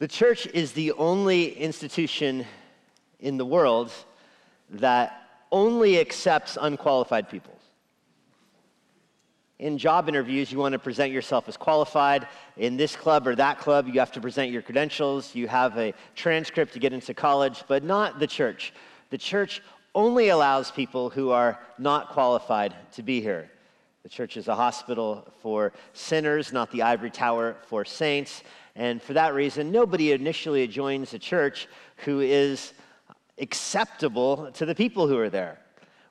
The 0.00 0.08
church 0.08 0.46
is 0.46 0.72
the 0.72 0.92
only 0.92 1.52
institution 1.58 2.46
in 3.20 3.36
the 3.36 3.44
world 3.44 3.92
that 4.70 5.28
only 5.52 6.00
accepts 6.00 6.56
unqualified 6.58 7.28
people. 7.28 7.52
In 9.58 9.76
job 9.76 10.08
interviews, 10.08 10.50
you 10.50 10.56
want 10.56 10.72
to 10.72 10.78
present 10.78 11.12
yourself 11.12 11.50
as 11.50 11.58
qualified. 11.58 12.26
In 12.56 12.78
this 12.78 12.96
club 12.96 13.26
or 13.26 13.34
that 13.34 13.58
club, 13.58 13.88
you 13.88 14.00
have 14.00 14.10
to 14.12 14.22
present 14.22 14.50
your 14.50 14.62
credentials. 14.62 15.34
You 15.34 15.48
have 15.48 15.76
a 15.76 15.92
transcript 16.14 16.72
to 16.72 16.78
get 16.78 16.94
into 16.94 17.12
college, 17.12 17.62
but 17.68 17.84
not 17.84 18.18
the 18.18 18.26
church. 18.26 18.72
The 19.10 19.18
church 19.18 19.60
only 19.94 20.30
allows 20.30 20.70
people 20.70 21.10
who 21.10 21.28
are 21.28 21.60
not 21.78 22.08
qualified 22.08 22.74
to 22.92 23.02
be 23.02 23.20
here. 23.20 23.50
The 24.02 24.08
church 24.08 24.38
is 24.38 24.48
a 24.48 24.54
hospital 24.54 25.30
for 25.42 25.74
sinners, 25.92 26.54
not 26.54 26.70
the 26.70 26.80
ivory 26.80 27.10
tower 27.10 27.56
for 27.66 27.84
saints. 27.84 28.42
And 28.76 29.02
for 29.02 29.12
that 29.14 29.34
reason, 29.34 29.72
nobody 29.72 30.12
initially 30.12 30.66
joins 30.66 31.12
a 31.14 31.18
church 31.18 31.68
who 32.04 32.20
is 32.20 32.72
acceptable 33.38 34.50
to 34.52 34.66
the 34.66 34.74
people 34.74 35.08
who 35.08 35.18
are 35.18 35.30
there. 35.30 35.58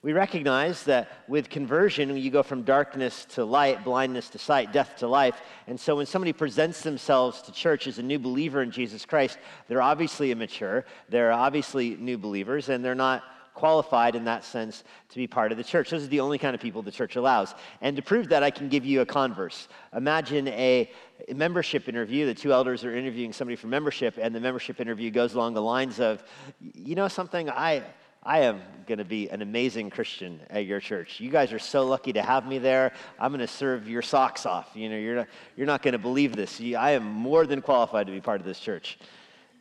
We 0.02 0.13
recognize 0.13 0.84
that 0.86 1.09
with 1.27 1.50
conversion, 1.50 2.16
you 2.16 2.31
go 2.31 2.41
from 2.41 2.64
darkness 2.64 3.26
to 3.31 3.44
light, 3.44 3.84
blindness 3.84 4.30
to 4.30 4.38
sight, 4.38 4.72
death 4.72 4.95
to 5.00 5.08
life. 5.08 5.41
And 5.67 5.77
so 5.77 5.98
when 5.98 6.05
somebody 6.05 6.31
presents 6.31 6.81
themselves 6.81 7.41
to 7.44 7.52
church 7.52 7.86
as 7.86 8.00
a 8.00 8.03
new 8.03 8.17
believer 8.17 8.62
in 8.62 8.72
Jesus 8.72 9.05
Christ, 9.05 9.39
they're 9.67 9.81
obviously 9.81 10.31
immature, 10.31 10.86
they're 11.09 11.34
obviously 11.34 11.98
new 11.98 12.17
believers, 12.17 12.70
and 12.70 12.84
they're 12.84 12.95
not 12.95 13.23
qualified 13.53 14.16
in 14.16 14.26
that 14.26 14.44
sense 14.44 14.84
to 15.09 15.16
be 15.16 15.27
part 15.27 15.52
of 15.52 15.58
the 15.58 15.63
church. 15.63 15.89
Those 15.89 16.03
are 16.03 16.08
the 16.08 16.20
only 16.20 16.38
kind 16.38 16.55
of 16.55 16.62
people 16.62 16.81
the 16.81 16.91
church 16.91 17.16
allows. 17.16 17.55
And 17.81 17.95
to 17.95 18.02
prove 18.02 18.30
that, 18.30 18.44
I 18.44 18.52
can 18.52 18.69
give 18.69 18.86
you 18.86 19.02
a 19.02 19.05
converse. 19.05 19.67
Imagine 19.95 20.47
a 20.50 20.89
membership 21.33 21.89
interview. 21.89 22.25
The 22.25 22.33
two 22.33 22.53
elders 22.53 22.86
are 22.86 22.95
interviewing 22.95 23.33
somebody 23.33 23.55
for 23.55 23.67
membership, 23.67 24.17
and 24.22 24.33
the 24.33 24.39
membership 24.39 24.80
interview 24.80 25.11
goes 25.11 25.33
along 25.33 25.53
the 25.53 25.61
lines 25.61 26.00
of, 26.00 26.23
you 26.59 26.95
know 26.95 27.08
something, 27.08 27.50
I. 27.50 27.83
I 28.22 28.39
am 28.39 28.59
going 28.86 28.97
to 28.97 29.05
be 29.05 29.30
an 29.30 29.42
amazing 29.42 29.92
Christian 29.92 30.42
at 30.50 30.66
your 30.66 30.81
church. 30.81 31.22
You 31.22 31.30
guys 31.30 31.53
are 31.53 31.58
so 31.58 31.86
lucky 31.86 32.11
to 32.11 32.22
have 32.22 32.45
me 32.45 32.58
there. 32.58 32.92
I'm 33.17 33.31
going 33.31 33.39
to 33.39 33.47
serve 33.47 33.88
your 33.88 34.02
socks 34.02 34.45
off. 34.45 34.72
You 34.75 34.89
know, 34.89 34.97
you're 34.97 35.16
not, 35.16 35.27
you're 35.55 35.66
not 35.66 35.81
going 35.81 35.94
to 35.94 36.00
believe 36.00 36.36
this. 36.36 36.59
I 36.59 36.92
am 36.92 37.05
more 37.05 37.47
than 37.47 37.61
qualified 37.61 38.08
to 38.08 38.11
be 38.11 38.20
part 38.20 38.42
of 38.42 38.45
this 38.45 38.59
church. 38.59 39.00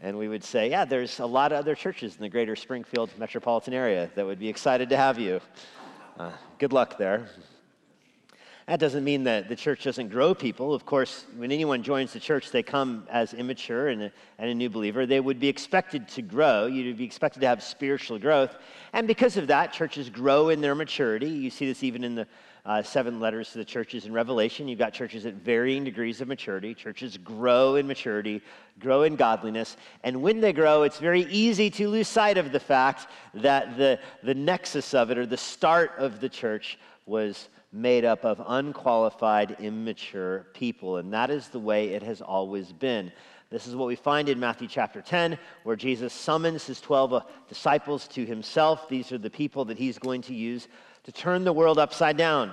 And 0.00 0.16
we 0.16 0.28
would 0.28 0.44
say, 0.44 0.70
yeah, 0.70 0.84
there's 0.84 1.18
a 1.18 1.26
lot 1.26 1.50
of 1.50 1.58
other 1.58 1.74
churches 1.74 2.14
in 2.14 2.22
the 2.22 2.28
greater 2.28 2.54
Springfield 2.54 3.10
metropolitan 3.18 3.74
area 3.74 4.10
that 4.14 4.24
would 4.24 4.38
be 4.38 4.48
excited 4.48 4.88
to 4.90 4.96
have 4.96 5.18
you. 5.18 5.40
Uh, 6.18 6.30
good 6.58 6.72
luck 6.72 6.98
there. 6.98 7.28
That 8.68 8.80
doesn't 8.80 9.02
mean 9.02 9.24
that 9.24 9.48
the 9.48 9.56
church 9.56 9.84
doesn't 9.84 10.08
grow 10.10 10.34
people. 10.34 10.74
Of 10.74 10.84
course, 10.84 11.24
when 11.36 11.50
anyone 11.50 11.82
joins 11.82 12.12
the 12.12 12.20
church, 12.20 12.50
they 12.50 12.62
come 12.62 13.06
as 13.10 13.32
immature 13.32 13.88
and 13.88 14.02
a, 14.02 14.12
and 14.38 14.50
a 14.50 14.54
new 14.54 14.68
believer. 14.68 15.06
They 15.06 15.20
would 15.20 15.40
be 15.40 15.48
expected 15.48 16.06
to 16.08 16.22
grow. 16.22 16.66
You'd 16.66 16.98
be 16.98 17.04
expected 17.04 17.40
to 17.40 17.46
have 17.46 17.62
spiritual 17.62 18.18
growth. 18.18 18.56
And 18.92 19.08
because 19.08 19.38
of 19.38 19.46
that, 19.46 19.72
churches 19.72 20.10
grow 20.10 20.50
in 20.50 20.60
their 20.60 20.74
maturity. 20.74 21.30
You 21.30 21.48
see 21.48 21.64
this 21.64 21.82
even 21.82 22.04
in 22.04 22.14
the 22.14 22.26
uh, 22.64 22.82
seven 22.82 23.20
letters 23.20 23.50
to 23.52 23.58
the 23.58 23.64
churches 23.64 24.06
in 24.06 24.12
Revelation. 24.12 24.68
You've 24.68 24.78
got 24.78 24.92
churches 24.92 25.26
at 25.26 25.34
varying 25.34 25.84
degrees 25.84 26.20
of 26.20 26.28
maturity. 26.28 26.74
Churches 26.74 27.16
grow 27.16 27.76
in 27.76 27.86
maturity, 27.86 28.42
grow 28.78 29.02
in 29.02 29.16
godliness. 29.16 29.76
And 30.04 30.22
when 30.22 30.40
they 30.40 30.52
grow, 30.52 30.82
it's 30.82 30.98
very 30.98 31.22
easy 31.22 31.70
to 31.70 31.88
lose 31.88 32.08
sight 32.08 32.38
of 32.38 32.52
the 32.52 32.60
fact 32.60 33.06
that 33.34 33.76
the, 33.76 33.98
the 34.22 34.34
nexus 34.34 34.94
of 34.94 35.10
it 35.10 35.18
or 35.18 35.26
the 35.26 35.36
start 35.36 35.92
of 35.98 36.20
the 36.20 36.28
church 36.28 36.78
was 37.06 37.48
made 37.72 38.04
up 38.04 38.24
of 38.24 38.42
unqualified, 38.46 39.56
immature 39.60 40.46
people. 40.54 40.98
And 40.98 41.12
that 41.12 41.30
is 41.30 41.48
the 41.48 41.58
way 41.58 41.88
it 41.88 42.02
has 42.02 42.20
always 42.22 42.72
been. 42.72 43.12
This 43.50 43.66
is 43.66 43.74
what 43.74 43.88
we 43.88 43.96
find 43.96 44.28
in 44.28 44.38
Matthew 44.38 44.68
chapter 44.68 45.00
10, 45.00 45.38
where 45.62 45.76
Jesus 45.76 46.12
summons 46.12 46.66
his 46.66 46.82
12 46.82 47.14
uh, 47.14 47.20
disciples 47.48 48.06
to 48.08 48.26
himself. 48.26 48.88
These 48.90 49.10
are 49.10 49.16
the 49.16 49.30
people 49.30 49.64
that 49.66 49.78
he's 49.78 49.98
going 49.98 50.20
to 50.22 50.34
use 50.34 50.68
to 51.08 51.12
turn 51.12 51.42
the 51.42 51.52
world 51.54 51.78
upside 51.78 52.18
down. 52.18 52.50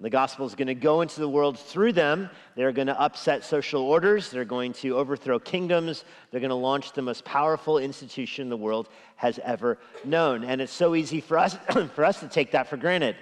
The 0.00 0.10
gospel 0.10 0.44
is 0.44 0.56
going 0.56 0.66
to 0.66 0.74
go 0.74 1.02
into 1.02 1.20
the 1.20 1.28
world 1.28 1.56
through 1.56 1.92
them. 1.92 2.30
They're 2.56 2.72
going 2.72 2.88
to 2.88 3.00
upset 3.00 3.44
social 3.44 3.82
orders. 3.82 4.28
They're 4.28 4.44
going 4.44 4.72
to 4.72 4.96
overthrow 4.96 5.38
kingdoms. 5.38 6.04
They're 6.32 6.40
going 6.40 6.48
to 6.48 6.56
launch 6.56 6.94
the 6.94 7.02
most 7.02 7.24
powerful 7.24 7.78
institution 7.78 8.48
the 8.48 8.56
world 8.56 8.88
has 9.14 9.38
ever 9.44 9.78
known. 10.04 10.42
And 10.42 10.60
it's 10.60 10.72
so 10.72 10.96
easy 10.96 11.20
for 11.20 11.38
us, 11.38 11.56
for 11.94 12.04
us 12.04 12.18
to 12.18 12.28
take 12.28 12.50
that 12.50 12.66
for 12.66 12.76
granted 12.76 13.14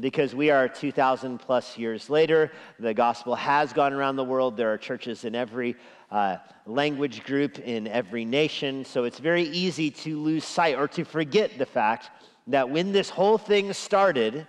because 0.00 0.34
we 0.34 0.48
are 0.48 0.66
2,000 0.66 1.36
plus 1.36 1.76
years 1.76 2.08
later. 2.08 2.50
The 2.80 2.94
gospel 2.94 3.34
has 3.34 3.74
gone 3.74 3.92
around 3.92 4.16
the 4.16 4.24
world. 4.24 4.56
There 4.56 4.72
are 4.72 4.78
churches 4.78 5.26
in 5.26 5.34
every 5.34 5.76
uh, 6.10 6.38
language 6.64 7.22
group, 7.24 7.58
in 7.58 7.86
every 7.86 8.24
nation. 8.24 8.86
So 8.86 9.04
it's 9.04 9.18
very 9.18 9.44
easy 9.44 9.90
to 9.90 10.18
lose 10.18 10.46
sight 10.46 10.76
or 10.76 10.88
to 10.88 11.04
forget 11.04 11.58
the 11.58 11.66
fact 11.66 12.10
that 12.48 12.70
when 12.70 12.92
this 12.92 13.10
whole 13.10 13.38
thing 13.38 13.72
started, 13.72 14.46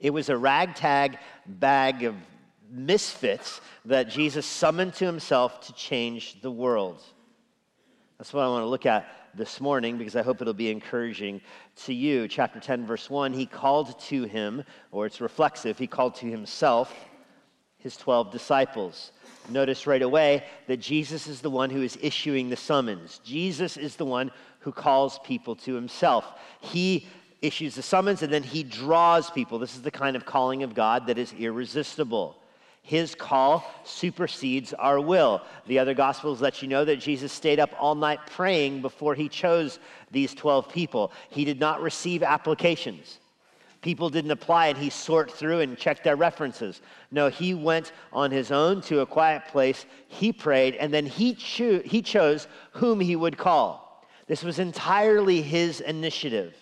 it 0.00 0.10
was 0.10 0.28
a 0.28 0.36
ragtag 0.36 1.18
bag 1.46 2.04
of 2.04 2.14
misfits 2.70 3.60
that 3.84 4.08
Jesus 4.08 4.46
summoned 4.46 4.94
to 4.94 5.06
himself 5.06 5.60
to 5.66 5.72
change 5.74 6.40
the 6.40 6.50
world. 6.50 7.02
That's 8.18 8.32
what 8.32 8.42
I 8.42 8.48
want 8.48 8.62
to 8.62 8.68
look 8.68 8.86
at 8.86 9.08
this 9.34 9.60
morning 9.60 9.98
because 9.98 10.16
I 10.16 10.22
hope 10.22 10.40
it'll 10.40 10.54
be 10.54 10.70
encouraging 10.70 11.40
to 11.84 11.94
you. 11.94 12.28
Chapter 12.28 12.60
10, 12.60 12.86
verse 12.86 13.08
1 13.08 13.32
He 13.32 13.46
called 13.46 13.98
to 14.00 14.24
him, 14.24 14.64
or 14.90 15.06
it's 15.06 15.20
reflexive, 15.20 15.78
he 15.78 15.86
called 15.86 16.14
to 16.16 16.26
himself 16.26 16.94
his 17.78 17.96
12 17.96 18.30
disciples. 18.30 19.10
Notice 19.48 19.88
right 19.88 20.02
away 20.02 20.44
that 20.68 20.76
Jesus 20.76 21.26
is 21.26 21.40
the 21.40 21.50
one 21.50 21.68
who 21.68 21.82
is 21.82 21.98
issuing 22.00 22.48
the 22.48 22.56
summons. 22.56 23.20
Jesus 23.24 23.76
is 23.76 23.96
the 23.96 24.04
one 24.04 24.30
who 24.62 24.72
calls 24.72 25.18
people 25.20 25.54
to 25.56 25.74
himself. 25.74 26.24
He 26.60 27.06
issues 27.42 27.74
the 27.74 27.82
summons 27.82 28.22
and 28.22 28.32
then 28.32 28.42
he 28.42 28.62
draws 28.62 29.30
people. 29.30 29.58
This 29.58 29.74
is 29.74 29.82
the 29.82 29.90
kind 29.90 30.16
of 30.16 30.24
calling 30.24 30.62
of 30.62 30.74
God 30.74 31.06
that 31.08 31.18
is 31.18 31.32
irresistible. 31.32 32.36
His 32.82 33.14
call 33.14 33.64
supersedes 33.84 34.72
our 34.72 35.00
will. 35.00 35.42
The 35.66 35.78
other 35.78 35.94
gospels 35.94 36.40
let 36.40 36.62
you 36.62 36.68
know 36.68 36.84
that 36.84 36.96
Jesus 36.96 37.32
stayed 37.32 37.60
up 37.60 37.70
all 37.78 37.94
night 37.94 38.20
praying 38.26 38.82
before 38.82 39.14
he 39.14 39.28
chose 39.28 39.78
these 40.10 40.34
12 40.34 40.68
people. 40.68 41.12
He 41.30 41.44
did 41.44 41.60
not 41.60 41.80
receive 41.80 42.22
applications. 42.22 43.18
People 43.82 44.10
didn't 44.10 44.30
apply 44.30 44.68
and 44.68 44.78
he 44.78 44.90
sort 44.90 45.30
through 45.30 45.60
and 45.60 45.76
checked 45.76 46.04
their 46.04 46.14
references. 46.14 46.82
No, 47.10 47.28
he 47.28 47.52
went 47.52 47.92
on 48.12 48.30
his 48.30 48.52
own 48.52 48.80
to 48.82 49.00
a 49.00 49.06
quiet 49.06 49.46
place. 49.46 49.86
He 50.06 50.32
prayed 50.32 50.76
and 50.76 50.94
then 50.94 51.06
he, 51.06 51.34
cho- 51.34 51.82
he 51.82 52.00
chose 52.00 52.46
whom 52.72 53.00
he 53.00 53.16
would 53.16 53.36
call. 53.36 53.81
This 54.32 54.42
was 54.42 54.58
entirely 54.58 55.42
his 55.42 55.82
initiative. 55.82 56.56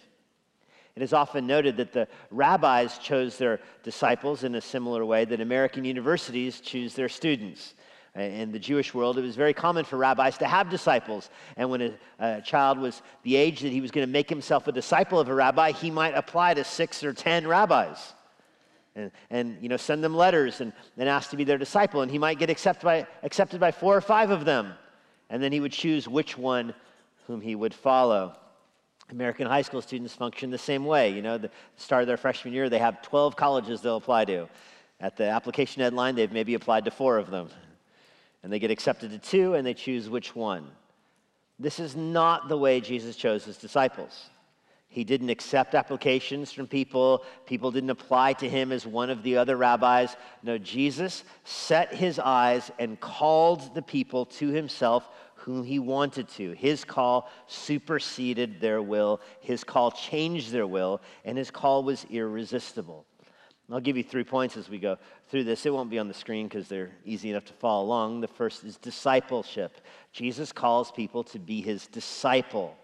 It 0.97 1.05
is 1.05 1.13
often 1.13 1.47
noted 1.47 1.77
that 1.77 1.93
the 1.93 2.09
rabbis 2.33 2.99
chose 2.99 3.39
their 3.39 3.61
disciples 3.85 4.43
in 4.43 4.57
a 4.57 4.61
similar 4.61 5.05
way 5.05 5.25
that 5.25 5.41
American 5.41 5.85
universities 5.85 6.61
choose 6.61 6.97
their 6.97 7.09
students. 7.09 7.75
Uh, 8.17 8.23
in 8.23 8.51
the 8.51 8.59
Jewish 8.59 8.93
world, 8.93 9.19
it 9.19 9.23
was 9.23 9.37
very 9.37 9.55
common 9.55 9.85
for 9.85 9.99
rabbis 9.99 10.37
to 10.39 10.47
have 10.47 10.69
disciples. 10.69 11.31
And 11.57 11.71
when 11.71 11.81
a, 11.81 11.93
a 12.19 12.41
child 12.41 12.77
was 12.77 13.03
the 13.23 13.37
age 13.37 13.61
that 13.61 13.71
he 13.71 13.81
was 13.81 13.93
going 13.93 14.05
to 14.05 14.13
make 14.13 14.29
himself 14.29 14.67
a 14.67 14.73
disciple 14.73 15.21
of 15.21 15.29
a 15.29 15.35
rabbi, 15.35 15.71
he 15.71 15.93
might 15.93 16.15
apply 16.17 16.55
to 16.55 16.65
six 16.65 17.05
or 17.05 17.13
ten 17.13 17.47
rabbis. 17.47 18.15
And, 18.97 19.13
and 19.31 19.63
you 19.63 19.69
know, 19.69 19.77
send 19.77 20.03
them 20.03 20.17
letters 20.17 20.61
and, 20.61 20.73
and 20.99 21.09
ask 21.09 21.31
to 21.31 21.37
be 21.37 21.45
their 21.45 21.57
disciple. 21.57 22.03
And 22.03 22.11
he 22.11 22.19
might 22.19 22.41
get 22.41 22.51
accepted 22.51 22.85
by, 22.85 23.07
accepted 23.23 23.61
by 23.61 23.71
four 23.71 23.97
or 23.97 24.01
five 24.01 24.31
of 24.31 24.45
them. 24.45 24.73
And 25.29 25.41
then 25.41 25.53
he 25.53 25.61
would 25.61 25.71
choose 25.71 26.09
which 26.09 26.37
one 26.37 26.75
whom 27.31 27.41
he 27.41 27.55
would 27.55 27.73
follow. 27.73 28.37
American 29.11 29.47
high 29.47 29.63
school 29.63 29.81
students 29.81 30.15
function 30.15 30.51
the 30.51 30.59
same 30.59 30.85
way. 30.85 31.11
You 31.11 31.23
know, 31.23 31.39
the 31.39 31.51
start 31.77 32.03
of 32.03 32.09
their 32.09 32.17
freshman 32.17 32.53
year, 32.53 32.69
they 32.69 32.79
have 32.79 33.03
12 33.03 33.37
colleges 33.37 33.81
they'll 33.81 33.97
apply 33.97 34.25
to. 34.27 34.49
At 34.99 35.17
the 35.17 35.25
application 35.25 35.81
deadline, 35.81 36.17
they've 36.17 36.33
maybe 36.33 36.55
applied 36.55 36.85
to 36.87 36.91
four 36.91 37.19
of 37.19 37.31
them. 37.31 37.49
And 38.43 38.53
they 38.53 38.59
get 38.59 38.71
accepted 38.71 39.11
to 39.13 39.19
two, 39.19 39.55
and 39.55 39.65
they 39.65 39.75
choose 39.75 40.11
which 40.11 40.35
one. 40.35 40.67
This 41.59 41.79
is 41.79 41.95
not 41.95 42.49
the 42.49 42.57
way 42.57 42.81
Jesus 42.81 43.15
chose 43.15 43.45
his 43.45 43.59
disciples. 43.59 44.31
He 44.89 45.05
didn't 45.05 45.31
accept 45.31 45.77
applications 45.77 46.51
from 46.51 46.67
people. 46.67 47.23
People 47.47 47.71
didn't 47.71 47.91
apply 47.91 48.33
to 48.35 48.49
him 48.49 48.73
as 48.73 48.85
one 48.85 49.09
of 49.09 49.23
the 49.23 49.37
other 49.37 49.57
rabbis. 49.57 50.17
No, 50.43 50.59
Jesus 50.59 51.23
set 51.45 51.95
his 51.95 52.19
eyes 52.19 52.73
and 52.81 52.99
called 52.99 53.73
the 53.73 53.83
people 53.83 54.27
to 54.27 54.49
himself 54.49 55.09
whom 55.41 55.65
he 55.65 55.79
wanted 55.79 56.29
to. 56.29 56.53
His 56.53 56.85
call 56.85 57.31
superseded 57.47 58.61
their 58.61 58.83
will, 58.83 59.21
his 59.41 59.65
call 59.65 59.91
changed 59.91 60.53
their 60.53 60.67
will, 60.67 61.01
and 61.25 61.37
his 61.37 61.51
call 61.51 61.83
was 61.83 62.07
irresistible. 62.11 63.07
I'll 63.73 63.81
give 63.81 63.97
you 63.97 64.03
three 64.03 64.25
points 64.25 64.57
as 64.57 64.69
we 64.69 64.79
go 64.79 64.99
through 65.29 65.45
this. 65.45 65.65
It 65.65 65.73
won't 65.73 65.91
be 65.91 66.01
on 66.01 66.09
the 66.09 66.15
screen 66.15 66.49
because 66.49 66.67
they're 66.67 66.91
easy 67.05 67.31
enough 67.31 67.45
to 67.45 67.53
follow 67.53 67.85
along. 67.85 68.21
The 68.21 68.27
first 68.27 68.65
is 68.65 68.77
discipleship. 68.77 69.81
Jesus 70.13 70.51
calls 70.51 70.91
people 70.91 71.23
to 71.25 71.39
be 71.39 71.61
his 71.61 71.87
disciple. 71.87 72.77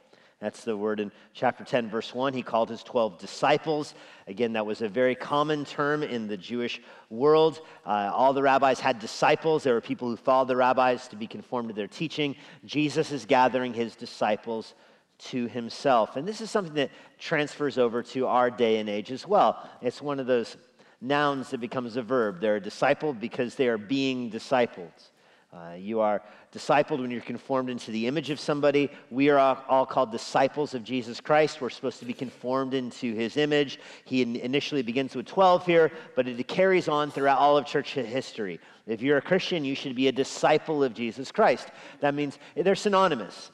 That's 0.47 0.63
the 0.63 0.77
word 0.77 1.01
in 1.01 1.11
chapter 1.35 1.65
10, 1.65 1.91
verse 1.91 2.15
1. 2.15 2.33
He 2.33 2.41
called 2.41 2.69
his 2.69 2.85
12 2.85 3.19
disciples. 3.19 3.97
Again, 4.29 4.53
that 4.53 4.65
was 4.65 4.81
a 4.81 4.89
very 4.89 5.17
common 5.17 5.65
term 5.65 6.05
in 6.05 6.29
the 6.29 6.37
Jewish 6.37 6.81
world. 7.11 7.63
Uh, 7.85 8.13
all 8.15 8.33
the 8.33 8.45
rabbis 8.45 8.79
had 8.79 9.01
disciples. 9.01 9.65
There 9.65 9.75
were 9.75 9.81
people 9.81 10.09
who 10.09 10.17
followed 10.17 10.47
the 10.47 10.55
rabbis 10.55 11.09
to 11.09 11.17
be 11.17 11.27
conformed 11.27 11.71
to 11.71 11.75
their 11.75 11.89
teaching. 11.89 12.37
Jesus 12.65 13.11
is 13.11 13.27
gathering 13.27 13.75
his 13.75 13.97
disciples 13.97 14.75
to 15.19 15.49
himself. 15.49 16.15
And 16.15 16.29
this 16.29 16.41
is 16.41 16.49
something 16.49 16.75
that 16.75 16.93
transfers 17.19 17.77
over 17.77 18.01
to 18.05 18.29
our 18.29 18.49
day 18.49 18.79
and 18.79 18.89
age 18.89 19.11
as 19.11 19.27
well. 19.27 19.69
It's 19.83 20.01
one 20.01 20.21
of 20.21 20.29
those 20.29 20.57
nouns 21.01 21.51
that 21.51 21.59
becomes 21.59 21.97
a 21.97 22.03
verb. 22.03 22.41
They're 22.41 22.55
a 22.55 22.61
disciple 22.61 23.13
because 23.13 23.57
they 23.57 23.67
are 23.67 23.79
being 23.79 24.31
discipled. 24.31 25.11
Uh, 25.57 25.73
you 25.73 26.01
are 26.01 26.21
discipled 26.53 27.01
when 27.01 27.11
you're 27.11 27.21
conformed 27.23 27.71
into 27.71 27.91
the 27.91 28.07
image 28.07 28.29
of 28.29 28.39
somebody. 28.39 28.91
We 29.11 29.31
are 29.31 29.39
all, 29.39 29.65
all, 29.69 29.87
called 29.87 30.13
disciples 30.13 30.75
of 30.75 30.85
Jesus 30.85 31.19
Christ. 31.19 31.63
We're 31.63 31.71
supposed 31.71 31.99
to 32.01 32.05
be 32.05 32.13
conformed 32.13 32.75
into 32.75 33.15
his 33.15 33.39
image. 33.39 33.81
He 34.05 34.21
in, 34.21 34.37
initially 34.37 34.83
begins 34.83 35.15
with 35.15 35.25
12 35.25 35.65
here, 35.65 35.91
but 36.15 36.29
it 36.29 36.47
carries 36.47 36.89
on 36.89 37.11
throughout 37.11 37.39
all 37.39 37.57
of 37.57 37.65
church 37.65 37.95
history. 37.95 38.61
If 38.87 39.01
you're 39.01 39.17
a 39.17 39.23
Christian, 39.23 39.65
you 39.65 39.75
should 39.75 39.97
be 39.97 40.09
a 40.09 40.13
disciple 40.13 40.85
of 40.85 40.93
Jesus 40.93 41.33
Christ. 41.33 41.69
That 42.01 42.15
means 42.15 42.39
they're 42.55 42.75
synonymous. 42.75 43.51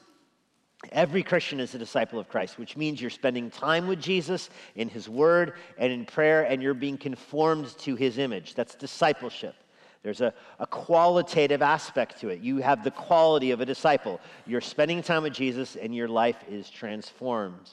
Every 0.91 1.23
Christian 1.23 1.61
is 1.61 1.73
a 1.73 1.79
disciple 1.79 2.19
of 2.19 2.27
Christ, 2.27 2.59
which 2.59 2.75
means 2.75 2.99
you're 2.99 3.09
spending 3.09 3.49
time 3.49 3.87
with 3.87 4.01
Jesus 4.01 4.49
in 4.75 4.89
his 4.89 5.07
word 5.07 5.53
and 5.77 5.93
in 5.93 6.05
prayer, 6.05 6.43
and 6.43 6.61
you're 6.61 6.73
being 6.73 6.97
conformed 6.97 7.77
to 7.79 7.95
his 7.95 8.17
image. 8.17 8.55
That's 8.55 8.75
discipleship. 8.75 9.55
There's 10.03 10.19
a, 10.19 10.33
a 10.59 10.67
qualitative 10.67 11.61
aspect 11.61 12.19
to 12.19 12.29
it. 12.29 12.41
You 12.41 12.57
have 12.57 12.83
the 12.83 12.91
quality 12.91 13.51
of 13.51 13.61
a 13.61 13.65
disciple. 13.65 14.19
You're 14.45 14.61
spending 14.61 15.01
time 15.01 15.23
with 15.23 15.33
Jesus, 15.33 15.77
and 15.77 15.95
your 15.95 16.09
life 16.09 16.37
is 16.49 16.69
transformed. 16.69 17.71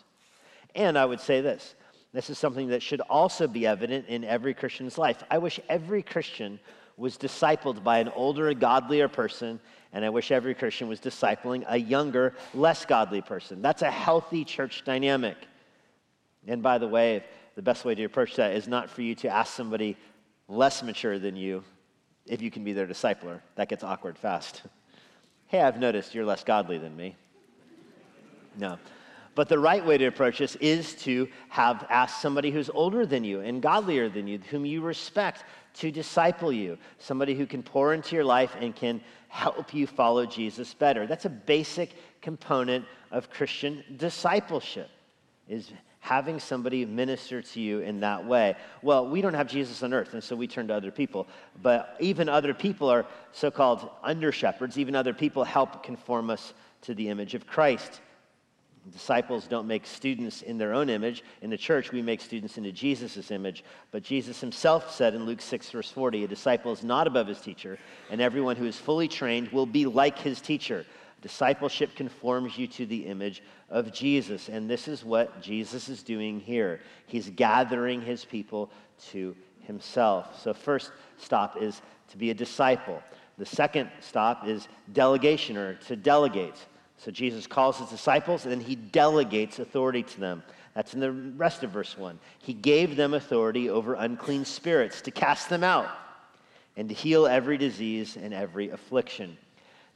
And 0.76 0.96
I 0.96 1.04
would 1.04 1.20
say 1.20 1.40
this 1.40 1.74
this 2.12 2.30
is 2.30 2.38
something 2.38 2.68
that 2.68 2.82
should 2.82 3.00
also 3.02 3.46
be 3.46 3.66
evident 3.66 4.06
in 4.08 4.24
every 4.24 4.54
Christian's 4.54 4.98
life. 4.98 5.22
I 5.30 5.38
wish 5.38 5.60
every 5.68 6.02
Christian 6.02 6.58
was 6.96 7.16
discipled 7.16 7.82
by 7.82 7.98
an 7.98 8.08
older, 8.14 8.52
godlier 8.52 9.08
person, 9.08 9.60
and 9.92 10.04
I 10.04 10.10
wish 10.10 10.30
every 10.30 10.54
Christian 10.54 10.88
was 10.88 11.00
discipling 11.00 11.64
a 11.68 11.76
younger, 11.76 12.34
less 12.52 12.84
godly 12.84 13.22
person. 13.22 13.62
That's 13.62 13.82
a 13.82 13.90
healthy 13.90 14.44
church 14.44 14.84
dynamic. 14.84 15.36
And 16.46 16.62
by 16.62 16.78
the 16.78 16.88
way, 16.88 17.24
the 17.54 17.62
best 17.62 17.84
way 17.84 17.94
to 17.94 18.04
approach 18.04 18.36
that 18.36 18.52
is 18.52 18.68
not 18.68 18.90
for 18.90 19.02
you 19.02 19.14
to 19.16 19.28
ask 19.28 19.54
somebody 19.54 19.96
less 20.48 20.82
mature 20.82 21.18
than 21.18 21.36
you 21.36 21.64
if 22.30 22.40
you 22.40 22.50
can 22.50 22.64
be 22.64 22.72
their 22.72 22.86
discipler. 22.86 23.40
That 23.56 23.68
gets 23.68 23.84
awkward 23.84 24.16
fast. 24.16 24.62
hey, 25.48 25.60
I've 25.60 25.78
noticed 25.78 26.14
you're 26.14 26.24
less 26.24 26.44
godly 26.44 26.78
than 26.78 26.96
me. 26.96 27.16
No. 28.56 28.78
But 29.34 29.48
the 29.48 29.58
right 29.58 29.84
way 29.84 29.98
to 29.98 30.06
approach 30.06 30.38
this 30.38 30.56
is 30.56 30.94
to 30.96 31.28
have 31.48 31.86
asked 31.90 32.22
somebody 32.22 32.50
who's 32.50 32.70
older 32.70 33.04
than 33.04 33.24
you 33.24 33.40
and 33.40 33.62
godlier 33.62 34.08
than 34.08 34.26
you, 34.26 34.38
whom 34.50 34.64
you 34.64 34.80
respect, 34.80 35.44
to 35.74 35.90
disciple 35.90 36.52
you, 36.52 36.78
somebody 36.98 37.34
who 37.34 37.46
can 37.46 37.62
pour 37.62 37.94
into 37.94 38.14
your 38.14 38.24
life 38.24 38.56
and 38.60 38.74
can 38.74 39.00
help 39.28 39.72
you 39.74 39.86
follow 39.86 40.26
Jesus 40.26 40.74
better. 40.74 41.06
That's 41.06 41.24
a 41.24 41.30
basic 41.30 41.94
component 42.20 42.84
of 43.10 43.30
Christian 43.30 43.84
discipleship 43.96 44.88
is 45.48 45.70
having 46.00 46.40
somebody 46.40 46.84
minister 46.84 47.42
to 47.42 47.60
you 47.60 47.80
in 47.80 48.00
that 48.00 48.26
way. 48.26 48.56
Well, 48.82 49.06
we 49.06 49.20
don't 49.20 49.34
have 49.34 49.46
Jesus 49.46 49.82
on 49.82 49.92
earth, 49.92 50.14
and 50.14 50.24
so 50.24 50.34
we 50.34 50.46
turn 50.46 50.68
to 50.68 50.74
other 50.74 50.90
people. 50.90 51.28
But 51.62 51.96
even 52.00 52.28
other 52.28 52.54
people 52.54 52.88
are 52.88 53.06
so 53.32 53.50
called 53.50 53.88
under 54.02 54.32
shepherds, 54.32 54.78
even 54.78 54.96
other 54.96 55.14
people 55.14 55.44
help 55.44 55.82
conform 55.82 56.30
us 56.30 56.54
to 56.82 56.94
the 56.94 57.08
image 57.08 57.34
of 57.34 57.46
Christ. 57.46 58.00
Disciples 58.90 59.46
don't 59.46 59.66
make 59.66 59.84
students 59.84 60.40
in 60.40 60.56
their 60.56 60.72
own 60.72 60.88
image. 60.88 61.22
In 61.42 61.50
the 61.50 61.58
church, 61.58 61.92
we 61.92 62.00
make 62.00 62.22
students 62.22 62.56
into 62.56 62.72
Jesus' 62.72 63.30
image. 63.30 63.62
But 63.90 64.02
Jesus 64.02 64.40
himself 64.40 64.90
said 64.90 65.14
in 65.14 65.26
Luke 65.26 65.42
6, 65.42 65.70
verse 65.70 65.90
40, 65.90 66.24
a 66.24 66.28
disciple 66.28 66.72
is 66.72 66.82
not 66.82 67.06
above 67.06 67.26
his 67.26 67.42
teacher, 67.42 67.78
and 68.10 68.22
everyone 68.22 68.56
who 68.56 68.64
is 68.64 68.76
fully 68.76 69.06
trained 69.06 69.48
will 69.48 69.66
be 69.66 69.84
like 69.84 70.18
his 70.18 70.40
teacher. 70.40 70.86
Discipleship 71.22 71.94
conforms 71.94 72.56
you 72.56 72.66
to 72.68 72.86
the 72.86 73.06
image 73.06 73.42
of 73.68 73.92
Jesus. 73.92 74.48
And 74.48 74.68
this 74.68 74.88
is 74.88 75.04
what 75.04 75.42
Jesus 75.42 75.88
is 75.88 76.02
doing 76.02 76.40
here. 76.40 76.80
He's 77.06 77.28
gathering 77.30 78.00
his 78.00 78.24
people 78.24 78.70
to 79.10 79.36
himself. 79.60 80.40
So, 80.42 80.54
first 80.54 80.92
stop 81.18 81.60
is 81.60 81.82
to 82.08 82.16
be 82.16 82.30
a 82.30 82.34
disciple. 82.34 83.02
The 83.38 83.46
second 83.46 83.90
stop 84.00 84.46
is 84.46 84.68
delegation 84.92 85.56
or 85.56 85.74
to 85.74 85.96
delegate. 85.96 86.56
So, 86.96 87.10
Jesus 87.10 87.46
calls 87.46 87.78
his 87.78 87.88
disciples 87.88 88.44
and 88.44 88.52
then 88.52 88.60
he 88.60 88.74
delegates 88.74 89.58
authority 89.58 90.02
to 90.02 90.20
them. 90.20 90.42
That's 90.74 90.94
in 90.94 91.00
the 91.00 91.12
rest 91.12 91.62
of 91.64 91.70
verse 91.70 91.98
1. 91.98 92.18
He 92.38 92.54
gave 92.54 92.96
them 92.96 93.12
authority 93.12 93.68
over 93.68 93.94
unclean 93.94 94.44
spirits 94.44 95.02
to 95.02 95.10
cast 95.10 95.50
them 95.50 95.64
out 95.64 95.88
and 96.76 96.88
to 96.88 96.94
heal 96.94 97.26
every 97.26 97.58
disease 97.58 98.16
and 98.16 98.32
every 98.32 98.70
affliction. 98.70 99.36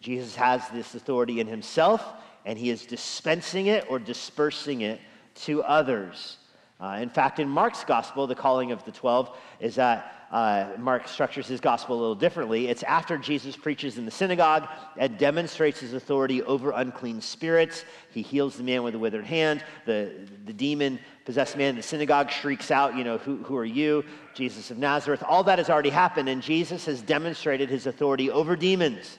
Jesus 0.00 0.34
has 0.36 0.68
this 0.68 0.94
authority 0.94 1.40
in 1.40 1.46
himself, 1.46 2.04
and 2.44 2.58
he 2.58 2.70
is 2.70 2.84
dispensing 2.84 3.66
it 3.66 3.86
or 3.88 3.98
dispersing 3.98 4.82
it 4.82 5.00
to 5.34 5.62
others. 5.62 6.38
Uh, 6.80 6.98
in 7.00 7.08
fact, 7.08 7.38
in 7.38 7.48
Mark's 7.48 7.84
gospel, 7.84 8.26
the 8.26 8.34
calling 8.34 8.72
of 8.72 8.84
the 8.84 8.92
12 8.92 9.36
is 9.60 9.76
that 9.76 10.14
uh, 10.30 10.72
Mark 10.78 11.06
structures 11.06 11.46
his 11.46 11.60
gospel 11.60 11.96
a 11.96 12.00
little 12.00 12.14
differently. 12.16 12.66
It's 12.66 12.82
after 12.82 13.16
Jesus 13.16 13.54
preaches 13.54 13.98
in 13.98 14.04
the 14.04 14.10
synagogue 14.10 14.66
and 14.96 15.16
demonstrates 15.16 15.78
his 15.78 15.92
authority 15.92 16.42
over 16.42 16.72
unclean 16.72 17.20
spirits. 17.20 17.84
He 18.10 18.20
heals 18.20 18.56
the 18.56 18.64
man 18.64 18.82
with 18.82 18.96
a 18.96 18.98
withered 18.98 19.24
hand. 19.26 19.64
The, 19.86 20.12
the 20.44 20.52
demon 20.52 20.98
possessed 21.24 21.56
man 21.56 21.70
in 21.70 21.76
the 21.76 21.82
synagogue 21.82 22.30
shrieks 22.30 22.72
out, 22.72 22.96
You 22.96 23.04
know, 23.04 23.18
who, 23.18 23.36
who 23.44 23.56
are 23.56 23.64
you? 23.64 24.04
Jesus 24.34 24.72
of 24.72 24.78
Nazareth. 24.78 25.22
All 25.24 25.44
that 25.44 25.58
has 25.58 25.70
already 25.70 25.90
happened, 25.90 26.28
and 26.28 26.42
Jesus 26.42 26.84
has 26.86 27.00
demonstrated 27.00 27.70
his 27.70 27.86
authority 27.86 28.28
over 28.28 28.56
demons 28.56 29.18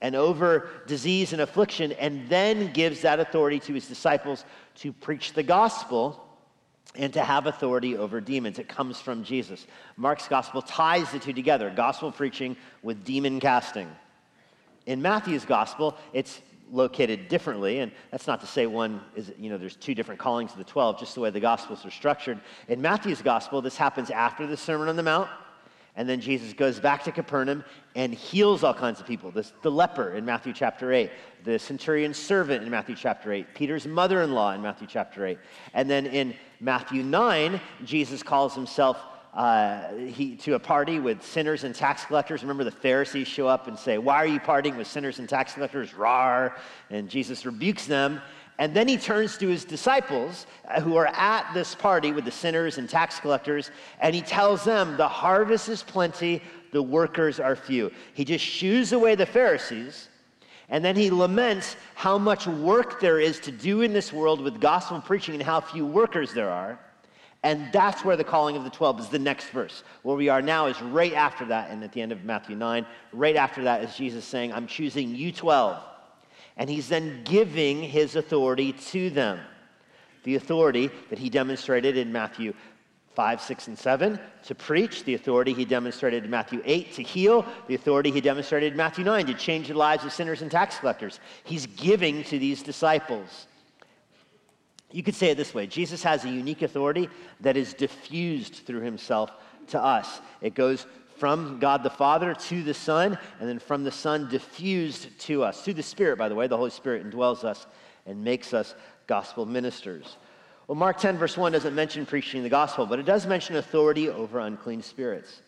and 0.00 0.14
over 0.14 0.68
disease 0.86 1.32
and 1.32 1.42
affliction, 1.42 1.92
and 1.92 2.28
then 2.28 2.72
gives 2.72 3.00
that 3.02 3.20
authority 3.20 3.58
to 3.60 3.74
his 3.74 3.88
disciples 3.88 4.44
to 4.76 4.92
preach 4.92 5.32
the 5.32 5.42
gospel 5.42 6.20
and 6.96 7.12
to 7.12 7.22
have 7.22 7.46
authority 7.46 7.96
over 7.96 8.20
demons. 8.20 8.58
It 8.58 8.68
comes 8.68 9.00
from 9.00 9.24
Jesus. 9.24 9.66
Mark's 9.96 10.28
gospel 10.28 10.62
ties 10.62 11.10
the 11.10 11.18
two 11.18 11.32
together 11.32 11.70
gospel 11.74 12.12
preaching 12.12 12.56
with 12.82 13.04
demon 13.04 13.40
casting. 13.40 13.88
In 14.86 15.00
Matthew's 15.00 15.44
gospel, 15.44 15.96
it's 16.12 16.40
located 16.70 17.28
differently, 17.28 17.80
and 17.80 17.92
that's 18.10 18.26
not 18.26 18.40
to 18.40 18.46
say 18.46 18.66
one 18.66 19.00
is, 19.14 19.32
you 19.38 19.50
know, 19.50 19.58
there's 19.58 19.76
two 19.76 19.94
different 19.94 20.20
callings 20.20 20.52
of 20.52 20.58
the 20.58 20.64
12, 20.64 20.98
just 20.98 21.14
the 21.14 21.20
way 21.20 21.30
the 21.30 21.40
gospels 21.40 21.84
are 21.84 21.90
structured. 21.90 22.40
In 22.68 22.80
Matthew's 22.80 23.22
gospel, 23.22 23.62
this 23.62 23.76
happens 23.76 24.10
after 24.10 24.46
the 24.46 24.56
Sermon 24.56 24.88
on 24.88 24.96
the 24.96 25.02
Mount. 25.02 25.28
And 25.96 26.08
then 26.08 26.20
Jesus 26.20 26.52
goes 26.52 26.80
back 26.80 27.04
to 27.04 27.12
Capernaum 27.12 27.64
and 27.94 28.12
heals 28.12 28.64
all 28.64 28.74
kinds 28.74 29.00
of 29.00 29.06
people. 29.06 29.30
This, 29.30 29.52
the 29.62 29.70
leper 29.70 30.14
in 30.14 30.24
Matthew 30.24 30.52
chapter 30.52 30.92
8, 30.92 31.10
the 31.44 31.58
centurion's 31.58 32.16
servant 32.16 32.64
in 32.64 32.70
Matthew 32.70 32.96
chapter 32.96 33.32
8, 33.32 33.54
Peter's 33.54 33.86
mother 33.86 34.22
in 34.22 34.32
law 34.32 34.52
in 34.52 34.62
Matthew 34.62 34.88
chapter 34.88 35.24
8. 35.24 35.38
And 35.72 35.88
then 35.88 36.06
in 36.06 36.34
Matthew 36.60 37.04
9, 37.04 37.60
Jesus 37.84 38.22
calls 38.24 38.54
himself 38.54 38.98
uh, 39.34 39.92
he, 39.94 40.36
to 40.36 40.54
a 40.54 40.58
party 40.58 41.00
with 41.00 41.22
sinners 41.22 41.64
and 41.64 41.74
tax 41.74 42.04
collectors. 42.04 42.42
Remember, 42.42 42.64
the 42.64 42.70
Pharisees 42.70 43.26
show 43.26 43.48
up 43.48 43.66
and 43.66 43.76
say, 43.76 43.98
Why 43.98 44.16
are 44.16 44.26
you 44.26 44.38
partying 44.38 44.76
with 44.76 44.86
sinners 44.86 45.18
and 45.18 45.28
tax 45.28 45.54
collectors? 45.54 45.92
Rar. 45.92 46.56
And 46.90 47.08
Jesus 47.08 47.44
rebukes 47.44 47.86
them. 47.86 48.20
And 48.58 48.74
then 48.74 48.86
he 48.86 48.96
turns 48.96 49.36
to 49.38 49.48
his 49.48 49.64
disciples 49.64 50.46
uh, 50.68 50.80
who 50.80 50.96
are 50.96 51.08
at 51.08 51.52
this 51.54 51.74
party 51.74 52.12
with 52.12 52.24
the 52.24 52.30
sinners 52.30 52.78
and 52.78 52.88
tax 52.88 53.18
collectors, 53.18 53.70
and 54.00 54.14
he 54.14 54.20
tells 54.20 54.64
them, 54.64 54.96
The 54.96 55.08
harvest 55.08 55.68
is 55.68 55.82
plenty, 55.82 56.40
the 56.70 56.82
workers 56.82 57.40
are 57.40 57.56
few. 57.56 57.90
He 58.14 58.24
just 58.24 58.44
shoos 58.44 58.92
away 58.92 59.16
the 59.16 59.26
Pharisees, 59.26 60.08
and 60.68 60.84
then 60.84 60.94
he 60.94 61.10
laments 61.10 61.76
how 61.94 62.16
much 62.16 62.46
work 62.46 63.00
there 63.00 63.18
is 63.18 63.40
to 63.40 63.52
do 63.52 63.82
in 63.82 63.92
this 63.92 64.12
world 64.12 64.40
with 64.40 64.60
gospel 64.60 65.00
preaching 65.00 65.34
and 65.34 65.42
how 65.42 65.60
few 65.60 65.84
workers 65.84 66.32
there 66.32 66.50
are. 66.50 66.78
And 67.42 67.70
that's 67.72 68.04
where 68.04 68.16
the 68.16 68.24
calling 68.24 68.56
of 68.56 68.64
the 68.64 68.70
12 68.70 69.00
is 69.00 69.08
the 69.08 69.18
next 69.18 69.50
verse. 69.50 69.82
Where 70.02 70.16
we 70.16 70.30
are 70.30 70.40
now 70.40 70.66
is 70.66 70.80
right 70.80 71.12
after 71.12 71.44
that, 71.46 71.70
and 71.70 71.84
at 71.84 71.92
the 71.92 72.00
end 72.00 72.10
of 72.10 72.24
Matthew 72.24 72.56
9, 72.56 72.86
right 73.12 73.36
after 73.36 73.64
that 73.64 73.84
is 73.84 73.94
Jesus 73.96 74.24
saying, 74.24 74.52
I'm 74.52 74.66
choosing 74.66 75.14
you 75.14 75.30
12 75.30 75.82
and 76.56 76.70
he's 76.70 76.88
then 76.88 77.22
giving 77.24 77.82
his 77.82 78.16
authority 78.16 78.72
to 78.72 79.10
them. 79.10 79.40
The 80.22 80.36
authority 80.36 80.90
that 81.10 81.18
he 81.18 81.28
demonstrated 81.28 81.96
in 81.96 82.12
Matthew 82.12 82.54
5, 83.14 83.40
6, 83.40 83.68
and 83.68 83.78
7 83.78 84.18
to 84.44 84.54
preach, 84.54 85.04
the 85.04 85.14
authority 85.14 85.52
he 85.52 85.64
demonstrated 85.64 86.24
in 86.24 86.30
Matthew 86.30 86.62
8 86.64 86.92
to 86.94 87.02
heal, 87.02 87.46
the 87.68 87.74
authority 87.74 88.10
he 88.10 88.20
demonstrated 88.20 88.72
in 88.72 88.76
Matthew 88.76 89.04
9 89.04 89.26
to 89.26 89.34
change 89.34 89.68
the 89.68 89.74
lives 89.74 90.04
of 90.04 90.12
sinners 90.12 90.42
and 90.42 90.50
tax 90.50 90.78
collectors. 90.78 91.20
He's 91.44 91.66
giving 91.66 92.24
to 92.24 92.38
these 92.38 92.62
disciples. 92.62 93.46
You 94.90 95.02
could 95.02 95.14
say 95.14 95.30
it 95.30 95.36
this 95.36 95.54
way 95.54 95.66
Jesus 95.66 96.02
has 96.02 96.24
a 96.24 96.28
unique 96.28 96.62
authority 96.62 97.08
that 97.40 97.56
is 97.56 97.74
diffused 97.74 98.62
through 98.66 98.80
himself 98.80 99.30
to 99.68 99.82
us. 99.82 100.20
It 100.40 100.54
goes 100.54 100.86
from 101.24 101.58
God 101.58 101.82
the 101.82 101.88
Father 101.88 102.34
to 102.34 102.62
the 102.62 102.74
Son, 102.74 103.16
and 103.40 103.48
then 103.48 103.58
from 103.58 103.82
the 103.82 103.90
Son 103.90 104.28
diffused 104.28 105.18
to 105.20 105.42
us, 105.42 105.64
to 105.64 105.72
the 105.72 105.82
Spirit, 105.82 106.18
by 106.18 106.28
the 106.28 106.34
way. 106.34 106.48
The 106.48 106.56
Holy 106.58 106.68
Spirit 106.68 107.08
indwells 107.08 107.44
us 107.44 107.66
and 108.04 108.22
makes 108.22 108.52
us 108.52 108.74
gospel 109.06 109.46
ministers. 109.46 110.18
Well, 110.68 110.76
Mark 110.76 110.98
10, 110.98 111.16
verse 111.16 111.34
1 111.38 111.52
doesn't 111.52 111.74
mention 111.74 112.04
preaching 112.04 112.42
the 112.42 112.50
gospel, 112.50 112.84
but 112.84 112.98
it 112.98 113.06
does 113.06 113.26
mention 113.26 113.56
authority 113.56 114.10
over 114.10 114.38
unclean 114.38 114.82
spirits. 114.82 115.40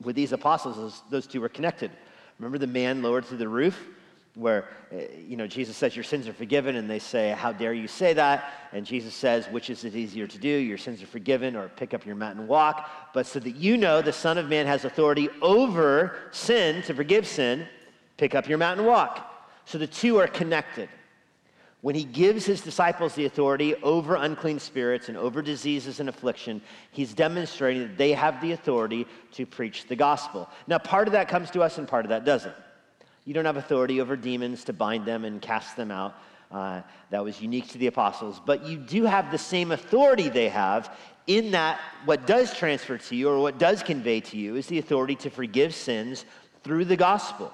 With 0.00 0.16
these 0.16 0.32
apostles, 0.32 0.76
those, 0.76 1.02
those 1.10 1.26
two 1.26 1.42
were 1.42 1.50
connected. 1.50 1.90
Remember 2.38 2.56
the 2.56 2.66
man 2.66 3.02
lowered 3.02 3.26
through 3.26 3.36
the 3.36 3.48
roof? 3.48 3.78
Where, 4.36 4.68
eh, 4.92 5.06
you 5.26 5.36
know, 5.36 5.48
Jesus 5.48 5.76
says, 5.76 5.96
Your 5.96 6.04
sins 6.04 6.28
are 6.28 6.32
forgiven, 6.32 6.76
and 6.76 6.88
they 6.88 7.00
say, 7.00 7.30
How 7.30 7.52
dare 7.52 7.72
you 7.72 7.88
say 7.88 8.12
that? 8.14 8.52
And 8.72 8.86
Jesus 8.86 9.14
says, 9.14 9.46
Which 9.48 9.68
is 9.68 9.84
it 9.84 9.96
easier 9.96 10.28
to 10.28 10.38
do? 10.38 10.48
Your 10.48 10.78
sins 10.78 11.02
are 11.02 11.06
forgiven, 11.06 11.56
or 11.56 11.68
pick 11.68 11.94
up 11.94 12.06
your 12.06 12.14
mat 12.14 12.36
and 12.36 12.46
walk. 12.46 12.88
But 13.12 13.26
so 13.26 13.40
that 13.40 13.56
you 13.56 13.76
know 13.76 14.02
the 14.02 14.12
Son 14.12 14.38
of 14.38 14.48
Man 14.48 14.66
has 14.66 14.84
authority 14.84 15.28
over 15.42 16.16
sin 16.30 16.82
to 16.82 16.94
forgive 16.94 17.26
sin, 17.26 17.66
pick 18.16 18.34
up 18.34 18.48
your 18.48 18.58
mat 18.58 18.78
and 18.78 18.86
walk. 18.86 19.32
So 19.64 19.78
the 19.78 19.86
two 19.86 20.18
are 20.18 20.28
connected 20.28 20.88
when 21.86 21.94
he 21.94 22.02
gives 22.02 22.44
his 22.44 22.62
disciples 22.62 23.14
the 23.14 23.26
authority 23.26 23.76
over 23.76 24.16
unclean 24.16 24.58
spirits 24.58 25.08
and 25.08 25.16
over 25.16 25.40
diseases 25.40 26.00
and 26.00 26.08
affliction, 26.08 26.60
he's 26.90 27.14
demonstrating 27.14 27.82
that 27.82 27.96
they 27.96 28.10
have 28.10 28.40
the 28.40 28.50
authority 28.50 29.06
to 29.30 29.46
preach 29.46 29.86
the 29.86 29.94
gospel. 29.94 30.48
Now, 30.66 30.78
part 30.78 31.06
of 31.06 31.12
that 31.12 31.28
comes 31.28 31.48
to 31.52 31.62
us 31.62 31.78
and 31.78 31.86
part 31.86 32.04
of 32.04 32.08
that 32.08 32.24
doesn't. 32.24 32.56
You 33.26 33.34
don't 33.34 33.44
have 33.44 33.58
authority 33.58 34.00
over 34.00 34.16
demons 34.16 34.64
to 34.64 34.72
bind 34.72 35.04
them 35.04 35.24
and 35.26 35.42
cast 35.42 35.76
them 35.76 35.90
out. 35.90 36.14
Uh, 36.50 36.80
that 37.10 37.24
was 37.24 37.42
unique 37.42 37.68
to 37.68 37.78
the 37.78 37.88
apostles. 37.88 38.40
But 38.46 38.64
you 38.64 38.78
do 38.78 39.04
have 39.04 39.32
the 39.32 39.38
same 39.38 39.72
authority 39.72 40.28
they 40.28 40.48
have 40.48 40.96
in 41.26 41.50
that 41.50 41.80
what 42.04 42.24
does 42.24 42.54
transfer 42.54 42.96
to 42.96 43.16
you 43.16 43.28
or 43.28 43.40
what 43.40 43.58
does 43.58 43.82
convey 43.82 44.20
to 44.20 44.36
you 44.36 44.54
is 44.54 44.68
the 44.68 44.78
authority 44.78 45.16
to 45.16 45.28
forgive 45.28 45.74
sins 45.74 46.24
through 46.62 46.84
the 46.84 46.96
gospel. 46.96 47.52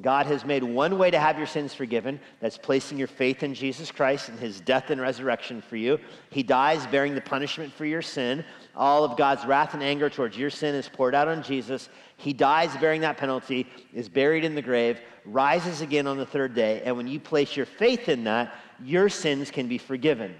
God 0.00 0.26
has 0.26 0.44
made 0.44 0.64
one 0.64 0.98
way 0.98 1.10
to 1.10 1.20
have 1.20 1.38
your 1.38 1.46
sins 1.46 1.72
forgiven. 1.72 2.18
That's 2.40 2.58
placing 2.58 2.98
your 2.98 3.06
faith 3.06 3.44
in 3.44 3.54
Jesus 3.54 3.92
Christ 3.92 4.28
and 4.28 4.38
his 4.40 4.60
death 4.60 4.90
and 4.90 5.00
resurrection 5.00 5.60
for 5.60 5.76
you. 5.76 6.00
He 6.30 6.42
dies 6.42 6.84
bearing 6.86 7.14
the 7.14 7.20
punishment 7.20 7.72
for 7.72 7.84
your 7.84 8.02
sin. 8.02 8.44
All 8.74 9.04
of 9.04 9.16
God's 9.16 9.44
wrath 9.44 9.74
and 9.74 9.82
anger 9.82 10.10
towards 10.10 10.36
your 10.36 10.50
sin 10.50 10.74
is 10.74 10.88
poured 10.88 11.14
out 11.14 11.28
on 11.28 11.44
Jesus. 11.44 11.88
He 12.16 12.32
dies 12.32 12.76
bearing 12.76 13.00
that 13.02 13.16
penalty, 13.16 13.66
is 13.92 14.08
buried 14.08 14.44
in 14.44 14.54
the 14.54 14.62
grave, 14.62 15.00
rises 15.24 15.80
again 15.80 16.06
on 16.06 16.16
the 16.16 16.26
third 16.26 16.54
day. 16.54 16.82
And 16.84 16.96
when 16.96 17.06
you 17.06 17.20
place 17.20 17.56
your 17.56 17.66
faith 17.66 18.08
in 18.08 18.24
that, 18.24 18.54
your 18.82 19.08
sins 19.08 19.50
can 19.50 19.68
be 19.68 19.78
forgiven. 19.78 20.34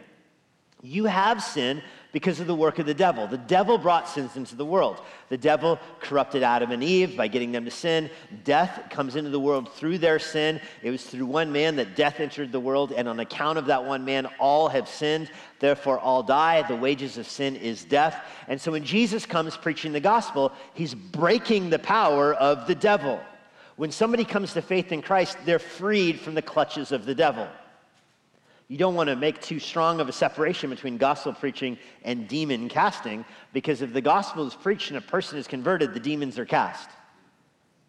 You 0.83 1.04
have 1.07 1.43
sin 1.43 1.83
because 2.14 2.38
of 2.38 2.47
the 2.47 2.54
work 2.54 2.78
of 2.78 2.87
the 2.87 2.94
devil. 2.94 3.26
The 3.26 3.37
devil 3.37 3.76
brought 3.76 4.09
sins 4.09 4.37
into 4.37 4.54
the 4.54 4.64
world. 4.64 5.02
The 5.30 5.37
devil 5.37 5.80
corrupted 6.00 6.44
Adam 6.44 6.71
and 6.71 6.83
Eve 6.83 7.16
by 7.16 7.26
getting 7.26 7.50
them 7.50 7.64
to 7.64 7.73
sin. 7.73 8.09
Death 8.44 8.85
comes 8.88 9.16
into 9.16 9.30
the 9.30 9.40
world 9.40 9.73
through 9.73 9.99
their 9.99 10.21
sin. 10.21 10.61
It 10.85 10.92
was 10.92 11.04
through 11.04 11.26
one 11.26 11.50
man 11.50 11.75
that 11.75 11.97
death 11.97 12.21
entered 12.21 12.52
the 12.52 12.61
world, 12.61 12.92
and 12.92 13.09
on 13.09 13.18
account 13.18 13.59
of 13.59 13.66
that 13.66 13.85
one 13.85 14.04
man, 14.04 14.26
all 14.38 14.68
have 14.68 14.88
sinned. 14.88 15.28
Therefore, 15.59 15.99
all 15.99 16.23
die. 16.23 16.62
The 16.62 16.76
wages 16.76 17.18
of 17.18 17.26
sin 17.26 17.56
is 17.56 17.85
death. 17.85 18.25
And 18.47 18.61
so 18.61 18.71
when 18.71 18.85
Jesus 18.85 19.26
comes 19.26 19.56
preaching 19.56 19.92
the 19.92 19.99
gospel, 19.99 20.52
he's 20.73 20.94
breaking 20.94 21.71
the 21.71 21.80
power 21.80 22.33
of 22.35 22.68
the 22.68 22.76
devil. 22.76 23.21
When 23.75 23.90
somebody 23.90 24.25
comes 24.25 24.52
to 24.52 24.62
faith 24.62 24.92
in 24.92 25.02
Christ, 25.02 25.37
they're 25.44 25.59
freed 25.59 26.21
from 26.21 26.35
the 26.35 26.42
clutches 26.42 26.92
of 26.92 27.06
the 27.06 27.14
devil. 27.16 27.49
You 28.68 28.78
don't 28.78 28.94
want 28.94 29.09
to 29.09 29.16
make 29.16 29.42
too 29.42 29.61
strong 29.61 30.00
of 30.00 30.09
a 30.09 30.12
separation 30.12 30.71
between 30.71 30.97
gospel 30.97 31.35
preaching 31.35 31.78
and 32.02 32.26
demon 32.26 32.68
casting 32.68 33.25
because 33.52 33.83
if 33.83 33.92
the 33.92 34.00
gospel 34.00 34.47
is 34.47 34.54
preached 34.54 34.88
and 34.88 34.97
a 34.97 35.02
person 35.02 35.38
is 35.38 35.47
converted, 35.47 35.92
the 35.92 36.00
demons 36.00 36.38
are 36.38 36.47
cast. 36.47 36.88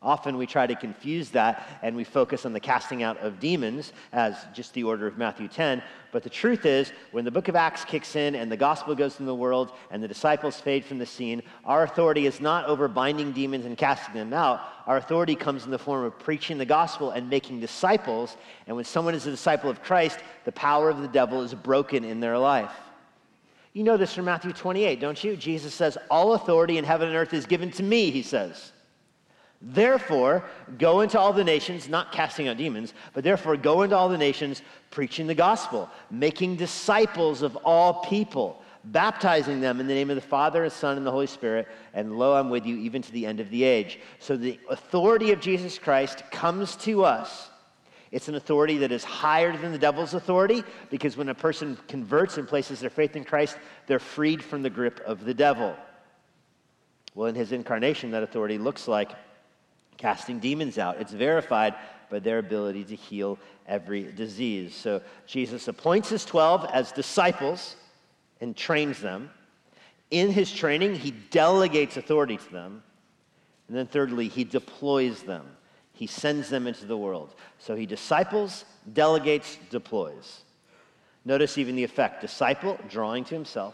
Often 0.02 0.38
we 0.38 0.46
try 0.46 0.68
to 0.68 0.76
confuse 0.76 1.30
that 1.32 1.80
and 1.82 1.96
we 1.96 2.04
focus 2.04 2.46
on 2.46 2.54
the 2.54 2.60
casting 2.60 3.04
out 3.04 3.18
of 3.20 3.40
demons 3.40 3.94
as 4.12 4.36
just 4.54 4.74
the 4.74 4.84
order 4.84 5.08
of 5.08 5.18
Matthew 5.18 5.48
10. 5.48 5.82
But 6.16 6.24
the 6.24 6.30
truth 6.30 6.66
is, 6.66 6.94
when 7.12 7.26
the 7.26 7.32
book 7.32 7.50
of 7.50 7.58
Acts 7.58 7.84
kicks 7.84 8.16
in 8.16 8.36
and 8.36 8.50
the 8.50 8.56
gospel 8.56 8.96
goes 8.96 9.20
in 9.20 9.26
the 9.26 9.36
world 9.36 9.74
and 9.92 10.02
the 10.02 10.08
disciples 10.08 10.62
fade 10.62 10.86
from 10.86 10.98
the 10.98 11.06
scene, 11.06 11.44
our 11.66 11.84
authority 11.84 12.26
is 12.26 12.40
not 12.40 12.64
over 12.68 12.88
binding 12.88 13.34
demons 13.34 13.66
and 13.66 13.78
casting 13.78 14.14
them 14.14 14.32
out. 14.32 14.62
Our 14.88 14.96
authority 14.96 15.36
comes 15.36 15.66
in 15.66 15.72
the 15.72 15.78
form 15.78 16.06
of 16.06 16.18
preaching 16.18 16.58
the 16.58 16.64
gospel 16.66 17.12
and 17.12 17.30
making 17.30 17.60
disciples. 17.60 18.38
And 18.66 18.78
when 18.78 18.86
someone 18.86 19.14
is 19.14 19.28
a 19.28 19.32
disciple 19.32 19.70
of 19.70 19.84
Christ, 19.84 20.20
the 20.46 20.54
power 20.54 20.90
of 20.90 21.02
the 21.02 21.10
devil 21.10 21.42
is 21.42 21.54
broken 21.54 22.06
in 22.06 22.22
their 22.22 22.38
life. 22.38 22.72
You 23.74 23.84
know 23.84 23.98
this 23.98 24.14
from 24.14 24.24
Matthew 24.24 24.54
28, 24.54 25.02
don't 25.02 25.22
you? 25.22 25.36
Jesus 25.36 25.74
says, 25.74 25.98
All 26.10 26.34
authority 26.34 26.78
in 26.78 26.86
heaven 26.86 27.10
and 27.10 27.18
earth 27.18 27.34
is 27.34 27.46
given 27.46 27.72
to 27.72 27.84
me, 27.84 28.10
he 28.10 28.22
says. 28.22 28.72
Therefore, 29.68 30.46
go 30.78 31.02
into 31.02 31.20
all 31.20 31.34
the 31.34 31.44
nations, 31.44 31.90
not 31.90 32.12
casting 32.12 32.48
out 32.48 32.58
demons, 32.58 32.94
but 33.14 33.24
therefore 33.24 33.58
go 33.58 33.82
into 33.82 33.98
all 33.98 34.08
the 34.08 34.18
nations, 34.18 34.62
preaching 34.92 35.26
the 35.26 35.34
gospel, 35.34 35.90
making 36.12 36.58
disciples 36.58 37.42
of 37.42 37.56
all 37.66 38.04
people, 38.04 38.62
baptizing 38.84 39.62
them 39.62 39.80
in 39.80 39.88
the 39.88 39.94
name 39.96 40.12
of 40.12 40.18
the 40.18 40.22
Father 40.22 40.64
and 40.64 40.72
Son 40.72 40.98
and 40.98 41.06
the 41.06 41.10
Holy 41.10 41.26
Spirit, 41.26 41.68
and 41.96 42.20
lo, 42.20 42.36
I'm 42.36 42.52
with 42.52 42.64
you 42.64 42.78
even 42.78 43.02
to 43.02 43.12
the 43.12 43.26
end 43.26 43.40
of 43.40 43.50
the 43.50 43.64
age. 43.64 44.00
So 44.20 44.38
the 44.38 44.60
authority 44.70 45.32
of 45.32 45.40
Jesus 45.40 45.80
Christ 45.80 46.22
comes 46.30 46.76
to 46.78 47.04
us. 47.04 47.50
It's 48.12 48.28
an 48.28 48.36
authority 48.36 48.78
that 48.78 48.92
is 48.92 49.04
higher 49.04 49.58
than 49.58 49.72
the 49.72 49.80
devil's 49.80 50.14
authority 50.14 50.64
because 50.92 51.18
when 51.18 51.30
a 51.30 51.34
person 51.34 51.76
converts 51.88 52.38
and 52.38 52.48
places 52.48 52.82
their 52.82 52.92
faith 52.92 53.16
in 53.16 53.24
Christ, 53.24 53.58
they're 53.88 53.98
freed 53.98 54.44
from 54.44 54.62
the 54.62 54.70
grip 54.70 55.02
of 55.08 55.26
the 55.26 55.34
devil. 55.34 55.76
Well, 57.16 57.30
in 57.30 57.36
his 57.36 57.52
incarnation, 57.52 58.12
that 58.12 58.22
authority 58.22 58.60
looks 58.60 58.88
like 58.88 59.10
casting 59.98 60.40
demons 60.40 60.78
out. 60.78 61.00
It's 61.00 61.12
verified 61.12 61.76
by 62.10 62.20
their 62.20 62.40
ability 62.40 62.84
to 62.86 62.96
heal 62.96 63.40
every 63.68 64.12
disease. 64.12 64.76
So 64.76 65.02
Jesus 65.26 65.68
appoints 65.68 66.10
his 66.10 66.26
12 66.26 66.70
as 66.72 66.92
disciples 66.92 67.76
and 68.42 68.56
trains 68.56 69.00
them. 69.02 69.30
In 70.12 70.32
his 70.32 70.52
training, 70.52 70.96
he 70.96 71.12
delegates 71.12 71.98
authority 71.98 72.38
to 72.38 72.52
them. 72.52 72.84
And 73.68 73.76
then, 73.76 73.88
thirdly, 73.88 74.28
he 74.28 74.44
deploys 74.44 75.24
them. 75.24 75.46
He 75.94 76.08
sends 76.08 76.50
them 76.50 76.68
into 76.68 76.86
the 76.86 76.98
world. 76.98 77.34
So 77.58 77.76
he 77.76 77.86
disciples, 77.86 78.66
delegates, 78.94 79.58
deploys. 79.70 80.42
Notice 81.24 81.58
even 81.58 81.76
the 81.76 81.84
effect 81.84 82.22
disciple, 82.22 82.78
drawing 82.90 83.24
to 83.26 83.34
himself. 83.34 83.74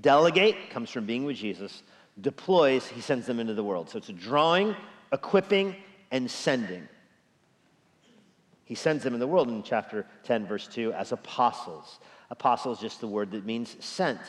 Delegate 0.00 0.70
comes 0.70 0.90
from 0.90 1.06
being 1.06 1.24
with 1.24 1.36
Jesus. 1.36 1.82
Deploys, 2.20 2.86
he 2.88 3.00
sends 3.00 3.26
them 3.26 3.38
into 3.38 3.54
the 3.54 3.62
world. 3.62 3.90
So 3.90 3.98
it's 3.98 4.08
a 4.08 4.14
drawing, 4.14 4.74
equipping, 5.14 5.76
and 6.10 6.30
sending. 6.30 6.86
He 8.64 8.74
sends 8.74 9.02
them 9.02 9.14
in 9.14 9.20
the 9.20 9.26
world 9.26 9.48
in 9.48 9.62
chapter 9.62 10.06
10, 10.24 10.46
verse 10.46 10.66
2, 10.68 10.92
as 10.92 11.12
apostles. 11.12 11.98
Apostle 12.30 12.72
is 12.72 12.78
just 12.78 13.00
the 13.00 13.08
word 13.08 13.30
that 13.30 13.46
means 13.46 13.76
sent. 13.80 14.20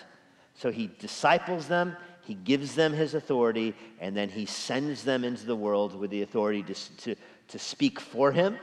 So 0.54 0.72
he 0.72 0.90
disciples 1.00 1.68
them, 1.68 1.96
he 2.22 2.34
gives 2.34 2.76
them 2.76 2.94
his 2.94 3.14
authority, 3.14 3.76
and 4.00 4.16
then 4.16 4.30
he 4.30 4.46
sends 4.46 5.04
them 5.04 5.24
into 5.24 5.46
the 5.46 5.56
world 5.56 5.96
with 5.96 6.12
the 6.12 6.22
authority 6.22 6.64
to, 6.64 6.74
to, 6.74 7.16
to 7.50 7.60
speak 7.60 8.00
for 8.00 8.32
him 8.32 8.58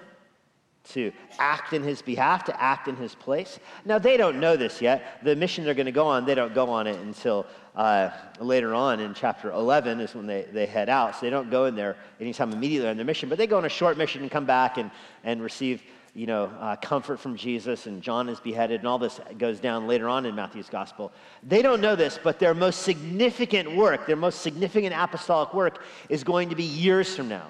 to 0.85 1.13
act 1.39 1.73
in 1.73 1.83
his 1.83 2.03
behalf, 2.03 2.45
to 2.45 2.63
act 2.63 2.89
in 2.89 2.97
his 2.97 3.15
place. 3.15 3.59
Now, 3.85 3.99
they 3.99 4.17
don't 4.17 4.41
know 4.41 4.57
this 4.57 4.83
yet. 4.83 5.21
The 5.23 5.37
mission 5.37 5.65
they're 5.65 5.75
going 5.75 5.87
to 5.87 5.93
go 5.93 6.07
on, 6.07 6.25
they 6.25 6.35
don't 6.35 6.55
go 6.55 6.69
on 6.69 6.87
it 6.87 6.99
until 7.01 7.47
uh, 7.77 8.11
later 8.41 8.75
on 8.75 9.01
in 9.01 9.15
chapter 9.15 9.51
11 9.53 10.01
is 10.01 10.15
when 10.15 10.27
they, 10.27 10.47
they 10.53 10.67
head 10.67 10.89
out. 10.89 11.15
So 11.15 11.21
they 11.23 11.31
don't 11.31 11.51
go 11.51 11.67
in 11.67 11.77
there 11.77 11.97
anytime 12.21 12.53
immediately 12.53 12.89
on 12.89 12.97
their 12.97 13.07
mission, 13.07 13.29
but 13.29 13.39
they 13.39 13.47
go 13.47 13.59
on 13.59 13.65
a 13.65 13.71
short 13.71 13.97
mission 13.97 14.23
and 14.23 14.31
come 14.31 14.45
back 14.45 14.77
and, 14.77 14.91
and 15.25 15.43
receive 15.43 15.83
you 16.15 16.27
know, 16.27 16.45
uh, 16.61 16.77
comfort 16.77 17.19
from 17.19 17.37
Jesus, 17.37 17.87
and 17.87 18.03
John 18.03 18.29
is 18.29 18.39
beheaded, 18.39 18.81
and 18.81 18.89
all 18.89 18.99
this 18.99 19.19
goes 19.39 19.61
down 19.61 19.87
later 19.87 20.11
on 20.11 20.27
in 20.27 20.35
Matthew's 20.35 20.69
gospel. 20.69 21.11
They 21.43 21.63
don't 21.63 21.81
know 21.81 21.97
this, 21.97 22.19
but 22.23 22.39
their 22.39 22.53
most 22.53 22.83
significant 22.83 23.75
work, 23.75 24.07
their 24.07 24.17
most 24.17 24.43
significant 24.43 24.95
apostolic 24.95 25.55
work, 25.55 25.83
is 26.11 26.23
going 26.23 26.51
to 26.51 26.55
be 26.55 26.65
years 26.65 27.17
from 27.17 27.29
now. 27.29 27.47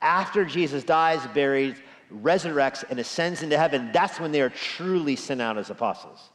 After 0.00 0.46
Jesus 0.46 0.82
dies, 0.82 1.20
buried, 1.34 1.76
resurrects, 2.10 2.84
and 2.90 2.98
ascends 2.98 3.42
into 3.42 3.56
heaven, 3.56 3.90
that's 3.92 4.20
when 4.20 4.32
they 4.32 4.40
are 4.40 4.50
truly 4.50 5.16
sent 5.16 5.40
out 5.40 5.58
as 5.58 5.70
apostles. 5.70 6.30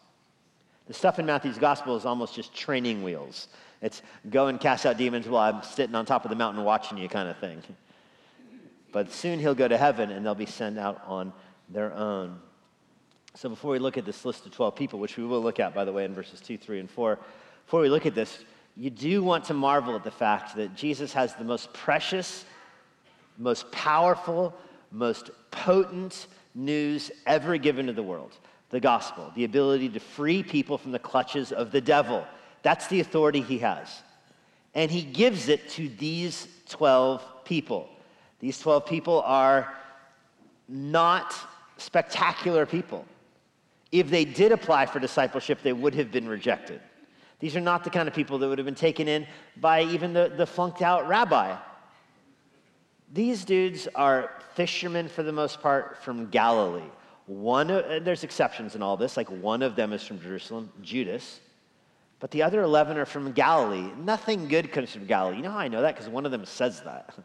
The 0.87 0.93
stuff 0.93 1.19
in 1.19 1.25
Matthew's 1.25 1.57
gospel 1.57 1.95
is 1.95 2.05
almost 2.05 2.35
just 2.35 2.53
training 2.53 3.03
wheels. 3.03 3.47
It's 3.81 4.01
go 4.29 4.47
and 4.47 4.59
cast 4.59 4.85
out 4.85 4.97
demons 4.97 5.27
while 5.27 5.53
I'm 5.53 5.63
sitting 5.63 5.95
on 5.95 6.05
top 6.05 6.25
of 6.25 6.29
the 6.29 6.35
mountain 6.35 6.63
watching 6.63 6.97
you 6.97 7.09
kind 7.09 7.27
of 7.27 7.37
thing. 7.37 7.61
But 8.91 9.11
soon 9.11 9.39
he'll 9.39 9.55
go 9.55 9.67
to 9.67 9.77
heaven 9.77 10.11
and 10.11 10.25
they'll 10.25 10.35
be 10.35 10.45
sent 10.45 10.79
out 10.79 11.01
on 11.05 11.33
their 11.69 11.93
own. 11.93 12.39
So 13.33 13.49
before 13.49 13.71
we 13.71 13.79
look 13.79 13.97
at 13.97 14.05
this 14.05 14.23
list 14.23 14.45
of 14.45 14.53
12 14.53 14.75
people, 14.75 14.99
which 14.99 15.17
we 15.17 15.25
will 15.25 15.41
look 15.41 15.59
at, 15.59 15.75
by 15.75 15.83
the 15.83 15.91
way, 15.91 16.05
in 16.05 16.13
verses 16.13 16.39
2, 16.39 16.57
3, 16.57 16.79
and 16.79 16.89
4, 16.89 17.19
before 17.65 17.81
we 17.81 17.89
look 17.89 18.05
at 18.05 18.15
this, 18.15 18.45
you 18.77 18.89
do 18.89 19.23
want 19.23 19.45
to 19.45 19.53
marvel 19.53 19.95
at 19.95 20.03
the 20.03 20.11
fact 20.11 20.55
that 20.55 20.75
Jesus 20.75 21.11
has 21.13 21.35
the 21.35 21.43
most 21.43 21.73
precious, 21.73 22.45
most 23.37 23.69
powerful, 23.71 24.53
most 24.91 25.31
potent 25.51 26.27
news 26.53 27.11
ever 27.25 27.57
given 27.57 27.87
to 27.87 27.93
the 27.93 28.03
world 28.03 28.37
the 28.71 28.79
gospel, 28.79 29.31
the 29.35 29.43
ability 29.43 29.87
to 29.87 29.99
free 29.99 30.43
people 30.43 30.77
from 30.77 30.91
the 30.91 30.99
clutches 30.99 31.51
of 31.51 31.71
the 31.71 31.79
devil. 31.79 32.25
That's 32.61 32.87
the 32.87 32.99
authority 32.99 33.41
he 33.41 33.59
has. 33.59 34.01
And 34.73 34.91
he 34.91 35.03
gives 35.03 35.47
it 35.47 35.69
to 35.71 35.87
these 35.87 36.47
12 36.69 37.45
people. 37.45 37.87
These 38.39 38.59
12 38.59 38.85
people 38.85 39.21
are 39.21 39.73
not 40.67 41.33
spectacular 41.77 42.65
people. 42.65 43.05
if 43.91 44.09
they 44.09 44.25
did 44.25 44.51
apply 44.51 44.87
for 44.87 44.99
discipleship, 44.99 45.61
they 45.61 45.71
would 45.71 45.95
have 45.95 46.11
been 46.11 46.27
rejected. 46.27 46.81
These 47.39 47.55
are 47.55 47.61
not 47.61 47.83
the 47.83 47.89
kind 47.89 48.09
of 48.09 48.13
people 48.13 48.37
that 48.39 48.47
would 48.49 48.57
have 48.57 48.65
been 48.65 48.75
taken 48.75 49.07
in 49.07 49.25
by 49.57 49.83
even 49.83 50.11
the, 50.11 50.33
the 50.35 50.45
flunked 50.45 50.81
out 50.81 51.07
rabbi. 51.07 51.55
These 53.15 53.45
dudes 53.45 53.87
are 53.95 54.29
fishermen 54.55 55.07
for 55.07 55.23
the 55.23 55.31
most 55.31 55.61
part 55.61 56.03
from 56.03 56.29
Galilee. 56.29 56.91
One, 57.27 57.71
uh, 57.71 58.01
there's 58.03 58.25
exceptions 58.25 58.75
in 58.75 58.81
all 58.81 58.97
this, 58.97 59.15
like 59.15 59.31
one 59.31 59.61
of 59.63 59.77
them 59.77 59.93
is 59.93 60.05
from 60.05 60.19
Jerusalem, 60.19 60.69
Judas, 60.81 61.39
but 62.19 62.29
the 62.31 62.43
other 62.43 62.61
11 62.61 62.97
are 62.97 63.05
from 63.05 63.31
Galilee. 63.31 63.89
Nothing 63.97 64.49
good 64.49 64.69
comes 64.69 64.91
from 64.91 65.05
Galilee. 65.05 65.37
You 65.37 65.43
know 65.43 65.51
how 65.51 65.59
I 65.59 65.69
know 65.69 65.81
that? 65.81 65.95
Because 65.95 66.09
one 66.09 66.25
of 66.25 66.33
them 66.33 66.43
says 66.45 66.81
that. 66.81 67.15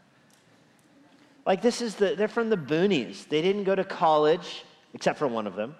like, 1.45 1.61
this 1.61 1.83
is 1.83 1.97
the, 1.97 2.15
they're 2.15 2.29
from 2.29 2.51
the 2.51 2.57
boonies. 2.57 3.29
They 3.29 3.43
didn't 3.43 3.65
go 3.65 3.75
to 3.75 3.83
college, 3.83 4.65
except 4.95 5.19
for 5.19 5.27
one 5.27 5.49
of 5.49 5.57
them. 5.57 5.75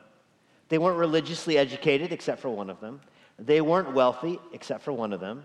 They 0.71 0.79
weren't 0.79 0.99
religiously 0.99 1.57
educated, 1.57 2.11
except 2.11 2.43
for 2.43 2.51
one 2.51 2.69
of 2.69 2.81
them. 2.81 3.01
They 3.39 3.61
weren't 3.61 3.95
wealthy, 3.95 4.41
except 4.53 4.83
for 4.83 4.93
one 4.93 5.13
of 5.13 5.21
them. 5.21 5.45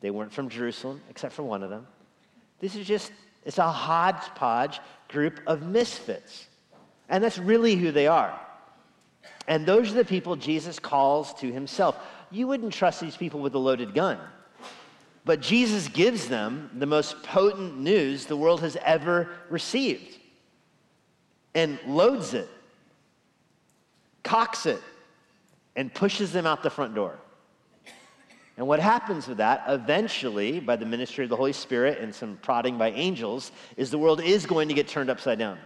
They 0.00 0.10
weren't 0.10 0.32
from 0.32 0.48
Jerusalem, 0.48 1.02
except 1.10 1.34
for 1.34 1.42
one 1.42 1.62
of 1.62 1.68
them. 1.68 1.86
This 2.58 2.74
is 2.74 2.86
just, 2.86 3.12
it's 3.44 3.58
a 3.58 3.70
hodgepodge 3.70 4.80
group 5.08 5.40
of 5.46 5.62
misfits. 5.62 6.46
And 7.08 7.22
that's 7.22 7.38
really 7.38 7.76
who 7.76 7.92
they 7.92 8.06
are. 8.06 8.38
And 9.48 9.66
those 9.66 9.90
are 9.90 9.96
the 9.96 10.04
people 10.04 10.36
Jesus 10.36 10.78
calls 10.78 11.34
to 11.34 11.52
himself. 11.52 11.98
You 12.30 12.46
wouldn't 12.46 12.72
trust 12.72 13.00
these 13.00 13.16
people 13.16 13.40
with 13.40 13.54
a 13.54 13.58
loaded 13.58 13.94
gun. 13.94 14.18
But 15.24 15.40
Jesus 15.40 15.88
gives 15.88 16.28
them 16.28 16.70
the 16.74 16.86
most 16.86 17.22
potent 17.22 17.78
news 17.78 18.26
the 18.26 18.36
world 18.36 18.60
has 18.60 18.76
ever 18.84 19.28
received 19.50 20.18
and 21.54 21.78
loads 21.86 22.34
it, 22.34 22.48
cocks 24.22 24.66
it, 24.66 24.80
and 25.76 25.92
pushes 25.92 26.32
them 26.32 26.46
out 26.46 26.62
the 26.62 26.70
front 26.70 26.94
door. 26.94 27.18
And 28.62 28.68
what 28.68 28.78
happens 28.78 29.26
with 29.26 29.38
that, 29.38 29.64
eventually, 29.66 30.60
by 30.60 30.76
the 30.76 30.86
ministry 30.86 31.24
of 31.24 31.30
the 31.30 31.34
Holy 31.34 31.52
Spirit 31.52 31.98
and 31.98 32.14
some 32.14 32.38
prodding 32.42 32.78
by 32.78 32.92
angels, 32.92 33.50
is 33.76 33.90
the 33.90 33.98
world 33.98 34.20
is 34.22 34.46
going 34.46 34.68
to 34.68 34.74
get 34.74 34.86
turned 34.86 35.10
upside 35.10 35.40
down. 35.40 35.58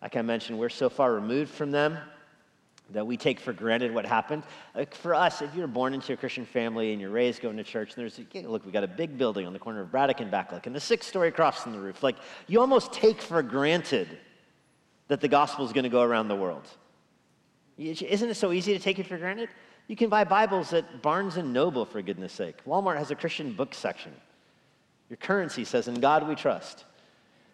Like 0.00 0.16
I 0.16 0.22
mentioned, 0.22 0.58
we're 0.58 0.70
so 0.70 0.88
far 0.88 1.12
removed 1.12 1.50
from 1.50 1.70
them 1.70 1.98
that 2.92 3.06
we 3.06 3.18
take 3.18 3.38
for 3.38 3.52
granted 3.52 3.92
what 3.92 4.06
happened. 4.06 4.44
Like 4.74 4.94
for 4.94 5.14
us, 5.14 5.42
if 5.42 5.54
you're 5.54 5.66
born 5.66 5.92
into 5.92 6.14
a 6.14 6.16
Christian 6.16 6.46
family 6.46 6.92
and 6.92 7.00
you're 7.02 7.10
raised 7.10 7.42
going 7.42 7.58
to 7.58 7.62
church, 7.62 7.94
and 7.94 7.98
there's, 7.98 8.18
look, 8.48 8.64
we 8.64 8.72
got 8.72 8.84
a 8.84 8.88
big 8.88 9.18
building 9.18 9.46
on 9.46 9.52
the 9.52 9.58
corner 9.58 9.82
of 9.82 9.90
Braddock 9.90 10.22
and 10.22 10.32
Backlick, 10.32 10.64
and 10.64 10.74
the 10.74 10.80
six-story 10.80 11.30
cross 11.30 11.66
on 11.66 11.74
the 11.74 11.78
roof. 11.78 12.02
Like, 12.02 12.16
you 12.46 12.58
almost 12.60 12.94
take 12.94 13.20
for 13.20 13.42
granted 13.42 14.08
that 15.08 15.20
the 15.20 15.28
gospel 15.28 15.66
is 15.66 15.74
going 15.74 15.84
to 15.84 15.90
go 15.90 16.00
around 16.00 16.28
the 16.28 16.36
world. 16.36 16.66
Isn't 17.76 18.30
it 18.30 18.36
so 18.36 18.50
easy 18.50 18.72
to 18.72 18.78
take 18.78 18.98
it 18.98 19.06
for 19.06 19.18
granted? 19.18 19.50
You 19.92 19.96
can 19.96 20.08
buy 20.08 20.24
Bibles 20.24 20.72
at 20.72 21.02
Barnes 21.02 21.36
and 21.36 21.52
Noble, 21.52 21.84
for 21.84 22.00
goodness 22.00 22.32
sake. 22.32 22.56
Walmart 22.66 22.96
has 22.96 23.10
a 23.10 23.14
Christian 23.14 23.52
book 23.52 23.74
section. 23.74 24.10
Your 25.10 25.18
currency 25.18 25.66
says, 25.66 25.86
In 25.86 26.00
God 26.00 26.26
we 26.26 26.34
trust. 26.34 26.86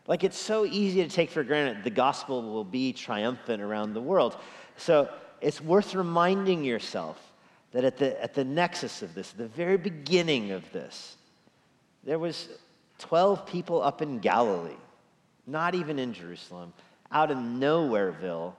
Like 0.06 0.22
it's 0.22 0.38
so 0.38 0.64
easy 0.64 1.02
to 1.02 1.08
take 1.08 1.30
for 1.30 1.42
granted 1.42 1.82
the 1.82 1.90
gospel 1.90 2.40
will 2.44 2.62
be 2.62 2.92
triumphant 2.92 3.60
around 3.60 3.92
the 3.92 4.00
world. 4.00 4.36
So 4.76 5.08
it's 5.40 5.60
worth 5.60 5.96
reminding 5.96 6.62
yourself 6.62 7.18
that 7.72 7.82
at 7.82 7.96
the, 7.96 8.22
at 8.22 8.34
the 8.34 8.44
nexus 8.44 9.02
of 9.02 9.16
this, 9.16 9.32
the 9.32 9.48
very 9.48 9.76
beginning 9.76 10.52
of 10.52 10.62
this, 10.70 11.16
there 12.04 12.20
was 12.20 12.50
12 13.00 13.46
people 13.46 13.82
up 13.82 14.00
in 14.00 14.20
Galilee, 14.20 14.78
not 15.48 15.74
even 15.74 15.98
in 15.98 16.12
Jerusalem, 16.12 16.72
out 17.10 17.32
in 17.32 17.58
Nowhereville 17.58 18.54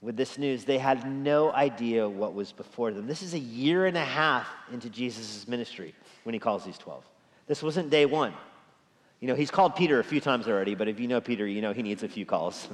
with 0.00 0.16
this 0.16 0.38
news. 0.38 0.64
They 0.64 0.78
had 0.78 1.10
no 1.10 1.52
idea 1.52 2.08
what 2.08 2.34
was 2.34 2.52
before 2.52 2.92
them. 2.92 3.06
This 3.06 3.22
is 3.22 3.34
a 3.34 3.38
year 3.38 3.86
and 3.86 3.96
a 3.96 4.04
half 4.04 4.48
into 4.72 4.88
Jesus' 4.88 5.46
ministry 5.46 5.94
when 6.24 6.32
he 6.32 6.38
calls 6.38 6.64
these 6.64 6.78
12. 6.78 7.04
This 7.46 7.62
wasn't 7.62 7.90
day 7.90 8.06
one. 8.06 8.32
You 9.20 9.28
know, 9.28 9.34
he's 9.34 9.50
called 9.50 9.76
Peter 9.76 10.00
a 10.00 10.04
few 10.04 10.20
times 10.20 10.48
already, 10.48 10.74
but 10.74 10.88
if 10.88 10.98
you 10.98 11.06
know 11.06 11.20
Peter, 11.20 11.46
you 11.46 11.60
know 11.60 11.72
he 11.72 11.82
needs 11.82 12.02
a 12.02 12.08
few 12.08 12.24
calls. 12.24 12.68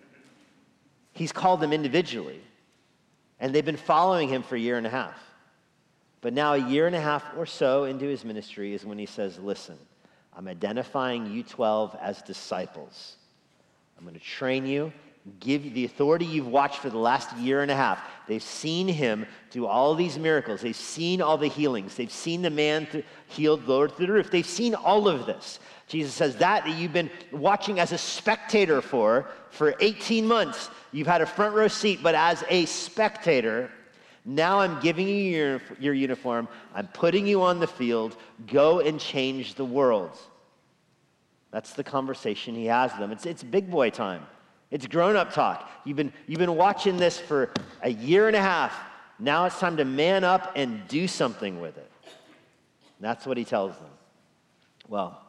he's 1.12 1.32
called 1.32 1.60
them 1.60 1.72
individually, 1.72 2.40
and 3.40 3.54
they've 3.54 3.64
been 3.64 3.76
following 3.76 4.28
him 4.28 4.42
for 4.42 4.56
a 4.56 4.60
year 4.60 4.76
and 4.76 4.86
a 4.86 4.90
half. 4.90 5.18
But 6.20 6.34
now, 6.34 6.52
a 6.52 6.68
year 6.68 6.86
and 6.86 6.94
a 6.94 7.00
half 7.00 7.24
or 7.36 7.46
so 7.46 7.84
into 7.84 8.04
his 8.04 8.24
ministry, 8.24 8.74
is 8.74 8.84
when 8.84 8.98
he 8.98 9.06
says, 9.06 9.38
Listen, 9.38 9.76
I'm 10.36 10.46
identifying 10.46 11.32
you 11.32 11.42
12 11.42 11.96
as 12.00 12.22
disciples. 12.22 13.16
I'm 13.96 14.04
going 14.04 14.14
to 14.14 14.20
train 14.20 14.66
you 14.66 14.92
give 15.38 15.74
the 15.74 15.84
authority 15.84 16.24
you've 16.24 16.48
watched 16.48 16.78
for 16.78 16.90
the 16.90 16.98
last 16.98 17.36
year 17.36 17.62
and 17.62 17.70
a 17.70 17.76
half. 17.76 18.02
They've 18.26 18.42
seen 18.42 18.88
him 18.88 19.26
do 19.50 19.66
all 19.66 19.94
these 19.94 20.18
miracles. 20.18 20.60
They've 20.60 20.74
seen 20.74 21.22
all 21.22 21.38
the 21.38 21.48
healings. 21.48 21.94
They've 21.94 22.10
seen 22.10 22.42
the 22.42 22.50
man 22.50 22.86
th- 22.86 23.04
healed 23.28 23.66
lowered 23.68 23.92
through 23.92 24.06
the 24.06 24.12
roof. 24.12 24.30
They've 24.30 24.44
seen 24.44 24.74
all 24.74 25.06
of 25.06 25.26
this. 25.26 25.60
Jesus 25.86 26.12
says 26.14 26.36
that 26.36 26.64
that 26.64 26.76
you've 26.76 26.92
been 26.92 27.10
watching 27.30 27.78
as 27.78 27.92
a 27.92 27.98
spectator 27.98 28.80
for 28.80 29.28
for 29.50 29.74
18 29.80 30.26
months. 30.26 30.70
You've 30.90 31.06
had 31.06 31.20
a 31.20 31.26
front 31.26 31.54
row 31.54 31.68
seat, 31.68 32.00
but 32.02 32.14
as 32.14 32.42
a 32.48 32.66
spectator, 32.66 33.70
now 34.24 34.60
I'm 34.60 34.80
giving 34.80 35.08
you 35.08 35.14
your, 35.14 35.62
your 35.78 35.94
uniform. 35.94 36.48
I'm 36.74 36.88
putting 36.88 37.26
you 37.26 37.42
on 37.42 37.60
the 37.60 37.66
field. 37.66 38.16
Go 38.46 38.80
and 38.80 38.98
change 38.98 39.54
the 39.54 39.64
world. 39.64 40.16
That's 41.50 41.74
the 41.74 41.84
conversation 41.84 42.54
he 42.54 42.66
has 42.66 42.92
with 42.92 43.00
them. 43.00 43.12
It's, 43.12 43.26
it's 43.26 43.42
big 43.42 43.70
boy 43.70 43.90
time. 43.90 44.26
It's 44.72 44.86
grown 44.86 45.16
up 45.16 45.34
talk. 45.34 45.70
You've 45.84 45.98
been, 45.98 46.12
you've 46.26 46.38
been 46.38 46.56
watching 46.56 46.96
this 46.96 47.20
for 47.20 47.50
a 47.82 47.90
year 47.90 48.26
and 48.26 48.34
a 48.34 48.40
half. 48.40 48.74
Now 49.18 49.44
it's 49.44 49.60
time 49.60 49.76
to 49.76 49.84
man 49.84 50.24
up 50.24 50.52
and 50.56 50.88
do 50.88 51.06
something 51.06 51.60
with 51.60 51.76
it. 51.76 51.92
that's 52.98 53.26
what 53.26 53.36
he 53.36 53.44
tells 53.44 53.76
them. 53.76 53.90
Well, 54.88 55.22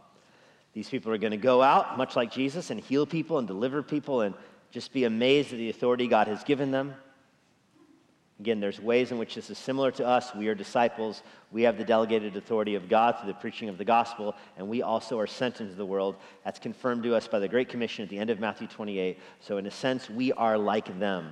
these 0.72 0.90
people 0.90 1.12
are 1.12 1.18
going 1.18 1.32
to 1.32 1.38
go 1.38 1.62
out, 1.62 1.98
much 1.98 2.16
like 2.16 2.32
Jesus, 2.32 2.72
and 2.72 2.80
heal 2.80 3.06
people 3.06 3.38
and 3.38 3.46
deliver 3.46 3.84
people 3.84 4.22
and 4.22 4.34
just 4.72 4.94
be 4.94 5.04
amazed 5.04 5.52
at 5.52 5.58
the 5.58 5.70
authority 5.70 6.08
God 6.08 6.28
has 6.28 6.44
given 6.46 6.72
them. 6.72 6.96
Again, 8.44 8.60
there's 8.60 8.82
ways 8.82 9.14
in 9.14 9.18
which 9.18 9.36
this 9.36 9.50
is 9.50 9.58
similar 9.58 9.90
to 9.92 10.06
us. 10.06 10.36
We 10.36 10.50
are 10.50 10.54
disciples. 10.54 11.24
We 11.54 11.62
have 11.62 11.78
the 11.78 11.86
delegated 11.86 12.36
authority 12.36 12.76
of 12.76 12.90
God 12.90 13.18
through 13.18 13.32
the 13.32 13.40
preaching 13.40 13.70
of 13.70 13.78
the 13.78 13.86
gospel, 13.86 14.36
and 14.58 14.68
we 14.68 14.82
also 14.82 15.18
are 15.18 15.28
sent 15.28 15.62
into 15.62 15.76
the 15.76 15.86
world. 15.86 16.18
That's 16.44 16.60
confirmed 16.60 17.04
to 17.04 17.16
us 17.16 17.26
by 17.26 17.40
the 17.40 17.48
Great 17.48 17.70
Commission 17.70 18.04
at 18.04 18.10
the 18.10 18.18
end 18.18 18.30
of 18.30 18.42
Matthew 18.42 18.68
28. 18.68 19.18
So, 19.40 19.60
in 19.60 19.66
a 19.66 19.72
sense, 19.72 20.10
we 20.10 20.34
are 20.34 20.58
like 20.58 21.00
them. 21.00 21.32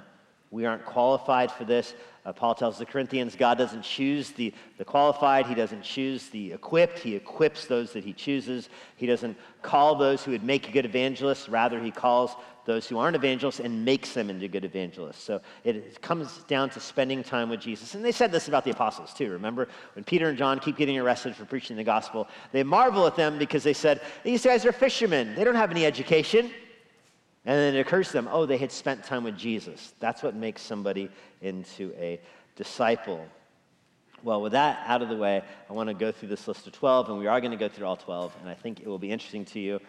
We 0.52 0.66
aren't 0.66 0.86
qualified 0.86 1.50
for 1.50 1.64
this. 1.64 1.94
Uh, 2.24 2.34
Paul 2.34 2.54
tells 2.54 2.78
the 2.78 2.86
Corinthians 2.86 3.36
God 3.36 3.58
doesn't 3.58 3.82
choose 3.82 4.32
the, 4.32 4.54
the 4.78 4.86
qualified, 4.86 5.48
He 5.48 5.56
doesn't 5.56 5.82
choose 5.82 6.28
the 6.30 6.52
equipped. 6.52 7.00
He 7.00 7.16
equips 7.16 7.66
those 7.66 7.94
that 7.94 8.04
He 8.04 8.14
chooses. 8.14 8.70
He 8.98 9.08
doesn't 9.08 9.38
call 9.62 9.96
those 9.96 10.24
who 10.24 10.32
would 10.32 10.44
make 10.44 10.72
good 10.72 10.86
evangelists, 10.86 11.50
rather, 11.50 11.82
He 11.82 11.90
calls 11.90 12.36
those 12.66 12.88
who 12.88 13.00
aren't 13.00 13.16
evangelists 13.16 13.60
and 13.60 13.84
makes 13.84 14.14
them 14.14 14.30
into 14.30 14.48
good 14.48 14.64
evangelists. 14.64 15.24
So 15.24 15.42
it 15.64 16.00
comes 16.02 16.40
down 16.48 16.70
to 16.72 16.80
spending 16.80 17.24
time 17.24 17.50
with 17.50 17.60
Jesus. 17.60 17.96
And 17.96 18.06
they 18.06 18.12
said 18.12 18.32
this 18.32 18.48
about 18.48 18.64
the 18.64 18.72
apostles 18.72 19.14
too. 19.14 19.32
Remember 19.32 19.68
when 19.96 20.04
Peter 20.04 20.30
and 20.30 20.38
John 20.38 20.60
keep 20.60 20.78
getting 20.78 21.00
arrested 21.00 21.36
for 21.36 21.46
preaching 21.46 21.76
the 21.76 21.84
gospel, 21.84 22.28
they 22.52 22.62
marvel 22.62 23.08
at 23.08 23.16
them 23.16 23.40
because 23.40 23.64
they 23.64 23.74
said, 23.74 24.02
These 24.24 24.44
guys 24.44 24.66
are 24.66 24.72
fishermen. 24.72 25.34
They 25.34 25.44
don't 25.44 25.56
have 25.56 25.72
any 25.72 25.86
education. 25.86 26.52
And 27.46 27.58
then 27.58 27.76
it 27.76 27.80
occurs 27.80 28.08
to 28.08 28.14
them, 28.14 28.30
oh, 28.32 28.46
they 28.46 28.58
had 28.58 28.72
spent 28.72 29.04
time 29.04 29.24
with 29.24 29.38
Jesus. 29.38 29.94
That's 30.00 30.22
what 30.22 30.36
makes 30.36 30.62
somebody 30.62 31.10
into 31.42 31.94
a 31.98 32.20
disciple. 32.56 33.26
Well, 34.24 34.42
with 34.42 34.52
that 34.52 34.84
out 34.86 35.02
of 35.02 35.10
the 35.10 35.18
way, 35.18 35.42
I 35.70 35.74
want 35.74 35.90
to 35.90 35.96
go 35.96 36.12
through 36.12 36.30
this 36.30 36.48
list 36.48 36.68
of 36.68 36.74
12, 36.74 37.10
and 37.10 37.18
we 37.18 37.26
are 37.26 37.42
going 37.42 37.52
to 37.52 37.58
go 37.58 37.68
through 37.68 37.88
all 37.88 37.96
12, 37.98 38.36
and 38.42 38.50
I 38.50 38.54
think 38.54 38.80
it 38.80 38.88
will 38.88 39.00
be 39.00 39.10
interesting 39.10 39.46
to 39.46 39.60
you. 39.60 39.80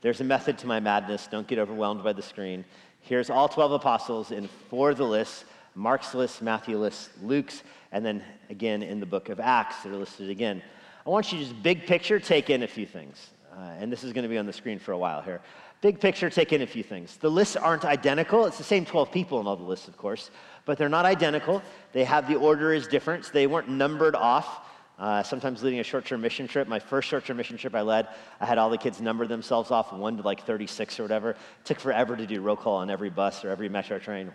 There's 0.00 0.22
a 0.22 0.24
method 0.24 0.56
to 0.58 0.66
my 0.66 0.80
madness. 0.80 1.28
Don't 1.30 1.46
get 1.46 1.58
overwhelmed 1.58 2.02
by 2.02 2.14
the 2.14 2.22
screen. 2.22 2.64
Here's 3.00 3.28
all 3.28 3.48
12 3.48 3.72
apostles 3.72 4.30
in 4.30 4.48
four 4.70 4.90
of 4.90 4.96
the 4.96 5.06
lists 5.06 5.44
Mark's 5.74 6.14
list, 6.14 6.40
Matthew's 6.40 6.78
list, 6.78 7.10
Luke's, 7.20 7.62
and 7.90 8.06
then 8.06 8.22
again 8.48 8.82
in 8.82 9.00
the 9.00 9.06
book 9.06 9.28
of 9.28 9.40
Acts, 9.40 9.82
they're 9.82 9.92
listed 9.92 10.30
again. 10.30 10.62
I 11.04 11.10
want 11.10 11.32
you 11.32 11.38
to 11.38 11.44
just 11.44 11.62
big 11.62 11.86
picture 11.86 12.20
take 12.20 12.48
in 12.48 12.62
a 12.62 12.68
few 12.68 12.86
things. 12.86 13.30
Uh, 13.52 13.60
and 13.78 13.92
this 13.92 14.04
is 14.04 14.12
going 14.12 14.22
to 14.22 14.28
be 14.28 14.38
on 14.38 14.46
the 14.46 14.52
screen 14.52 14.78
for 14.78 14.92
a 14.92 14.98
while 14.98 15.20
here. 15.20 15.40
Big 15.80 16.00
picture, 16.00 16.30
take 16.30 16.52
in 16.52 16.62
a 16.62 16.66
few 16.66 16.82
things. 16.82 17.16
The 17.18 17.30
lists 17.30 17.56
aren't 17.56 17.84
identical. 17.84 18.46
It's 18.46 18.58
the 18.58 18.64
same 18.64 18.84
12 18.84 19.12
people 19.12 19.40
in 19.40 19.46
all 19.46 19.56
the 19.56 19.64
lists, 19.64 19.88
of 19.88 19.96
course, 19.96 20.30
but 20.64 20.78
they're 20.78 20.88
not 20.88 21.04
identical. 21.04 21.62
They 21.92 22.04
have 22.04 22.26
the 22.28 22.36
order 22.36 22.72
is 22.72 22.86
different. 22.86 23.30
They 23.32 23.46
weren't 23.46 23.68
numbered 23.68 24.14
off. 24.14 24.60
Uh, 24.96 25.22
sometimes 25.24 25.62
leading 25.62 25.80
a 25.80 25.84
short 25.84 26.06
term 26.06 26.20
mission 26.20 26.46
trip. 26.46 26.68
My 26.68 26.78
first 26.78 27.08
short 27.08 27.26
term 27.26 27.36
mission 27.36 27.56
trip 27.56 27.74
I 27.74 27.80
led, 27.82 28.08
I 28.40 28.46
had 28.46 28.58
all 28.58 28.70
the 28.70 28.78
kids 28.78 29.00
number 29.00 29.26
themselves 29.26 29.72
off, 29.72 29.92
one 29.92 30.16
to 30.16 30.22
like 30.22 30.46
36 30.46 31.00
or 31.00 31.02
whatever. 31.02 31.30
It 31.30 31.36
took 31.64 31.80
forever 31.80 32.16
to 32.16 32.26
do 32.26 32.40
roll 32.40 32.56
call 32.56 32.76
on 32.76 32.90
every 32.90 33.10
bus 33.10 33.44
or 33.44 33.50
every 33.50 33.68
metro 33.68 33.98
train. 33.98 34.30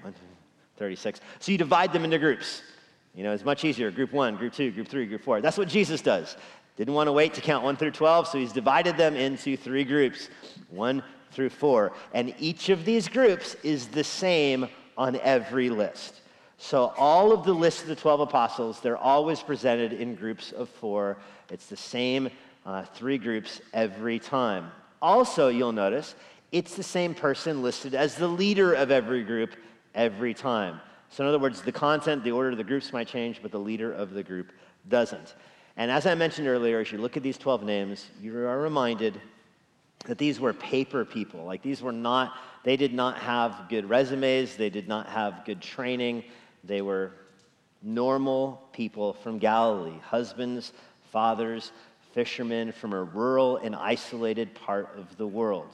36. 0.78 1.22
So 1.40 1.52
you 1.52 1.58
divide 1.58 1.94
them 1.94 2.04
into 2.04 2.18
groups. 2.18 2.62
You 3.14 3.24
know, 3.24 3.34
it's 3.34 3.44
much 3.44 3.66
easier. 3.66 3.92
Group 3.92 4.14
one, 4.14 4.36
group 4.36 4.54
two, 4.54 4.72
group 4.72 4.88
three, 4.88 5.06
group 5.06 5.24
four. 5.24 5.42
That's 5.42 5.58
what 5.58 5.68
Jesus 5.68 6.02
does. 6.02 6.38
Didn't 6.78 6.94
want 6.94 7.08
to 7.08 7.12
wait 7.12 7.34
to 7.34 7.42
count 7.42 7.64
one 7.64 7.76
through 7.76 7.92
12, 7.92 8.28
so 8.28 8.38
he's 8.38 8.54
divided 8.54 8.96
them 8.96 9.16
into 9.16 9.58
three 9.58 9.84
groups 9.84 10.30
one 10.70 11.04
through 11.32 11.50
four. 11.50 11.94
And 12.14 12.34
each 12.40 12.70
of 12.70 12.86
these 12.86 13.08
groups 13.08 13.56
is 13.64 13.88
the 13.88 14.04
same 14.04 14.68
on 14.98 15.16
every 15.18 15.70
list. 15.70 16.22
So, 16.58 16.94
all 16.98 17.32
of 17.32 17.46
the 17.46 17.54
lists 17.54 17.84
of 17.84 17.88
the 17.88 17.96
12 17.96 18.20
apostles, 18.20 18.82
they're 18.82 18.98
always 18.98 19.42
presented 19.42 19.94
in 19.94 20.16
groups 20.16 20.52
of 20.52 20.68
four. 20.68 21.18
It's 21.50 21.68
the 21.68 21.78
same 21.78 22.30
uh, 22.66 22.84
three 22.84 23.18
groups 23.18 23.62
every 23.74 24.20
time. 24.20 24.70
Also, 25.02 25.48
you'll 25.48 25.72
notice 25.72 26.16
it's 26.52 26.76
the 26.76 26.84
same 26.84 27.14
person 27.14 27.62
listed 27.62 27.96
as 27.96 28.16
the 28.16 28.28
leader 28.28 28.74
of 28.74 28.92
every 28.92 29.24
group 29.24 29.56
every 29.96 30.34
time. 30.34 30.82
So, 31.10 31.24
in 31.24 31.30
other 31.30 31.40
words, 31.40 31.62
the 31.62 31.72
content, 31.72 32.26
the 32.26 32.32
order 32.32 32.50
of 32.50 32.58
the 32.58 32.64
groups 32.64 32.92
might 32.92 33.08
change, 33.08 33.42
but 33.42 33.52
the 33.52 33.60
leader 33.60 33.94
of 33.94 34.14
the 34.14 34.22
group 34.22 34.52
doesn't. 34.90 35.36
And 35.78 35.90
as 35.90 36.06
I 36.06 36.14
mentioned 36.14 36.48
earlier, 36.48 36.80
as 36.82 36.92
you 36.92 36.98
look 36.98 37.16
at 37.16 37.24
these 37.24 37.38
12 37.38 37.64
names, 37.64 38.08
you 38.22 38.38
are 38.38 38.60
reminded 38.60 39.22
that 40.06 40.18
these 40.18 40.40
were 40.40 40.54
paper 40.54 41.06
people. 41.06 41.44
Like 41.44 41.62
these 41.62 41.82
were 41.82 41.92
not, 41.92 42.34
they 42.64 42.78
did 42.78 42.94
not 42.94 43.18
have 43.20 43.68
good 43.70 43.88
resumes, 43.90 44.56
they 44.56 44.70
did 44.70 44.88
not 44.88 45.08
have 45.08 45.46
good 45.46 45.62
training. 45.62 46.24
They 46.64 46.82
were 46.82 47.12
normal 47.82 48.68
people 48.74 49.14
from 49.14 49.40
Galilee, 49.40 50.00
husbands, 50.04 50.74
fathers, 51.12 51.72
fishermen 52.14 52.72
from 52.72 52.94
a 52.94 53.04
rural 53.04 53.58
and 53.58 53.76
isolated 53.76 54.54
part 54.56 54.90
of 54.98 55.16
the 55.18 55.28
world. 55.28 55.70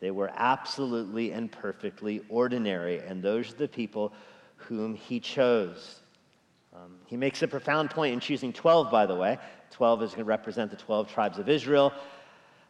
They 0.00 0.10
were 0.10 0.32
absolutely 0.34 1.32
and 1.32 1.50
perfectly 1.50 2.22
ordinary, 2.28 2.98
and 2.98 3.22
those 3.22 3.52
are 3.52 3.56
the 3.56 3.68
people 3.68 4.12
whom 4.56 4.94
he 4.94 5.20
chose. 5.20 6.00
Um, 6.74 6.96
he 7.06 7.16
makes 7.16 7.42
a 7.42 7.48
profound 7.48 7.90
point 7.90 8.12
in 8.14 8.20
choosing 8.20 8.52
12, 8.52 8.90
by 8.90 9.06
the 9.06 9.14
way. 9.14 9.38
12 9.70 10.02
is 10.02 10.10
going 10.10 10.18
to 10.18 10.24
represent 10.24 10.70
the 10.70 10.76
12 10.76 11.12
tribes 11.12 11.38
of 11.38 11.48
Israel. 11.48 11.92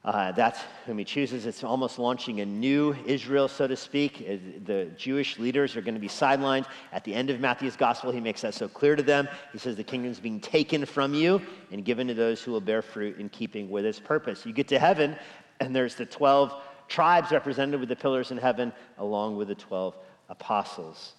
Uh, 0.05 0.33
that's 0.33 0.61
whom 0.85 0.99
he 0.99 1.05
chooses. 1.05 1.47
It's 1.47 1.63
almost 1.63 1.97
launching 1.97 2.41
a 2.41 2.47
new 2.47 2.97
Israel, 3.07 3.47
so 3.47 3.69
to 3.69 3.77
speak. 3.77 4.27
Uh, 4.29 4.37
the 4.65 4.87
Jewish 4.97 5.39
leaders 5.39 5.77
are 5.77 5.81
going 5.81 5.95
to 5.95 6.01
be 6.01 6.09
sidelined. 6.09 6.67
At 6.93 7.05
the 7.05 7.15
end 7.15 7.31
of 7.31 7.39
Matthew's 7.39 7.77
gospel, 7.77 8.11
he 8.11 8.19
makes 8.19 8.41
that 8.41 8.53
so 8.55 8.67
clear 8.67 8.97
to 8.97 9.03
them. 9.03 9.29
He 9.53 9.59
says, 9.59 9.77
The 9.77 9.85
kingdom 9.85 10.11
is 10.11 10.19
being 10.19 10.41
taken 10.41 10.85
from 10.87 11.15
you 11.15 11.41
and 11.71 11.85
given 11.85 12.09
to 12.09 12.15
those 12.15 12.43
who 12.43 12.51
will 12.51 12.61
bear 12.61 12.83
fruit 12.83 13.19
in 13.19 13.29
keeping 13.29 13.71
with 13.71 13.85
its 13.85 14.01
purpose. 14.01 14.45
You 14.45 14.53
get 14.53 14.67
to 14.69 14.79
heaven, 14.81 15.17
and 15.61 15.75
there's 15.75 15.95
the 15.95 16.07
12 16.07 16.53
tribes 16.89 17.31
represented 17.31 17.79
with 17.79 17.89
the 17.89 17.97
pillars 17.97 18.33
in 18.33 18.39
heaven, 18.39 18.73
along 18.99 19.37
with 19.37 19.49
the 19.49 19.55
12 19.55 19.97
apostles. 20.29 21.13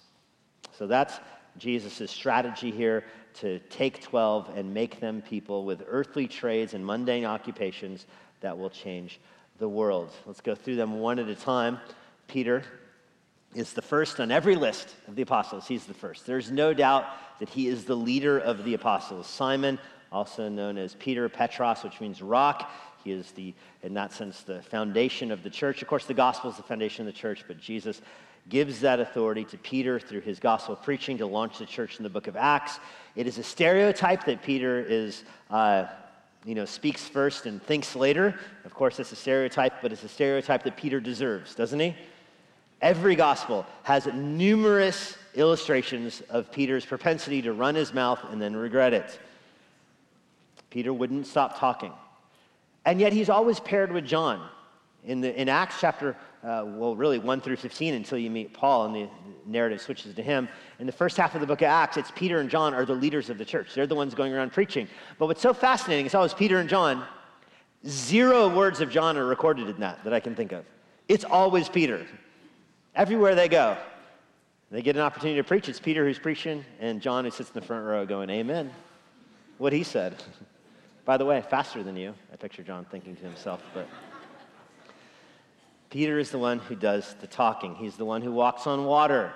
So 0.76 0.86
that's 0.86 1.20
Jesus' 1.56 2.10
strategy 2.10 2.70
here 2.70 3.04
to 3.34 3.58
take 3.70 4.02
12 4.02 4.50
and 4.56 4.72
make 4.72 5.00
them 5.00 5.22
people 5.22 5.64
with 5.64 5.82
earthly 5.88 6.26
trades 6.26 6.74
and 6.74 6.84
mundane 6.84 7.24
occupations 7.24 8.06
that 8.44 8.58
will 8.58 8.70
change 8.70 9.20
the 9.58 9.68
world. 9.68 10.10
Let's 10.26 10.42
go 10.42 10.54
through 10.54 10.76
them 10.76 11.00
one 11.00 11.18
at 11.18 11.28
a 11.28 11.34
time. 11.34 11.80
Peter 12.28 12.62
is 13.54 13.72
the 13.72 13.80
first 13.80 14.20
on 14.20 14.30
every 14.30 14.54
list 14.54 14.94
of 15.08 15.16
the 15.16 15.22
apostles. 15.22 15.66
He's 15.66 15.86
the 15.86 15.94
first. 15.94 16.26
There's 16.26 16.50
no 16.50 16.74
doubt 16.74 17.06
that 17.40 17.48
he 17.48 17.68
is 17.68 17.86
the 17.86 17.94
leader 17.94 18.38
of 18.38 18.62
the 18.64 18.74
apostles. 18.74 19.26
Simon, 19.26 19.78
also 20.12 20.50
known 20.50 20.76
as 20.76 20.94
Peter 20.96 21.26
Petros, 21.30 21.82
which 21.82 22.02
means 22.02 22.20
rock. 22.20 22.70
He 23.02 23.12
is 23.12 23.30
the, 23.30 23.54
in 23.82 23.94
that 23.94 24.12
sense, 24.12 24.42
the 24.42 24.60
foundation 24.60 25.30
of 25.30 25.42
the 25.42 25.50
church. 25.50 25.80
Of 25.80 25.88
course, 25.88 26.04
the 26.04 26.12
gospel 26.12 26.50
is 26.50 26.58
the 26.58 26.62
foundation 26.64 27.06
of 27.06 27.14
the 27.14 27.18
church, 27.18 27.44
but 27.48 27.58
Jesus 27.58 28.02
gives 28.50 28.80
that 28.80 29.00
authority 29.00 29.44
to 29.44 29.56
Peter 29.56 29.98
through 29.98 30.20
his 30.20 30.38
gospel 30.38 30.76
preaching 30.76 31.16
to 31.16 31.26
launch 31.26 31.56
the 31.58 31.64
church 31.64 31.96
in 31.96 32.02
the 32.02 32.10
book 32.10 32.26
of 32.26 32.36
Acts. 32.36 32.78
It 33.16 33.26
is 33.26 33.38
a 33.38 33.42
stereotype 33.42 34.24
that 34.24 34.42
Peter 34.42 34.84
is 34.86 35.24
uh, 35.48 35.86
you 36.44 36.54
know, 36.54 36.64
speaks 36.64 37.06
first 37.06 37.46
and 37.46 37.62
thinks 37.62 37.96
later. 37.96 38.38
Of 38.64 38.74
course, 38.74 39.00
it's 39.00 39.12
a 39.12 39.16
stereotype, 39.16 39.74
but 39.80 39.92
it's 39.92 40.04
a 40.04 40.08
stereotype 40.08 40.62
that 40.64 40.76
Peter 40.76 41.00
deserves, 41.00 41.54
doesn't 41.54 41.80
he? 41.80 41.96
Every 42.82 43.14
gospel 43.14 43.64
has 43.82 44.06
numerous 44.06 45.16
illustrations 45.34 46.22
of 46.28 46.52
Peter's 46.52 46.84
propensity 46.84 47.40
to 47.42 47.52
run 47.52 47.74
his 47.74 47.94
mouth 47.94 48.20
and 48.30 48.40
then 48.40 48.54
regret 48.54 48.92
it. 48.92 49.18
Peter 50.70 50.92
wouldn't 50.92 51.26
stop 51.26 51.58
talking. 51.58 51.92
And 52.84 53.00
yet 53.00 53.12
he's 53.12 53.30
always 53.30 53.60
paired 53.60 53.90
with 53.90 54.04
John. 54.04 54.48
In, 55.06 55.20
the, 55.20 55.40
in 55.40 55.48
Acts 55.48 55.76
chapter 55.80 56.16
uh, 56.44 56.62
well, 56.66 56.94
really 56.94 57.18
1 57.18 57.40
through 57.40 57.56
15 57.56 57.94
until 57.94 58.18
you 58.18 58.30
meet 58.30 58.52
Paul 58.52 58.84
and 58.86 58.94
the 58.94 59.08
narrative 59.46 59.80
switches 59.80 60.14
to 60.14 60.22
him. 60.22 60.48
In 60.78 60.86
the 60.86 60.92
first 60.92 61.16
half 61.16 61.34
of 61.34 61.40
the 61.40 61.46
book 61.46 61.62
of 61.62 61.68
Acts, 61.68 61.96
it's 61.96 62.10
Peter 62.10 62.40
and 62.40 62.50
John 62.50 62.74
are 62.74 62.84
the 62.84 62.94
leaders 62.94 63.30
of 63.30 63.38
the 63.38 63.44
church. 63.44 63.74
They're 63.74 63.86
the 63.86 63.94
ones 63.94 64.14
going 64.14 64.32
around 64.32 64.52
preaching. 64.52 64.86
But 65.18 65.26
what's 65.26 65.40
so 65.40 65.54
fascinating 65.54 66.04
is 66.04 66.14
always 66.14 66.34
Peter 66.34 66.58
and 66.58 66.68
John, 66.68 67.04
zero 67.86 68.54
words 68.54 68.82
of 68.82 68.90
John 68.90 69.16
are 69.16 69.24
recorded 69.24 69.68
in 69.68 69.80
that 69.80 70.04
that 70.04 70.12
I 70.12 70.20
can 70.20 70.34
think 70.34 70.52
of. 70.52 70.66
It's 71.08 71.24
always 71.24 71.68
Peter. 71.68 72.06
Everywhere 72.94 73.34
they 73.34 73.48
go, 73.48 73.78
they 74.70 74.82
get 74.82 74.96
an 74.96 75.02
opportunity 75.02 75.38
to 75.38 75.44
preach. 75.44 75.68
It's 75.68 75.80
Peter 75.80 76.04
who's 76.04 76.18
preaching, 76.18 76.64
and 76.78 77.00
John 77.00 77.24
who 77.24 77.30
sits 77.30 77.48
in 77.50 77.54
the 77.54 77.66
front 77.66 77.86
row 77.86 78.04
going, 78.04 78.28
Amen. 78.28 78.70
What 79.56 79.72
he 79.72 79.82
said. 79.82 80.22
By 81.06 81.16
the 81.16 81.24
way, 81.24 81.42
faster 81.42 81.82
than 81.82 81.96
you. 81.96 82.14
I 82.32 82.36
picture 82.36 82.62
John 82.62 82.84
thinking 82.90 83.16
to 83.16 83.22
himself, 83.22 83.62
but. 83.72 83.86
Peter 85.94 86.18
is 86.18 86.30
the 86.30 86.38
one 86.40 86.58
who 86.58 86.74
does 86.74 87.14
the 87.20 87.26
talking. 87.28 87.76
He's 87.76 87.94
the 87.94 88.04
one 88.04 88.20
who 88.20 88.32
walks 88.32 88.66
on 88.66 88.84
water. 88.84 89.32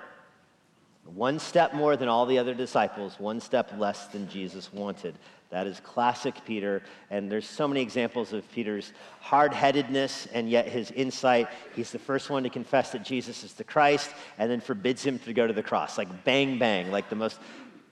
One 1.05 1.39
step 1.39 1.73
more 1.73 1.95
than 1.95 2.09
all 2.09 2.25
the 2.25 2.37
other 2.37 2.53
disciples, 2.53 3.17
one 3.17 3.39
step 3.39 3.71
less 3.77 4.07
than 4.07 4.27
Jesus 4.27 4.73
wanted. 4.73 5.15
That 5.51 5.67
is 5.67 5.79
classic 5.79 6.35
Peter. 6.45 6.83
And 7.09 7.31
there's 7.31 7.47
so 7.47 7.65
many 7.65 7.79
examples 7.79 8.33
of 8.33 8.43
Peter's 8.51 8.91
hard 9.21 9.53
headedness 9.53 10.27
and 10.33 10.49
yet 10.49 10.67
his 10.67 10.91
insight. 10.91 11.47
He's 11.77 11.91
the 11.91 11.97
first 11.97 12.29
one 12.29 12.43
to 12.43 12.49
confess 12.49 12.91
that 12.91 13.03
Jesus 13.03 13.45
is 13.45 13.53
the 13.53 13.63
Christ 13.63 14.11
and 14.37 14.51
then 14.51 14.59
forbids 14.59 15.01
him 15.01 15.17
to 15.19 15.31
go 15.31 15.47
to 15.47 15.53
the 15.53 15.63
cross. 15.63 15.97
Like 15.97 16.25
bang, 16.25 16.59
bang. 16.59 16.91
Like 16.91 17.09
the 17.09 17.15
most 17.15 17.39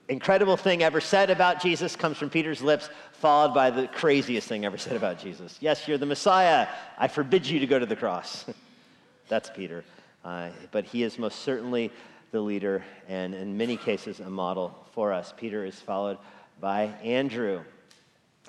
incredible 0.08 0.56
thing 0.56 0.82
ever 0.82 1.00
said 1.00 1.30
about 1.30 1.60
Jesus 1.60 1.94
comes 1.94 2.16
from 2.16 2.30
Peter's 2.30 2.62
lips, 2.62 2.88
followed 3.12 3.54
by 3.54 3.70
the 3.70 3.86
craziest 3.88 4.48
thing 4.48 4.64
ever 4.64 4.78
said 4.78 4.96
about 4.96 5.18
Jesus. 5.18 5.56
Yes, 5.60 5.86
you're 5.86 5.98
the 5.98 6.06
Messiah. 6.06 6.66
I 6.96 7.08
forbid 7.08 7.46
you 7.46 7.60
to 7.60 7.66
go 7.66 7.78
to 7.78 7.86
the 7.86 7.96
cross. 7.96 8.44
That's 9.28 9.50
Peter. 9.50 9.84
Uh, 10.24 10.48
but 10.72 10.84
he 10.84 11.02
is 11.02 11.18
most 11.18 11.40
certainly 11.40 11.92
the 12.32 12.40
leader 12.40 12.84
and, 13.08 13.34
in 13.34 13.56
many 13.56 13.76
cases, 13.76 14.20
a 14.20 14.30
model 14.30 14.86
for 14.92 15.12
us. 15.12 15.32
Peter 15.36 15.64
is 15.64 15.78
followed 15.78 16.18
by 16.60 16.84
Andrew. 17.02 17.62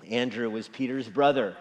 Andrew 0.10 0.50
was 0.50 0.68
Peter's 0.68 1.08
brother. 1.08 1.56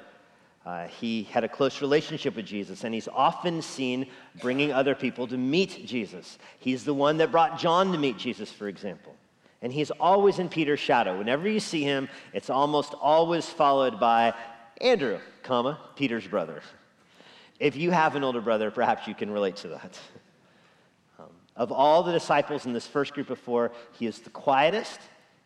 Uh, 0.64 0.86
he 0.86 1.24
had 1.24 1.44
a 1.44 1.48
close 1.48 1.80
relationship 1.80 2.36
with 2.36 2.44
Jesus, 2.46 2.84
and 2.84 2.92
he's 2.92 3.08
often 3.08 3.62
seen 3.62 4.06
bringing 4.40 4.72
other 4.72 4.94
people 4.94 5.26
to 5.26 5.36
meet 5.36 5.86
Jesus. 5.86 6.38
He's 6.58 6.84
the 6.84 6.94
one 6.94 7.18
that 7.18 7.30
brought 7.30 7.58
John 7.58 7.92
to 7.92 7.98
meet 7.98 8.18
Jesus, 8.18 8.52
for 8.52 8.68
example. 8.68 9.14
And 9.60 9.72
he's 9.72 9.90
always 9.90 10.38
in 10.38 10.48
Peter's 10.48 10.80
shadow. 10.80 11.18
Whenever 11.18 11.48
you 11.48 11.60
see 11.60 11.82
him, 11.82 12.08
it's 12.32 12.50
almost 12.50 12.94
always 12.94 13.46
followed 13.46 13.98
by 13.98 14.34
Andrew, 14.80 15.18
comma, 15.42 15.78
Peter's 15.96 16.26
brother. 16.26 16.62
If 17.58 17.76
you 17.76 17.90
have 17.90 18.14
an 18.14 18.22
older 18.22 18.40
brother, 18.40 18.70
perhaps 18.70 19.08
you 19.08 19.14
can 19.14 19.30
relate 19.30 19.56
to 19.56 19.68
that. 19.68 19.98
Um, 21.18 21.26
of 21.56 21.72
all 21.72 22.04
the 22.04 22.12
disciples 22.12 22.66
in 22.66 22.72
this 22.72 22.86
first 22.86 23.14
group 23.14 23.30
of 23.30 23.38
four, 23.38 23.72
he 23.98 24.06
is 24.06 24.20
the 24.20 24.30
quietest, 24.30 25.00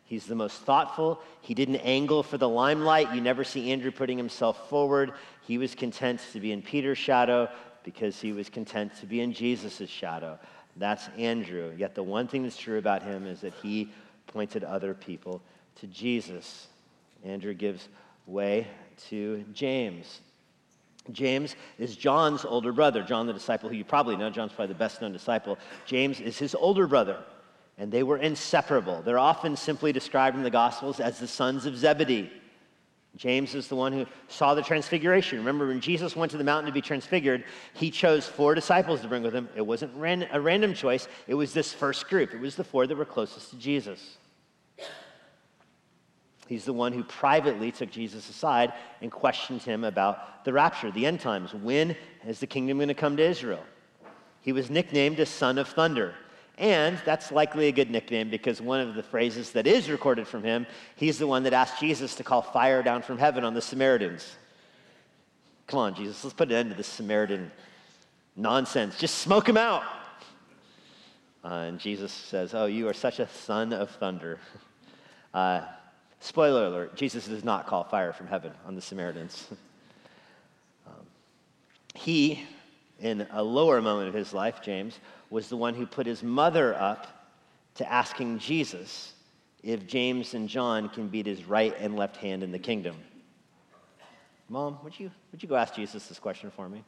he's 0.05 0.27
the 0.27 0.35
most 0.35 0.61
thoughtful. 0.61 1.19
He 1.41 1.55
didn't 1.55 1.77
angle 1.77 2.21
for 2.21 2.37
the 2.37 2.47
limelight. 2.47 3.15
You 3.15 3.21
never 3.21 3.43
see 3.43 3.71
Andrew 3.71 3.89
putting 3.89 4.17
himself 4.17 4.69
forward. 4.69 5.13
He 5.41 5.57
was 5.57 5.73
content 5.73 6.21
to 6.33 6.39
be 6.39 6.51
in 6.51 6.61
Peter's 6.61 6.99
shadow 6.99 7.49
because 7.83 8.21
he 8.21 8.31
was 8.31 8.47
content 8.47 8.91
to 8.99 9.07
be 9.07 9.21
in 9.21 9.33
Jesus' 9.33 9.89
shadow. 9.89 10.39
That's 10.75 11.07
Andrew. 11.17 11.73
Yet 11.77 11.95
the 11.95 12.03
one 12.03 12.27
thing 12.27 12.43
that's 12.43 12.57
true 12.57 12.77
about 12.77 13.03
him 13.03 13.25
is 13.25 13.41
that 13.41 13.53
he 13.61 13.91
pointed 14.27 14.63
other 14.63 14.93
people 14.93 15.41
to 15.75 15.87
Jesus. 15.87 16.67
Andrew 17.23 17.53
gives 17.53 17.87
way 18.25 18.67
to 19.09 19.43
James. 19.53 20.21
James 21.11 21.55
is 21.77 21.95
John's 21.95 22.45
older 22.45 22.71
brother. 22.71 23.03
John, 23.03 23.27
the 23.27 23.33
disciple 23.33 23.69
who 23.69 23.75
you 23.75 23.83
probably 23.83 24.15
know, 24.15 24.29
John's 24.29 24.53
probably 24.53 24.73
the 24.73 24.79
best 24.79 25.01
known 25.01 25.11
disciple. 25.11 25.57
James 25.85 26.19
is 26.21 26.37
his 26.37 26.55
older 26.55 26.87
brother, 26.87 27.21
and 27.77 27.91
they 27.91 28.03
were 28.03 28.17
inseparable. 28.17 29.01
They're 29.01 29.19
often 29.19 29.57
simply 29.57 29.91
described 29.91 30.37
in 30.37 30.43
the 30.43 30.49
Gospels 30.49 30.99
as 30.99 31.19
the 31.19 31.27
sons 31.27 31.65
of 31.65 31.75
Zebedee. 31.75 32.31
James 33.15 33.53
is 33.53 33.67
the 33.67 33.75
one 33.75 33.93
who 33.93 34.07
saw 34.27 34.55
the 34.55 34.61
transfiguration. 34.61 35.37
Remember, 35.37 35.67
when 35.67 35.79
Jesus 35.79 36.15
went 36.15 36.31
to 36.31 36.37
the 36.37 36.43
mountain 36.43 36.65
to 36.65 36.73
be 36.73 36.81
transfigured, 36.81 37.43
he 37.73 37.91
chose 37.91 38.27
four 38.27 38.55
disciples 38.55 39.01
to 39.01 39.07
bring 39.07 39.21
with 39.21 39.35
him. 39.35 39.47
It 39.55 39.61
wasn't 39.61 39.93
a 39.95 40.41
random 40.41 40.73
choice, 40.73 41.07
it 41.27 41.35
was 41.35 41.53
this 41.53 41.73
first 41.73 42.09
group. 42.09 42.33
It 42.33 42.39
was 42.39 42.55
the 42.55 42.63
four 42.63 42.87
that 42.87 42.95
were 42.95 43.05
closest 43.05 43.51
to 43.51 43.57
Jesus. 43.57 44.17
He's 46.47 46.65
the 46.65 46.73
one 46.73 46.91
who 46.91 47.03
privately 47.03 47.71
took 47.71 47.89
Jesus 47.89 48.29
aside 48.29 48.73
and 49.01 49.11
questioned 49.11 49.61
him 49.61 49.83
about 49.83 50.43
the 50.43 50.51
rapture, 50.51 50.91
the 50.91 51.05
end 51.05 51.19
times. 51.19 51.53
When 51.53 51.95
is 52.27 52.39
the 52.39 52.47
kingdom 52.47 52.77
going 52.77 52.89
to 52.89 52.93
come 52.93 53.15
to 53.17 53.23
Israel? 53.23 53.63
He 54.41 54.51
was 54.51 54.69
nicknamed 54.69 55.19
a 55.19 55.25
son 55.25 55.57
of 55.57 55.69
thunder. 55.69 56.15
And 56.57 57.01
that's 57.03 57.31
likely 57.31 57.67
a 57.67 57.71
good 57.71 57.89
nickname 57.89 58.29
because 58.29 58.61
one 58.61 58.79
of 58.79 58.93
the 58.95 59.03
phrases 59.03 59.51
that 59.51 59.65
is 59.65 59.89
recorded 59.89 60.27
from 60.27 60.43
him, 60.43 60.67
he's 60.95 61.17
the 61.17 61.25
one 61.27 61.43
that 61.43 61.53
asked 61.53 61.79
Jesus 61.79 62.15
to 62.15 62.23
call 62.23 62.41
fire 62.41 62.83
down 62.83 63.01
from 63.01 63.17
heaven 63.17 63.43
on 63.43 63.53
the 63.53 63.61
Samaritans. 63.61 64.35
Come 65.67 65.79
on, 65.79 65.95
Jesus, 65.95 66.23
let's 66.23 66.35
put 66.35 66.49
an 66.49 66.55
end 66.55 66.69
to 66.71 66.77
this 66.77 66.87
Samaritan 66.87 67.51
nonsense. 68.35 68.97
Just 68.99 69.19
smoke 69.19 69.49
him 69.49 69.57
out. 69.57 69.83
Uh, 71.43 71.65
and 71.67 71.79
Jesus 71.79 72.11
says, 72.11 72.53
Oh, 72.53 72.65
you 72.65 72.87
are 72.87 72.93
such 72.93 73.19
a 73.19 73.27
son 73.27 73.73
of 73.73 73.89
thunder. 73.91 74.39
Uh, 75.33 75.65
spoiler 76.19 76.67
alert 76.67 76.95
Jesus 76.95 77.25
does 77.25 77.43
not 77.43 77.65
call 77.65 77.83
fire 77.83 78.13
from 78.13 78.27
heaven 78.27 78.51
on 78.67 78.75
the 78.75 78.81
Samaritans. 78.81 79.47
um, 80.85 81.07
he, 81.95 82.45
in 82.99 83.25
a 83.31 83.41
lower 83.41 83.81
moment 83.81 84.09
of 84.09 84.13
his 84.13 84.31
life, 84.31 84.61
James, 84.61 84.99
was 85.33 85.49
the 85.49 85.57
one 85.57 85.73
who 85.73 85.87
put 85.87 86.05
his 86.05 86.21
mother 86.21 86.75
up 86.75 87.07
to 87.73 87.91
asking 87.91 88.37
Jesus 88.37 89.13
if 89.63 89.87
James 89.87 90.35
and 90.35 90.47
John 90.47 90.89
can 90.89 91.07
beat 91.07 91.25
his 91.25 91.45
right 91.45 91.73
and 91.79 91.95
left 91.95 92.17
hand 92.17 92.43
in 92.43 92.51
the 92.51 92.59
kingdom. 92.59 92.95
Mom, 94.47 94.77
would 94.83 94.99
you, 94.99 95.09
would 95.31 95.41
you 95.41 95.49
go 95.49 95.55
ask 95.55 95.73
Jesus 95.73 96.05
this 96.05 96.19
question 96.19 96.51
for 96.51 96.69
me? 96.69 96.83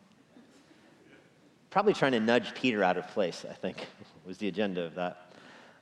Probably 1.71 1.93
trying 1.93 2.11
to 2.11 2.19
nudge 2.19 2.53
Peter 2.53 2.83
out 2.83 2.97
of 2.97 3.07
place, 3.07 3.47
I 3.49 3.53
think, 3.53 3.83
was 4.27 4.37
the 4.37 4.47
agenda 4.47 4.83
of 4.83 4.93
that. 4.93 5.31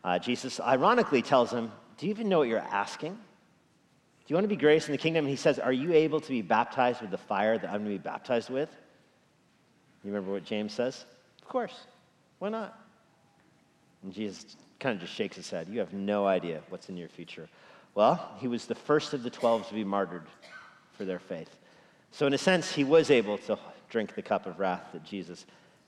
Uh, 0.01 0.17
Jesus 0.17 0.61
ironically 0.61 1.21
tells 1.21 1.51
him, 1.51 1.69
Do 1.97 2.05
you 2.05 2.11
even 2.11 2.29
know 2.29 2.39
what 2.39 2.47
you're 2.47 2.59
asking? 2.59 3.11
Do 3.11 3.17
you 4.27 4.37
want 4.37 4.45
to 4.45 4.47
be 4.49 4.55
grace 4.55 4.87
in 4.87 4.93
the 4.93 4.97
kingdom? 4.97 5.25
And 5.25 5.29
he 5.29 5.35
says, 5.35 5.59
Are 5.59 5.73
you 5.73 5.91
able 5.91 6.21
to 6.21 6.29
be 6.29 6.41
baptized 6.41 7.01
with 7.01 7.11
the 7.11 7.17
fire 7.17 7.57
that 7.57 7.67
I'm 7.67 7.83
going 7.83 7.97
to 7.97 7.97
be 8.01 8.09
baptized 8.09 8.49
with? 8.49 8.69
You 10.05 10.11
remember 10.11 10.31
what 10.31 10.45
James 10.45 10.71
says? 10.71 11.03
Of 11.41 11.49
course. 11.49 11.87
Why 12.43 12.49
not? 12.49 12.77
And 14.03 14.11
Jesus 14.11 14.57
kind 14.77 14.95
of 14.95 14.99
just 14.99 15.13
shakes 15.13 15.37
his 15.37 15.49
head. 15.49 15.69
You 15.71 15.79
have 15.79 15.93
no 15.93 16.27
idea 16.27 16.59
what's 16.67 16.89
in 16.89 16.97
your 16.97 17.07
future. 17.07 17.47
Well, 17.95 18.35
he 18.39 18.49
was 18.49 18.65
the 18.65 18.75
first 18.75 19.13
of 19.13 19.23
the 19.23 19.29
12 19.29 19.69
to 19.69 19.73
be 19.73 19.85
martyred 19.85 20.25
for 20.91 21.05
their 21.05 21.19
faith. 21.19 21.49
So, 22.11 22.27
in 22.27 22.33
a 22.33 22.37
sense, 22.37 22.69
he 22.69 22.83
was 22.83 23.09
able 23.09 23.37
to 23.37 23.57
drink 23.89 24.13
the 24.13 24.21
cup 24.21 24.45
of 24.45 24.59
wrath 24.59 24.83
that 24.91 25.05
Jesus 25.05 25.45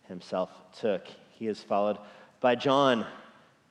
himself 0.07 0.49
took. 0.79 1.05
He 1.33 1.47
is 1.47 1.59
followed 1.59 1.97
by 2.39 2.55
John, 2.55 3.05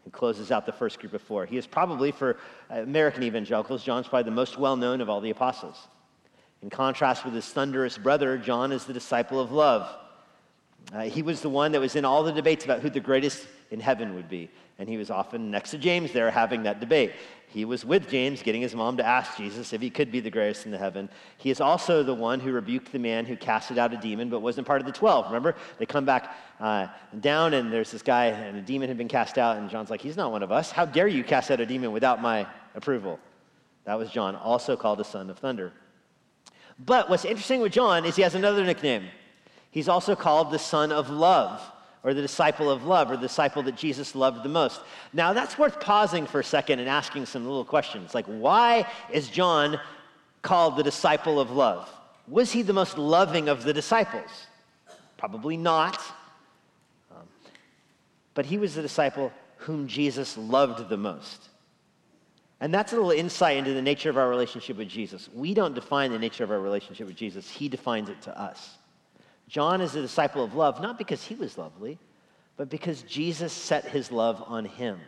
who 0.05 0.11
closes 0.11 0.51
out 0.51 0.67
the 0.67 0.73
first 0.73 1.01
group 1.01 1.15
of 1.15 1.23
four. 1.23 1.47
He 1.47 1.57
is 1.57 1.67
probably, 1.67 2.13
for 2.13 2.37
American 2.69 3.23
evangelicals, 3.23 3.83
John's 3.83 4.09
probably 4.09 4.29
the 4.29 4.37
most 4.37 4.59
well 4.59 4.77
known 4.77 5.01
of 5.01 5.09
all 5.09 5.23
the 5.23 5.31
apostles. 5.31 5.89
In 6.61 6.69
contrast 6.69 7.25
with 7.25 7.33
his 7.33 7.49
thunderous 7.49 7.97
brother, 7.97 8.37
John 8.37 8.73
is 8.73 8.85
the 8.85 8.93
disciple 8.93 9.41
of 9.41 9.53
love. 9.53 10.04
Uh, 10.93 11.03
he 11.03 11.23
was 11.23 11.41
the 11.41 11.49
one 11.49 11.73
that 11.73 11.81
was 11.81 11.97
in 11.97 12.05
all 12.05 12.23
the 12.23 12.33
debates 12.33 12.65
about 12.65 12.81
who 12.81 12.91
the 12.91 13.01
greatest 13.01 13.47
in 13.71 13.81
heaven 13.81 14.15
would 14.15 14.29
be. 14.29 14.51
And 14.79 14.89
he 14.89 14.97
was 14.97 15.11
often 15.11 15.51
next 15.51 15.71
to 15.71 15.79
James 15.79 16.13
there 16.13 16.31
having 16.31 16.65
that 16.65 16.81
debate. 16.81 17.13
He 17.47 17.65
was 17.65 17.85
with 17.85 18.09
James, 18.09 18.43
getting 18.43 18.63
his 18.63 18.75
mom 18.75 18.97
to 18.97 19.07
ask 19.07 19.37
Jesus 19.37 19.73
if 19.73 19.81
he 19.81 19.89
could 19.89 20.11
be 20.11 20.19
the 20.19 20.31
greatest 20.31 20.67
in 20.67 20.73
the 20.73 20.79
heaven. 20.79 21.09
He 21.39 21.51
is 21.51 21.61
also 21.61 22.03
the 22.03 22.15
one 22.15 22.41
who 22.41 22.51
rebuked 22.51 22.91
the 22.91 22.99
man 22.99 23.25
who 23.25 23.37
casted 23.37 23.79
out 23.79 23.95
a 23.95 23.97
demon 23.97 24.29
but 24.29 24.41
wasn't 24.41 24.67
part 24.67 24.81
of 24.81 24.87
the 24.87 24.93
12. 24.93 25.27
Remember? 25.27 25.55
They 25.79 25.87
come 25.87 26.05
back 26.05 26.37
uh, 26.59 26.89
down, 27.21 27.55
and 27.55 27.73
there's 27.73 27.93
this 27.93 28.03
guy, 28.03 28.27
and 28.27 28.57
a 28.57 28.61
demon 28.61 28.89
had 28.89 28.99
been 28.99 29.07
cast 29.07 29.39
out, 29.39 29.57
and 29.57 29.71
John's 29.71 29.89
like, 29.89 30.01
He's 30.01 30.17
not 30.17 30.33
one 30.33 30.43
of 30.43 30.51
us. 30.51 30.73
How 30.73 30.85
dare 30.85 31.07
you 31.07 31.23
cast 31.23 31.53
out 31.53 31.61
a 31.61 31.67
demon 31.67 31.93
without 31.93 32.21
my 32.21 32.45
approval? 32.75 33.21
That 33.85 33.99
was 33.99 34.11
John, 34.11 34.35
also 34.35 34.77
called 34.77 34.99
the 34.99 35.05
son 35.05 35.31
of 35.31 35.39
thunder. 35.39 35.73
But 36.79 37.09
what's 37.09 37.25
interesting 37.25 37.61
with 37.61 37.73
John 37.73 38.05
is 38.05 38.17
he 38.17 38.23
has 38.23 38.35
another 38.35 38.65
nickname. 38.65 39.05
He's 39.75 39.89
also 39.89 40.15
called 40.15 40.53
the 40.53 40.59
son 40.61 40.93
of 40.93 41.11
love 41.11 41.61
or 42.05 42.15
the 42.15 42.23
disciple 42.23 42.71
of 42.71 42.85
love, 42.85 43.11
or 43.11 43.17
the 43.17 43.23
disciple 43.23 43.63
that 43.63 43.77
Jesus 43.77 44.15
loved 44.15 44.45
the 44.45 44.49
most. 44.49 44.83
Now, 45.15 45.33
that's 45.33 45.59
worth 45.59 45.81
pausing 45.81 46.27
for 46.27 46.39
a 46.39 46.45
second 46.45 46.79
and 46.79 46.89
asking 46.89 47.25
some 47.27 47.45
little 47.45 47.65
questions. 47.65 48.15
Like, 48.15 48.27
why 48.27 48.87
is 49.11 49.29
John 49.29 49.81
called 50.43 50.77
the 50.77 50.83
disciple 50.83 51.41
of 51.41 51.51
love? 51.51 51.91
Was 52.29 52.53
he 52.53 52.61
the 52.61 52.75
most 52.75 52.99
loving 52.99 53.49
of 53.49 53.65
the 53.65 53.73
disciples? 53.73 54.47
Probably 55.17 55.57
not. 55.57 55.99
Um, 57.11 57.27
but 58.35 58.45
he 58.45 58.59
was 58.59 58.75
the 58.75 58.83
disciple 58.83 59.33
whom 59.57 59.89
Jesus 59.89 60.37
loved 60.37 60.91
the 60.91 60.99
most. 60.99 61.49
And 62.61 62.73
that's 62.73 62.93
a 62.93 62.97
little 62.97 63.11
insight 63.11 63.57
into 63.57 63.73
the 63.73 63.83
nature 63.83 64.11
of 64.11 64.19
our 64.19 64.29
relationship 64.29 64.77
with 64.77 64.89
Jesus. 64.89 65.31
We 65.35 65.55
don't 65.55 65.75
define 65.75 66.13
the 66.13 66.19
nature 66.19 66.45
of 66.45 66.51
our 66.51 66.61
relationship 66.61 67.07
with 67.07 67.17
Jesus, 67.17 67.51
he 67.51 67.69
defines 67.69 68.11
it 68.11 68.21
to 68.23 68.39
us. 68.39 68.77
John 69.49 69.81
is 69.81 69.95
a 69.95 70.03
disciple 70.03 70.43
of 70.43 70.55
love, 70.55 70.81
not 70.81 70.99
because 70.99 71.23
he 71.25 71.35
was 71.35 71.59
lovely, 71.59 71.99
but 72.57 72.69
because 72.69 73.03
Jesus 73.03 73.53
set 73.53 73.85
his 73.85 74.11
love 74.11 74.43
on 74.47 74.65
him. 74.65 75.01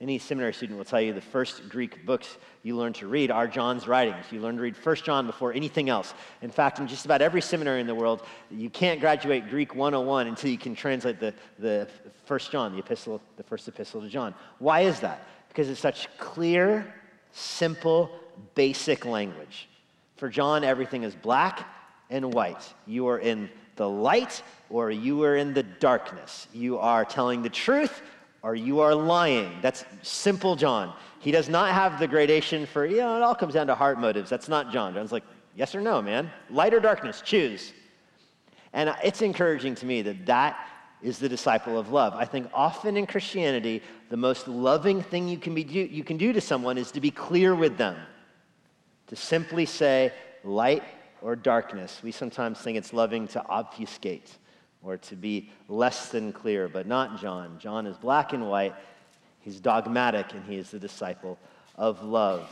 Any 0.00 0.18
seminary 0.18 0.54
student 0.54 0.78
will 0.78 0.86
tell 0.86 1.00
you 1.00 1.12
the 1.12 1.20
first 1.20 1.68
Greek 1.68 2.06
books 2.06 2.38
you 2.62 2.74
learn 2.74 2.94
to 2.94 3.06
read 3.06 3.30
are 3.30 3.46
John's 3.46 3.86
writings. 3.86 4.24
You 4.30 4.40
learn 4.40 4.56
to 4.56 4.62
read 4.62 4.74
1 4.74 4.96
John 4.96 5.26
before 5.26 5.52
anything 5.52 5.90
else. 5.90 6.14
In 6.40 6.50
fact, 6.50 6.78
in 6.78 6.88
just 6.88 7.04
about 7.04 7.20
every 7.20 7.42
seminary 7.42 7.82
in 7.82 7.86
the 7.86 7.94
world, 7.94 8.22
you 8.50 8.70
can't 8.70 8.98
graduate 8.98 9.50
Greek 9.50 9.74
101 9.74 10.26
until 10.26 10.50
you 10.50 10.56
can 10.56 10.74
translate 10.74 11.20
the, 11.20 11.34
the 11.58 11.86
1 12.26 12.40
John, 12.50 12.72
the 12.72 12.78
epistle, 12.78 13.20
the 13.36 13.42
first 13.42 13.68
epistle 13.68 14.00
to 14.00 14.08
John. 14.08 14.34
Why 14.58 14.80
is 14.80 15.00
that? 15.00 15.26
Because 15.48 15.68
it's 15.68 15.80
such 15.80 16.08
clear, 16.16 16.94
simple, 17.32 18.10
basic 18.54 19.04
language. 19.04 19.68
For 20.16 20.30
John, 20.30 20.64
everything 20.64 21.02
is 21.02 21.14
black 21.14 21.66
and 22.10 22.34
white. 22.34 22.74
You 22.86 23.08
are 23.08 23.18
in 23.18 23.48
the 23.76 23.88
light 23.88 24.42
or 24.68 24.90
you 24.90 25.22
are 25.22 25.36
in 25.36 25.54
the 25.54 25.62
darkness. 25.62 26.48
You 26.52 26.78
are 26.78 27.04
telling 27.04 27.42
the 27.42 27.48
truth 27.48 28.02
or 28.42 28.54
you 28.54 28.80
are 28.80 28.94
lying. 28.94 29.52
That's 29.62 29.84
simple 30.02 30.56
John. 30.56 30.92
He 31.20 31.30
does 31.30 31.48
not 31.48 31.72
have 31.72 31.98
the 31.98 32.08
gradation 32.08 32.66
for, 32.66 32.84
you 32.86 32.98
know, 32.98 33.16
it 33.16 33.22
all 33.22 33.34
comes 33.34 33.54
down 33.54 33.66
to 33.68 33.74
heart 33.74 34.00
motives. 34.00 34.30
That's 34.30 34.48
not 34.48 34.72
John. 34.72 34.94
John's 34.94 35.12
like, 35.12 35.24
yes 35.54 35.74
or 35.74 35.80
no, 35.80 36.02
man. 36.02 36.30
Light 36.50 36.74
or 36.74 36.80
darkness, 36.80 37.22
choose. 37.24 37.72
And 38.72 38.94
it's 39.04 39.22
encouraging 39.22 39.74
to 39.76 39.86
me 39.86 40.02
that 40.02 40.26
that 40.26 40.66
is 41.02 41.18
the 41.18 41.28
disciple 41.28 41.78
of 41.78 41.90
love. 41.90 42.14
I 42.14 42.24
think 42.24 42.48
often 42.52 42.96
in 42.96 43.06
Christianity, 43.06 43.82
the 44.10 44.16
most 44.16 44.48
loving 44.48 45.02
thing 45.02 45.28
you 45.28 45.38
can, 45.38 45.54
be 45.54 45.64
do, 45.64 45.80
you 45.80 46.04
can 46.04 46.16
do 46.16 46.32
to 46.32 46.40
someone 46.40 46.76
is 46.78 46.90
to 46.92 47.00
be 47.00 47.10
clear 47.10 47.54
with 47.54 47.76
them, 47.76 47.96
to 49.06 49.16
simply 49.16 49.66
say, 49.66 50.12
light 50.44 50.82
or 51.22 51.36
darkness. 51.36 52.00
We 52.02 52.12
sometimes 52.12 52.58
think 52.58 52.78
it's 52.78 52.92
loving 52.92 53.28
to 53.28 53.44
obfuscate 53.46 54.38
or 54.82 54.96
to 54.96 55.16
be 55.16 55.50
less 55.68 56.08
than 56.08 56.32
clear, 56.32 56.68
but 56.68 56.86
not 56.86 57.20
John. 57.20 57.58
John 57.58 57.86
is 57.86 57.96
black 57.96 58.32
and 58.32 58.48
white, 58.48 58.74
he's 59.40 59.60
dogmatic, 59.60 60.32
and 60.32 60.44
he 60.44 60.56
is 60.56 60.70
the 60.70 60.78
disciple 60.78 61.38
of 61.76 62.02
love. 62.02 62.48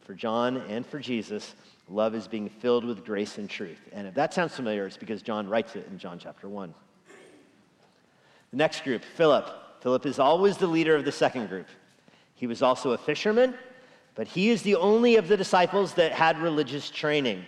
For 0.00 0.14
John 0.14 0.58
and 0.68 0.86
for 0.86 1.00
Jesus, 1.00 1.54
love 1.88 2.14
is 2.14 2.28
being 2.28 2.48
filled 2.48 2.84
with 2.84 3.04
grace 3.04 3.38
and 3.38 3.50
truth. 3.50 3.80
And 3.92 4.06
if 4.06 4.14
that 4.14 4.32
sounds 4.32 4.54
familiar, 4.54 4.86
it's 4.86 4.96
because 4.96 5.22
John 5.22 5.48
writes 5.48 5.74
it 5.74 5.86
in 5.90 5.98
John 5.98 6.18
chapter 6.18 6.48
1. 6.48 6.72
The 8.52 8.56
next 8.56 8.84
group, 8.84 9.02
Philip. 9.02 9.48
Philip 9.80 10.06
is 10.06 10.18
always 10.18 10.56
the 10.56 10.66
leader 10.66 10.94
of 10.94 11.04
the 11.04 11.12
second 11.12 11.48
group. 11.48 11.66
He 12.34 12.46
was 12.46 12.62
also 12.62 12.92
a 12.92 12.98
fisherman, 12.98 13.54
but 14.14 14.26
he 14.26 14.50
is 14.50 14.62
the 14.62 14.76
only 14.76 15.16
of 15.16 15.28
the 15.28 15.36
disciples 15.36 15.94
that 15.94 16.12
had 16.12 16.38
religious 16.38 16.90
training. 16.90 17.44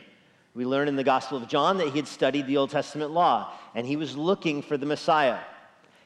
We 0.59 0.67
learn 0.67 0.89
in 0.89 0.97
the 0.97 1.05
Gospel 1.05 1.39
of 1.39 1.47
John 1.47 1.79
that 1.79 1.91
he 1.91 1.97
had 1.99 2.09
studied 2.09 2.49
the 2.49 2.57
Old 2.57 2.71
Testament 2.71 3.13
law 3.13 3.53
and 3.77 3.87
he 3.87 3.95
was 3.95 4.17
looking 4.17 4.61
for 4.61 4.77
the 4.77 4.87
Messiah. 4.87 5.39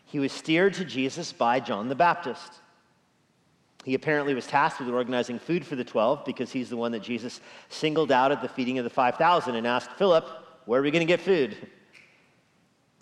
He 0.05 0.19
was 0.19 0.31
steered 0.31 0.75
to 0.75 0.85
Jesus 0.85 1.33
by 1.33 1.59
John 1.59 1.88
the 1.88 1.95
Baptist. 1.95 2.61
He 3.83 3.95
apparently 3.95 4.35
was 4.35 4.47
tasked 4.47 4.79
with 4.79 4.91
organizing 4.91 5.38
food 5.38 5.65
for 5.65 5.75
the 5.75 5.85
12 5.85 6.27
because 6.27 6.53
he's 6.53 6.69
the 6.69 6.77
one 6.77 6.93
that 6.93 7.03
Jesus 7.03 7.41
singled 7.71 8.12
out 8.12 8.31
at 8.31 8.43
the 8.43 8.49
feeding 8.49 8.77
of 8.77 8.85
the 8.85 8.91
5,000 8.91 9.55
and 9.55 9.67
asked 9.67 9.93
Philip, 9.93 10.29
Where 10.67 10.81
are 10.81 10.83
we 10.83 10.91
going 10.91 11.01
to 11.01 11.11
get 11.11 11.23
food? 11.23 11.57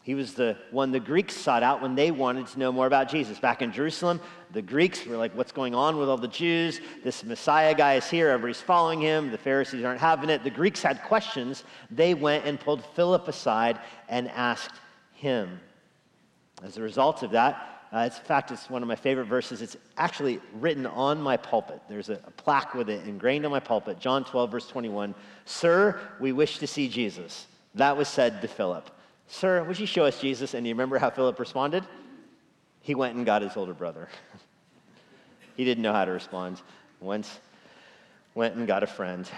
He 0.02 0.14
was 0.14 0.32
the 0.32 0.56
one 0.70 0.92
the 0.92 1.00
Greeks 1.00 1.36
sought 1.36 1.62
out 1.62 1.82
when 1.82 1.94
they 1.94 2.10
wanted 2.10 2.46
to 2.48 2.58
know 2.58 2.72
more 2.72 2.86
about 2.86 3.10
Jesus. 3.10 3.38
Back 3.38 3.60
in 3.60 3.70
Jerusalem, 3.70 4.18
the 4.50 4.62
Greeks 4.62 5.04
were 5.04 5.16
like, 5.16 5.36
What's 5.36 5.52
going 5.52 5.74
on 5.74 5.98
with 5.98 6.08
all 6.08 6.16
the 6.16 6.28
Jews? 6.28 6.80
This 7.04 7.22
Messiah 7.22 7.74
guy 7.74 7.94
is 7.94 8.08
here. 8.08 8.28
Everybody's 8.28 8.62
following 8.62 9.00
him. 9.00 9.30
The 9.30 9.38
Pharisees 9.38 9.84
aren't 9.84 10.00
having 10.00 10.30
it. 10.30 10.42
The 10.42 10.50
Greeks 10.50 10.82
had 10.82 11.02
questions. 11.02 11.64
They 11.90 12.14
went 12.14 12.46
and 12.46 12.58
pulled 12.58 12.84
Philip 12.94 13.28
aside 13.28 13.78
and 14.08 14.28
asked 14.30 14.74
him. 15.12 15.60
As 16.62 16.78
a 16.78 16.82
result 16.82 17.22
of 17.22 17.32
that, 17.32 17.66
uh, 17.92 18.04
it's, 18.06 18.18
in 18.18 18.24
fact, 18.24 18.50
it's 18.52 18.70
one 18.70 18.82
of 18.82 18.88
my 18.88 18.96
favorite 18.96 19.26
verses. 19.26 19.60
It's 19.60 19.76
actually 19.96 20.40
written 20.54 20.86
on 20.86 21.20
my 21.20 21.36
pulpit. 21.36 21.82
There's 21.88 22.08
a, 22.08 22.20
a 22.24 22.30
plaque 22.30 22.74
with 22.74 22.88
it 22.88 23.06
ingrained 23.06 23.44
on 23.44 23.50
my 23.50 23.60
pulpit. 23.60 23.98
John 23.98 24.24
12, 24.24 24.50
verse 24.50 24.68
21. 24.68 25.14
Sir, 25.44 26.00
we 26.20 26.32
wish 26.32 26.58
to 26.58 26.66
see 26.66 26.88
Jesus. 26.88 27.46
That 27.74 27.96
was 27.96 28.08
said 28.08 28.40
to 28.42 28.48
Philip. 28.48 28.90
Sir, 29.32 29.62
would 29.62 29.78
you 29.78 29.86
show 29.86 30.06
us 30.06 30.20
Jesus? 30.20 30.54
And 30.54 30.64
do 30.64 30.68
you 30.68 30.74
remember 30.74 30.98
how 30.98 31.08
Philip 31.08 31.38
responded? 31.38 31.84
He 32.80 32.96
went 32.96 33.16
and 33.16 33.24
got 33.24 33.42
his 33.42 33.56
older 33.56 33.72
brother. 33.72 34.08
he 35.56 35.64
didn't 35.64 35.82
know 35.82 35.92
how 35.92 36.04
to 36.04 36.10
respond. 36.10 36.60
Went, 36.98 37.30
went 38.34 38.56
and 38.56 38.66
got 38.66 38.82
a 38.82 38.88
friend. 38.88 39.30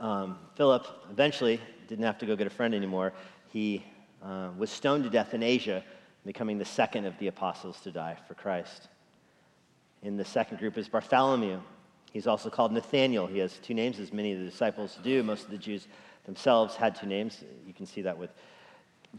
Um, 0.00 0.38
Philip 0.56 0.86
eventually 1.08 1.60
didn't 1.86 2.04
have 2.04 2.18
to 2.18 2.26
go 2.26 2.34
get 2.34 2.48
a 2.48 2.50
friend 2.50 2.74
anymore. 2.74 3.12
He 3.52 3.84
uh, 4.24 4.48
was 4.58 4.70
stoned 4.70 5.04
to 5.04 5.10
death 5.10 5.34
in 5.34 5.44
Asia, 5.44 5.84
becoming 6.26 6.58
the 6.58 6.64
second 6.64 7.06
of 7.06 7.16
the 7.20 7.28
apostles 7.28 7.80
to 7.82 7.92
die 7.92 8.16
for 8.26 8.34
Christ. 8.34 8.88
In 10.02 10.16
the 10.16 10.24
second 10.24 10.58
group 10.58 10.76
is 10.76 10.88
Bartholomew. 10.88 11.60
He's 12.12 12.26
also 12.26 12.50
called 12.50 12.72
Nathaniel. 12.72 13.28
He 13.28 13.38
has 13.38 13.58
two 13.58 13.74
names, 13.74 14.00
as 14.00 14.12
many 14.12 14.32
of 14.32 14.40
the 14.40 14.46
disciples 14.46 14.98
do. 15.04 15.22
Most 15.22 15.44
of 15.44 15.50
the 15.50 15.58
Jews 15.58 15.86
themselves 16.28 16.76
had 16.76 16.94
two 16.94 17.06
names. 17.06 17.42
You 17.66 17.72
can 17.72 17.86
see 17.86 18.02
that 18.02 18.18
with 18.18 18.28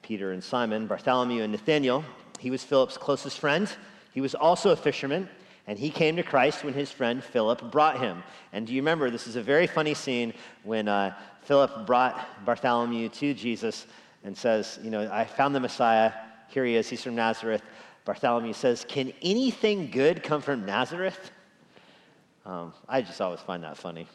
Peter 0.04 0.32
and 0.32 0.44
Simon, 0.44 0.86
Bartholomew 0.86 1.42
and 1.42 1.52
Nathaniel. 1.52 2.06
He 2.38 2.52
was 2.52 2.64
Philip's 2.64 2.98
closest 2.98 3.40
friend. 3.40 3.68
He 4.14 4.22
was 4.22 4.36
also 4.36 4.70
a 4.70 4.76
fisherman, 4.76 5.28
and 5.66 5.80
he 5.80 5.90
came 5.90 6.16
to 6.18 6.24
Christ 6.24 6.64
when 6.64 6.76
his 6.76 6.92
friend 6.92 7.24
Philip 7.24 7.72
brought 7.72 8.00
him. 8.00 8.22
And 8.54 8.68
do 8.68 8.76
you 8.76 8.82
remember, 8.84 9.10
this 9.10 9.26
is 9.26 9.38
a 9.38 9.42
very 9.42 9.66
funny 9.66 9.96
scene 9.96 10.36
when 10.64 10.88
uh, 10.88 11.16
Philip 11.42 11.88
brought 11.88 12.46
Bartholomew 12.46 13.10
to 13.10 13.34
Jesus 13.34 13.88
and 14.24 14.38
says, 14.38 14.78
You 14.84 14.92
know, 14.92 15.10
I 15.12 15.26
found 15.26 15.56
the 15.56 15.60
Messiah. 15.60 16.14
Here 16.50 16.64
he 16.64 16.76
is. 16.76 16.88
He's 16.88 17.02
from 17.02 17.16
Nazareth. 17.16 17.64
Bartholomew 18.06 18.54
says, 18.54 18.86
Can 18.88 19.12
anything 19.24 19.90
good 19.90 20.22
come 20.22 20.44
from 20.44 20.64
Nazareth? 20.64 21.32
Um, 22.46 22.72
I 22.88 23.02
just 23.02 23.20
always 23.20 23.40
find 23.40 23.64
that 23.64 23.78
funny. 23.78 24.08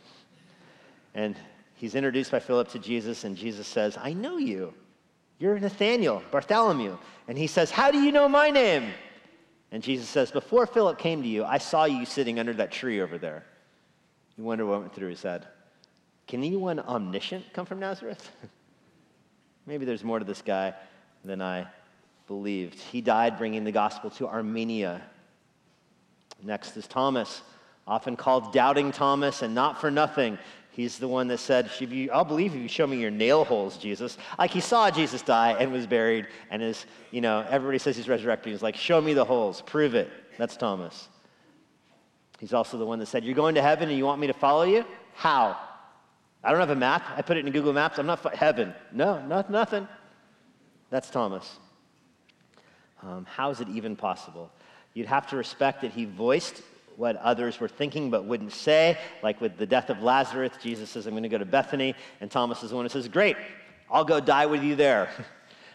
And 1.12 1.34
he's 1.74 1.94
introduced 1.94 2.30
by 2.30 2.40
Philip 2.40 2.68
to 2.70 2.78
Jesus, 2.78 3.24
and 3.24 3.36
Jesus 3.36 3.66
says, 3.66 3.98
I 4.00 4.12
know 4.12 4.36
you. 4.36 4.74
You're 5.38 5.58
Nathaniel, 5.58 6.22
Bartholomew. 6.30 6.96
And 7.28 7.36
he 7.36 7.46
says, 7.46 7.70
How 7.70 7.90
do 7.90 8.00
you 8.00 8.12
know 8.12 8.28
my 8.28 8.50
name? 8.50 8.90
And 9.72 9.82
Jesus 9.82 10.08
says, 10.08 10.30
Before 10.30 10.66
Philip 10.66 10.98
came 10.98 11.22
to 11.22 11.28
you, 11.28 11.44
I 11.44 11.58
saw 11.58 11.84
you 11.84 12.04
sitting 12.06 12.38
under 12.38 12.52
that 12.54 12.70
tree 12.70 13.00
over 13.00 13.18
there. 13.18 13.44
You 14.36 14.44
wonder 14.44 14.64
what 14.66 14.80
went 14.80 14.94
through 14.94 15.10
his 15.10 15.22
head. 15.22 15.46
Can 16.26 16.42
anyone 16.42 16.80
omniscient 16.80 17.52
come 17.52 17.66
from 17.66 17.80
Nazareth? 17.80 18.30
Maybe 19.66 19.84
there's 19.84 20.04
more 20.04 20.18
to 20.18 20.24
this 20.24 20.42
guy 20.42 20.74
than 21.24 21.42
I 21.42 21.66
believed. 22.26 22.78
He 22.78 23.00
died 23.00 23.38
bringing 23.38 23.64
the 23.64 23.72
gospel 23.72 24.10
to 24.10 24.28
Armenia. 24.28 25.02
Next 26.42 26.76
is 26.76 26.86
Thomas, 26.86 27.42
often 27.86 28.16
called 28.16 28.52
Doubting 28.52 28.92
Thomas, 28.92 29.42
and 29.42 29.54
not 29.54 29.80
for 29.80 29.90
nothing. 29.90 30.38
He's 30.74 30.98
the 30.98 31.06
one 31.06 31.28
that 31.28 31.38
said, 31.38 31.70
I'll 32.12 32.24
believe 32.24 32.56
if 32.56 32.60
you 32.60 32.66
show 32.66 32.84
me 32.84 32.96
your 32.96 33.12
nail 33.12 33.44
holes, 33.44 33.78
Jesus. 33.78 34.18
Like 34.40 34.50
he 34.50 34.58
saw 34.58 34.90
Jesus 34.90 35.22
die 35.22 35.52
and 35.52 35.70
was 35.70 35.86
buried, 35.86 36.26
and 36.50 36.60
is, 36.60 36.86
you 37.12 37.20
know, 37.20 37.46
everybody 37.48 37.78
says 37.78 37.96
he's 37.96 38.08
resurrected. 38.08 38.50
He's 38.50 38.62
like, 38.62 38.74
show 38.74 39.00
me 39.00 39.14
the 39.14 39.24
holes, 39.24 39.62
prove 39.62 39.94
it. 39.94 40.10
That's 40.36 40.56
Thomas. 40.56 41.08
He's 42.40 42.52
also 42.52 42.76
the 42.76 42.84
one 42.84 42.98
that 42.98 43.06
said, 43.06 43.24
You're 43.24 43.36
going 43.36 43.54
to 43.54 43.62
heaven 43.62 43.88
and 43.88 43.96
you 43.96 44.04
want 44.04 44.20
me 44.20 44.26
to 44.26 44.32
follow 44.32 44.64
you? 44.64 44.84
How? 45.14 45.56
I 46.42 46.50
don't 46.50 46.58
have 46.58 46.70
a 46.70 46.76
map. 46.76 47.04
I 47.16 47.22
put 47.22 47.36
it 47.36 47.46
in 47.46 47.52
Google 47.52 47.72
Maps. 47.72 47.98
I'm 48.00 48.06
not 48.06 48.34
heaven. 48.34 48.74
No, 48.90 49.24
not, 49.24 49.50
nothing. 49.50 49.86
That's 50.90 51.08
Thomas. 51.08 51.58
Um, 53.00 53.26
how 53.30 53.50
is 53.50 53.60
it 53.60 53.68
even 53.68 53.94
possible? 53.94 54.50
You'd 54.92 55.06
have 55.06 55.28
to 55.28 55.36
respect 55.36 55.82
that 55.82 55.92
he 55.92 56.04
voiced 56.04 56.62
what 56.96 57.16
others 57.16 57.60
were 57.60 57.68
thinking 57.68 58.10
but 58.10 58.24
wouldn't 58.24 58.52
say. 58.52 58.98
Like 59.22 59.40
with 59.40 59.56
the 59.56 59.66
death 59.66 59.90
of 59.90 60.02
Lazarus, 60.02 60.52
Jesus 60.62 60.90
says, 60.90 61.06
I'm 61.06 61.12
going 61.12 61.22
to 61.24 61.28
go 61.28 61.38
to 61.38 61.44
Bethany. 61.44 61.94
And 62.20 62.30
Thomas 62.30 62.62
is 62.62 62.70
the 62.70 62.76
one 62.76 62.84
who 62.84 62.88
says, 62.88 63.08
Great, 63.08 63.36
I'll 63.90 64.04
go 64.04 64.20
die 64.20 64.46
with 64.46 64.62
you 64.62 64.76
there. 64.76 65.08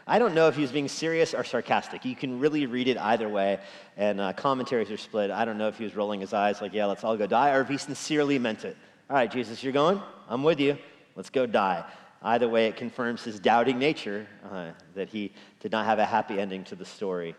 I 0.07 0.17
don't 0.17 0.33
know 0.33 0.47
if 0.47 0.55
he 0.55 0.63
was 0.63 0.71
being 0.71 0.87
serious 0.87 1.35
or 1.35 1.43
sarcastic. 1.43 2.03
You 2.03 2.15
can 2.15 2.39
really 2.39 2.65
read 2.65 2.87
it 2.87 2.97
either 2.97 3.29
way, 3.29 3.59
and 3.95 4.19
uh, 4.19 4.33
commentaries 4.33 4.89
are 4.89 4.97
split. 4.97 5.29
I 5.29 5.45
don't 5.45 5.59
know 5.59 5.67
if 5.67 5.77
he 5.77 5.83
was 5.83 5.95
rolling 5.95 6.19
his 6.19 6.33
eyes 6.33 6.61
like, 6.61 6.73
yeah, 6.73 6.87
let's 6.87 7.03
all 7.03 7.15
go 7.15 7.27
die, 7.27 7.51
or 7.51 7.61
if 7.61 7.67
he 7.67 7.77
sincerely 7.77 8.39
meant 8.39 8.65
it. 8.65 8.75
All 9.07 9.15
right, 9.15 9.29
Jesus, 9.29 9.63
you're 9.63 9.71
going? 9.71 10.01
I'm 10.27 10.41
with 10.41 10.59
you. 10.59 10.79
Let's 11.15 11.29
go 11.29 11.45
die. 11.45 11.85
Either 12.23 12.49
way, 12.49 12.65
it 12.65 12.75
confirms 12.75 13.23
his 13.23 13.39
doubting 13.39 13.77
nature, 13.77 14.25
uh, 14.51 14.71
that 14.95 15.09
he 15.09 15.31
did 15.59 15.71
not 15.71 15.85
have 15.85 15.99
a 15.99 16.05
happy 16.05 16.39
ending 16.39 16.63
to 16.65 16.75
the 16.75 16.85
story. 16.85 17.35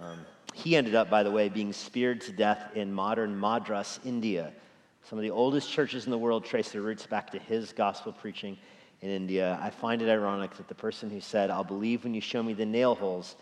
Um, 0.00 0.20
he 0.56 0.74
ended 0.74 0.94
up, 0.94 1.10
by 1.10 1.22
the 1.22 1.30
way, 1.30 1.50
being 1.50 1.70
speared 1.70 2.22
to 2.22 2.32
death 2.32 2.70
in 2.74 2.90
modern 2.90 3.38
Madras, 3.38 4.00
India. 4.06 4.54
Some 5.02 5.18
of 5.18 5.22
the 5.22 5.30
oldest 5.30 5.70
churches 5.70 6.06
in 6.06 6.10
the 6.10 6.16
world 6.16 6.46
trace 6.46 6.70
their 6.70 6.80
roots 6.80 7.04
back 7.04 7.30
to 7.32 7.38
his 7.38 7.74
gospel 7.74 8.10
preaching 8.10 8.56
in 9.02 9.10
India. 9.10 9.58
I 9.62 9.68
find 9.68 10.00
it 10.00 10.08
ironic 10.08 10.56
that 10.56 10.66
the 10.66 10.74
person 10.74 11.10
who 11.10 11.20
said, 11.20 11.50
I'll 11.50 11.62
believe 11.62 12.04
when 12.04 12.14
you 12.14 12.22
show 12.22 12.42
me 12.42 12.54
the 12.54 12.64
nail 12.64 12.94
holes, 12.94 13.36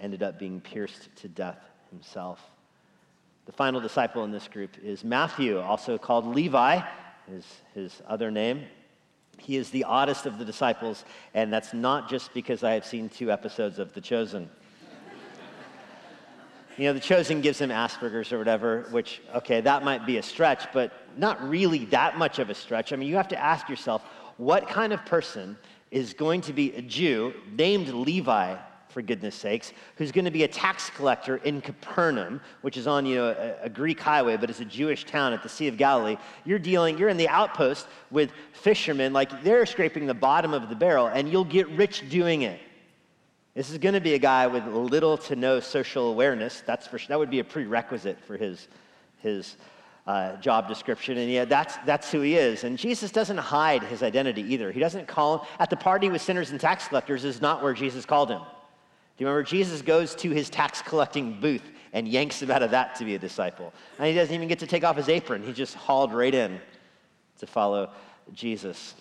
ended 0.00 0.22
up 0.22 0.38
being 0.38 0.60
pierced 0.60 1.08
to 1.16 1.28
death 1.28 1.58
himself. 1.90 2.40
The 3.46 3.52
final 3.52 3.80
disciple 3.80 4.22
in 4.22 4.30
this 4.30 4.46
group 4.46 4.78
is 4.84 5.02
Matthew, 5.02 5.58
also 5.58 5.98
called 5.98 6.26
Levi, 6.26 6.80
is 7.28 7.44
his 7.74 8.00
other 8.06 8.30
name. 8.30 8.66
He 9.36 9.56
is 9.56 9.70
the 9.70 9.82
oddest 9.82 10.26
of 10.26 10.38
the 10.38 10.44
disciples, 10.44 11.04
and 11.34 11.52
that's 11.52 11.74
not 11.74 12.08
just 12.08 12.32
because 12.32 12.62
I 12.62 12.74
have 12.74 12.86
seen 12.86 13.08
two 13.08 13.32
episodes 13.32 13.80
of 13.80 13.92
The 13.94 14.00
Chosen. 14.00 14.48
You 16.82 16.88
know, 16.88 16.94
the 16.94 16.98
chosen 17.00 17.40
gives 17.40 17.60
him 17.60 17.70
Asperger's 17.70 18.32
or 18.32 18.38
whatever, 18.38 18.88
which, 18.90 19.22
okay, 19.36 19.60
that 19.60 19.84
might 19.84 20.04
be 20.04 20.16
a 20.16 20.22
stretch, 20.22 20.64
but 20.72 20.92
not 21.16 21.40
really 21.48 21.84
that 21.84 22.18
much 22.18 22.40
of 22.40 22.50
a 22.50 22.54
stretch. 22.56 22.92
I 22.92 22.96
mean, 22.96 23.08
you 23.08 23.14
have 23.14 23.28
to 23.28 23.38
ask 23.38 23.68
yourself 23.68 24.02
what 24.36 24.68
kind 24.68 24.92
of 24.92 25.06
person 25.06 25.56
is 25.92 26.12
going 26.12 26.40
to 26.40 26.52
be 26.52 26.72
a 26.72 26.82
Jew 26.82 27.34
named 27.52 27.86
Levi, 27.86 28.56
for 28.88 29.00
goodness 29.00 29.36
sakes, 29.36 29.72
who's 29.94 30.10
going 30.10 30.24
to 30.24 30.32
be 30.32 30.42
a 30.42 30.48
tax 30.48 30.90
collector 30.90 31.36
in 31.36 31.60
Capernaum, 31.60 32.40
which 32.62 32.76
is 32.76 32.88
on, 32.88 33.06
you 33.06 33.14
know, 33.14 33.28
a, 33.28 33.66
a 33.66 33.68
Greek 33.68 34.00
highway, 34.00 34.36
but 34.36 34.50
it's 34.50 34.58
a 34.58 34.64
Jewish 34.64 35.04
town 35.04 35.32
at 35.32 35.44
the 35.44 35.48
Sea 35.48 35.68
of 35.68 35.76
Galilee. 35.76 36.16
You're 36.44 36.58
dealing, 36.58 36.98
you're 36.98 37.10
in 37.10 37.16
the 37.16 37.28
outpost 37.28 37.86
with 38.10 38.32
fishermen, 38.54 39.12
like 39.12 39.44
they're 39.44 39.66
scraping 39.66 40.08
the 40.08 40.14
bottom 40.14 40.52
of 40.52 40.68
the 40.68 40.74
barrel, 40.74 41.06
and 41.06 41.30
you'll 41.30 41.44
get 41.44 41.68
rich 41.68 42.10
doing 42.10 42.42
it. 42.42 42.58
This 43.54 43.70
is 43.70 43.76
going 43.78 43.94
to 43.94 44.00
be 44.00 44.14
a 44.14 44.18
guy 44.18 44.46
with 44.46 44.66
little 44.66 45.18
to 45.18 45.36
no 45.36 45.60
social 45.60 46.10
awareness. 46.10 46.62
That's 46.64 46.86
for, 46.86 46.98
that 47.08 47.18
would 47.18 47.30
be 47.30 47.40
a 47.40 47.44
prerequisite 47.44 48.18
for 48.20 48.38
his, 48.38 48.68
his 49.18 49.56
uh, 50.06 50.36
job 50.36 50.68
description. 50.68 51.18
And 51.18 51.30
yeah, 51.30 51.44
that's, 51.44 51.76
that's 51.84 52.10
who 52.10 52.22
he 52.22 52.36
is. 52.36 52.64
And 52.64 52.78
Jesus 52.78 53.10
doesn't 53.10 53.36
hide 53.36 53.82
his 53.82 54.02
identity 54.02 54.42
either. 54.54 54.72
He 54.72 54.80
doesn't 54.80 55.06
call 55.06 55.38
him, 55.38 55.46
at 55.58 55.68
the 55.68 55.76
party 55.76 56.08
with 56.08 56.22
sinners 56.22 56.50
and 56.50 56.58
tax 56.58 56.88
collectors 56.88 57.24
is 57.24 57.42
not 57.42 57.62
where 57.62 57.74
Jesus 57.74 58.06
called 58.06 58.30
him. 58.30 58.40
Do 58.40 59.24
you 59.24 59.26
remember? 59.26 59.42
Jesus 59.46 59.82
goes 59.82 60.14
to 60.16 60.30
his 60.30 60.48
tax 60.48 60.80
collecting 60.80 61.38
booth 61.38 61.70
and 61.92 62.08
yanks 62.08 62.40
him 62.40 62.50
out 62.50 62.62
of 62.62 62.70
that 62.70 62.94
to 62.96 63.04
be 63.04 63.14
a 63.16 63.18
disciple. 63.18 63.74
And 63.98 64.08
he 64.08 64.14
doesn't 64.14 64.34
even 64.34 64.48
get 64.48 64.60
to 64.60 64.66
take 64.66 64.82
off 64.82 64.96
his 64.96 65.10
apron. 65.10 65.42
He 65.42 65.52
just 65.52 65.74
hauled 65.74 66.14
right 66.14 66.34
in 66.34 66.58
to 67.38 67.46
follow 67.46 67.90
Jesus 68.32 68.94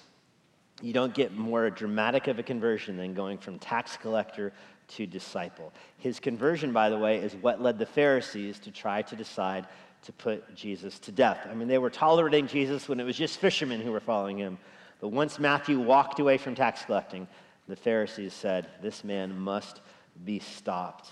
you 0.81 0.93
don't 0.93 1.13
get 1.13 1.35
more 1.35 1.69
dramatic 1.69 2.27
of 2.27 2.39
a 2.39 2.43
conversion 2.43 2.97
than 2.97 3.13
going 3.13 3.37
from 3.37 3.59
tax 3.59 3.97
collector 3.97 4.51
to 4.89 5.05
disciple. 5.05 5.71
His 5.97 6.19
conversion, 6.19 6.73
by 6.73 6.89
the 6.89 6.97
way, 6.97 7.17
is 7.17 7.35
what 7.35 7.61
led 7.61 7.79
the 7.79 7.85
Pharisees 7.85 8.59
to 8.59 8.71
try 8.71 9.01
to 9.03 9.15
decide 9.15 9.67
to 10.03 10.11
put 10.13 10.55
Jesus 10.55 10.99
to 10.99 11.11
death. 11.11 11.47
I 11.49 11.53
mean, 11.53 11.67
they 11.67 11.77
were 11.77 11.89
tolerating 11.89 12.47
Jesus 12.47 12.89
when 12.89 12.99
it 12.99 13.03
was 13.03 13.15
just 13.15 13.37
fishermen 13.37 13.81
who 13.81 13.91
were 13.91 13.99
following 13.99 14.37
him. 14.37 14.57
But 14.99 15.09
once 15.09 15.39
Matthew 15.39 15.79
walked 15.79 16.19
away 16.19 16.37
from 16.37 16.55
tax 16.55 16.83
collecting, 16.83 17.27
the 17.67 17.75
Pharisees 17.75 18.33
said, 18.33 18.67
This 18.81 19.03
man 19.03 19.37
must 19.39 19.81
be 20.25 20.39
stopped. 20.39 21.09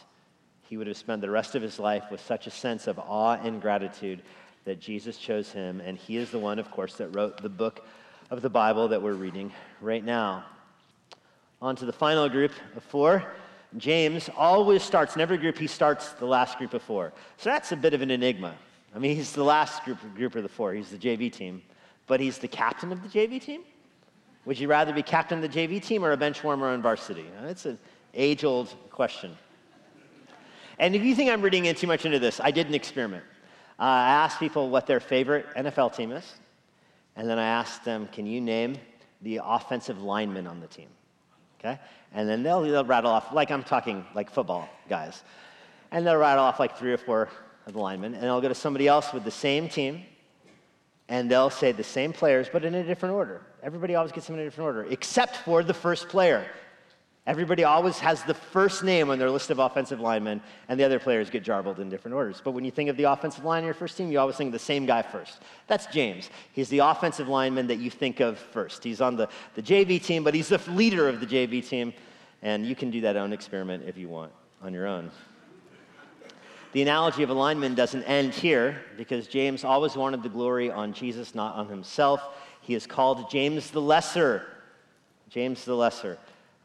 He 0.63 0.77
would 0.77 0.87
have 0.87 0.97
spent 0.97 1.21
the 1.21 1.29
rest 1.29 1.55
of 1.55 1.61
his 1.61 1.79
life 1.79 2.05
with 2.11 2.21
such 2.21 2.47
a 2.47 2.51
sense 2.51 2.87
of 2.87 2.99
awe 2.99 3.39
and 3.41 3.61
gratitude 3.61 4.21
that 4.65 4.79
Jesus 4.79 5.17
chose 5.17 5.51
him. 5.51 5.81
And 5.81 5.97
he 5.97 6.17
is 6.17 6.31
the 6.31 6.39
one, 6.39 6.59
of 6.59 6.69
course, 6.69 6.95
that 6.95 7.15
wrote 7.15 7.41
the 7.41 7.49
book 7.49 7.85
of 8.29 8.41
the 8.41 8.49
Bible 8.49 8.87
that 8.89 9.01
we're 9.01 9.13
reading 9.13 9.51
right 9.81 10.03
now. 10.03 10.45
On 11.61 11.75
to 11.75 11.85
the 11.85 11.93
final 11.93 12.29
group 12.29 12.51
of 12.75 12.83
four. 12.83 13.23
James 13.77 14.29
always 14.37 14.81
starts, 14.83 15.15
in 15.15 15.21
every 15.21 15.37
group, 15.37 15.57
he 15.57 15.67
starts 15.67 16.09
the 16.13 16.25
last 16.25 16.57
group 16.57 16.73
of 16.73 16.81
four. 16.81 17.11
So 17.37 17.49
that's 17.49 17.71
a 17.71 17.75
bit 17.75 17.93
of 17.93 18.01
an 18.01 18.11
enigma. 18.11 18.55
I 18.95 18.99
mean, 18.99 19.15
he's 19.15 19.33
the 19.33 19.43
last 19.43 19.83
group, 19.83 19.99
group 20.15 20.35
of 20.35 20.43
the 20.43 20.49
four. 20.49 20.73
He's 20.73 20.89
the 20.89 20.97
JV 20.97 21.31
team, 21.31 21.61
but 22.07 22.19
he's 22.19 22.37
the 22.37 22.47
captain 22.47 22.91
of 22.91 23.01
the 23.03 23.07
JV 23.07 23.41
team? 23.41 23.61
Would 24.45 24.59
you 24.59 24.67
rather 24.67 24.93
be 24.93 25.03
captain 25.03 25.43
of 25.43 25.51
the 25.51 25.59
JV 25.59 25.83
team 25.83 26.03
or 26.03 26.11
a 26.11 26.17
bench 26.17 26.43
warmer 26.43 26.69
on 26.69 26.81
varsity? 26.81 27.25
It's 27.43 27.65
an 27.65 27.77
age 28.13 28.43
old 28.43 28.73
question. 28.89 29.35
And 30.79 30.95
if 30.95 31.03
you 31.03 31.13
think 31.13 31.29
I'm 31.29 31.41
reading 31.41 31.65
in 31.65 31.75
too 31.75 31.87
much 31.87 32.05
into 32.05 32.19
this, 32.19 32.39
I 32.39 32.51
did 32.51 32.67
an 32.67 32.73
experiment. 32.73 33.23
Uh, 33.77 33.83
I 33.83 34.09
asked 34.09 34.39
people 34.39 34.69
what 34.69 34.87
their 34.87 34.99
favorite 34.99 35.45
NFL 35.55 35.95
team 35.95 36.11
is. 36.11 36.33
And 37.15 37.29
then 37.29 37.39
I 37.39 37.45
asked 37.45 37.83
them, 37.83 38.07
can 38.11 38.25
you 38.25 38.41
name 38.41 38.77
the 39.21 39.41
offensive 39.43 40.01
lineman 40.01 40.47
on 40.47 40.59
the 40.59 40.67
team? 40.67 40.87
Okay? 41.59 41.79
And 42.13 42.27
then 42.27 42.43
they'll, 42.43 42.61
they'll 42.61 42.85
rattle 42.85 43.11
off, 43.11 43.33
like 43.33 43.51
I'm 43.51 43.63
talking 43.63 44.05
like 44.15 44.31
football 44.31 44.69
guys. 44.87 45.23
And 45.91 46.05
they'll 46.05 46.17
rattle 46.17 46.43
off 46.43 46.59
like 46.59 46.77
three 46.77 46.93
or 46.93 46.97
four 46.97 47.29
of 47.65 47.73
the 47.73 47.79
linemen. 47.79 48.13
And 48.13 48.25
I'll 48.25 48.41
go 48.41 48.47
to 48.47 48.55
somebody 48.55 48.87
else 48.87 49.11
with 49.13 49.23
the 49.23 49.31
same 49.31 49.67
team, 49.67 50.03
and 51.09 51.29
they'll 51.29 51.49
say 51.49 51.71
the 51.71 51.83
same 51.83 52.13
players, 52.13 52.47
but 52.51 52.63
in 52.63 52.75
a 52.75 52.83
different 52.83 53.15
order. 53.15 53.41
Everybody 53.63 53.95
always 53.95 54.11
gets 54.11 54.27
them 54.27 54.35
in 54.35 54.41
a 54.41 54.45
different 54.45 54.65
order, 54.65 54.83
except 54.89 55.37
for 55.37 55.63
the 55.63 55.73
first 55.73 56.07
player. 56.07 56.45
Everybody 57.29 57.63
always 57.63 57.99
has 57.99 58.23
the 58.23 58.33
first 58.33 58.83
name 58.83 59.11
on 59.11 59.19
their 59.19 59.29
list 59.29 59.51
of 59.51 59.59
offensive 59.59 59.99
linemen, 59.99 60.41
and 60.67 60.79
the 60.79 60.83
other 60.83 60.97
players 60.97 61.29
get 61.29 61.43
jarbled 61.43 61.77
in 61.77 61.87
different 61.87 62.15
orders. 62.15 62.41
But 62.43 62.53
when 62.53 62.65
you 62.65 62.71
think 62.71 62.89
of 62.89 62.97
the 62.97 63.03
offensive 63.03 63.45
line 63.45 63.59
in 63.59 63.65
your 63.65 63.75
first 63.75 63.95
team, 63.97 64.11
you 64.11 64.19
always 64.19 64.35
think 64.35 64.47
of 64.47 64.53
the 64.53 64.57
same 64.57 64.87
guy 64.87 65.03
first. 65.03 65.37
That's 65.67 65.85
James. 65.85 66.31
He's 66.53 66.69
the 66.69 66.79
offensive 66.79 67.27
lineman 67.27 67.67
that 67.67 67.77
you 67.77 67.91
think 67.91 68.19
of 68.19 68.39
first. 68.39 68.83
He's 68.83 68.99
on 68.99 69.15
the, 69.15 69.29
the 69.53 69.61
JV 69.61 70.03
team, 70.03 70.23
but 70.23 70.33
he's 70.33 70.47
the 70.47 70.59
leader 70.71 71.07
of 71.07 71.19
the 71.19 71.27
JV 71.27 71.63
team, 71.63 71.93
and 72.41 72.65
you 72.65 72.73
can 72.75 72.89
do 72.89 73.01
that 73.01 73.15
own 73.15 73.31
experiment 73.31 73.83
if 73.85 73.95
you 73.95 74.09
want 74.09 74.31
on 74.63 74.73
your 74.73 74.87
own. 74.87 75.11
The 76.71 76.81
analogy 76.81 77.21
of 77.21 77.29
a 77.29 77.35
lineman 77.35 77.75
doesn't 77.75 78.05
end 78.05 78.33
here 78.33 78.81
because 78.97 79.27
James 79.27 79.63
always 79.63 79.95
wanted 79.95 80.23
the 80.23 80.29
glory 80.29 80.71
on 80.71 80.93
Jesus, 80.93 81.35
not 81.35 81.53
on 81.53 81.69
himself. 81.69 82.23
He 82.61 82.73
is 82.73 82.87
called 82.87 83.29
James 83.29 83.69
the 83.69 83.81
Lesser. 83.81 84.47
James 85.29 85.63
the 85.63 85.75
Lesser. 85.75 86.17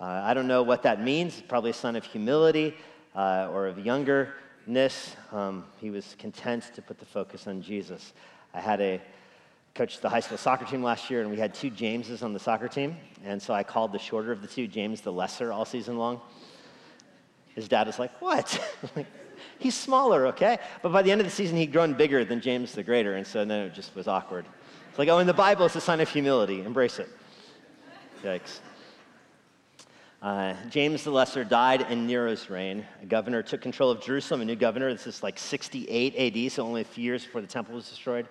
Uh, 0.04 0.20
I 0.22 0.34
don't 0.34 0.46
know 0.46 0.62
what 0.62 0.82
that 0.82 1.02
means. 1.02 1.42
Probably 1.48 1.70
a 1.70 1.72
sign 1.72 1.96
of 1.96 2.04
humility. 2.04 2.74
uh, 3.14 3.48
or 3.52 3.66
of 3.66 3.76
youngerness. 3.76 5.14
Um, 5.32 5.64
he 5.80 5.88
was 5.88 6.14
content 6.18 6.70
to 6.74 6.82
put 6.82 6.98
the 6.98 7.06
focus 7.06 7.46
on 7.46 7.62
Jesus. 7.62 8.12
I 8.52 8.60
had 8.60 8.80
a 8.82 9.00
coached 9.74 10.02
the 10.02 10.08
high 10.10 10.20
school 10.20 10.36
soccer 10.36 10.66
team 10.66 10.82
last 10.82 11.08
year, 11.10 11.22
and 11.22 11.30
we 11.30 11.38
had 11.38 11.54
two 11.54 11.70
Jameses 11.70 12.22
on 12.22 12.32
the 12.34 12.38
soccer 12.38 12.68
team. 12.68 12.96
And 13.24 13.40
so 13.40 13.54
I 13.54 13.62
called 13.62 13.92
the 13.92 13.98
shorter 13.98 14.30
of 14.30 14.42
the 14.42 14.46
two 14.46 14.68
James 14.68 15.00
the 15.00 15.10
lesser 15.10 15.52
all 15.52 15.64
season 15.64 15.96
long. 15.96 16.20
His 17.54 17.66
dad 17.66 17.86
was 17.86 17.98
like, 17.98 18.20
What? 18.20 18.60
He's 19.58 19.74
smaller, 19.74 20.26
okay? 20.28 20.58
But 20.82 20.92
by 20.92 21.00
the 21.00 21.12
end 21.12 21.20
of 21.20 21.26
the 21.26 21.30
season, 21.30 21.56
he'd 21.56 21.72
grown 21.72 21.94
bigger 21.94 22.24
than 22.24 22.40
James 22.40 22.72
the 22.72 22.82
Greater, 22.82 23.14
and 23.14 23.26
so 23.26 23.44
then 23.44 23.66
it 23.66 23.74
just 23.74 23.94
was 23.94 24.06
awkward. 24.06 24.44
It's 24.90 24.98
like, 24.98 25.08
oh, 25.08 25.18
in 25.18 25.26
the 25.26 25.34
Bible, 25.34 25.66
it's 25.66 25.76
a 25.76 25.80
sign 25.80 26.00
of 26.00 26.08
humility. 26.08 26.62
Embrace 26.62 26.98
it. 26.98 27.08
Yikes. 28.22 28.60
Uh, 30.24 30.54
James 30.70 31.04
the 31.04 31.10
Lesser 31.10 31.44
died 31.44 31.82
in 31.90 32.06
Nero's 32.06 32.48
reign. 32.48 32.86
A 33.02 33.04
governor 33.04 33.42
took 33.42 33.60
control 33.60 33.90
of 33.90 34.00
Jerusalem, 34.00 34.40
a 34.40 34.46
new 34.46 34.56
governor. 34.56 34.90
This 34.90 35.06
is 35.06 35.22
like 35.22 35.38
68 35.38 36.16
AD, 36.16 36.50
so 36.50 36.64
only 36.64 36.80
a 36.80 36.84
few 36.84 37.04
years 37.04 37.26
before 37.26 37.42
the 37.42 37.46
temple 37.46 37.74
was 37.74 37.90
destroyed. 37.90 38.26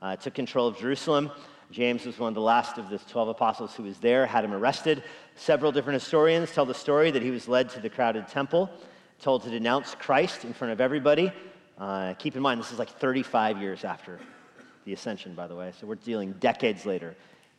Uh, 0.00 0.14
took 0.14 0.34
control 0.34 0.68
of 0.68 0.78
Jerusalem. 0.78 1.32
James 1.72 2.06
was 2.06 2.16
one 2.20 2.28
of 2.28 2.36
the 2.36 2.40
last 2.40 2.78
of 2.78 2.90
the 2.90 2.98
12 2.98 3.30
apostles 3.30 3.74
who 3.74 3.82
was 3.82 3.98
there, 3.98 4.24
had 4.24 4.44
him 4.44 4.54
arrested. 4.54 5.02
Several 5.34 5.72
different 5.72 6.00
historians 6.00 6.52
tell 6.52 6.64
the 6.64 6.72
story 6.72 7.10
that 7.10 7.22
he 7.22 7.32
was 7.32 7.48
led 7.48 7.70
to 7.70 7.80
the 7.80 7.90
crowded 7.90 8.28
temple, 8.28 8.70
told 9.20 9.42
to 9.42 9.50
denounce 9.50 9.96
Christ 9.96 10.44
in 10.44 10.52
front 10.52 10.72
of 10.72 10.80
everybody. 10.80 11.32
Uh, 11.76 12.14
keep 12.20 12.36
in 12.36 12.42
mind, 12.42 12.60
this 12.60 12.70
is 12.70 12.78
like 12.78 13.00
35 13.00 13.60
years 13.60 13.82
after 13.82 14.20
the 14.84 14.92
ascension, 14.92 15.34
by 15.34 15.48
the 15.48 15.56
way, 15.56 15.72
so 15.80 15.88
we're 15.88 15.96
dealing 15.96 16.34
decades 16.34 16.86
later. 16.86 17.16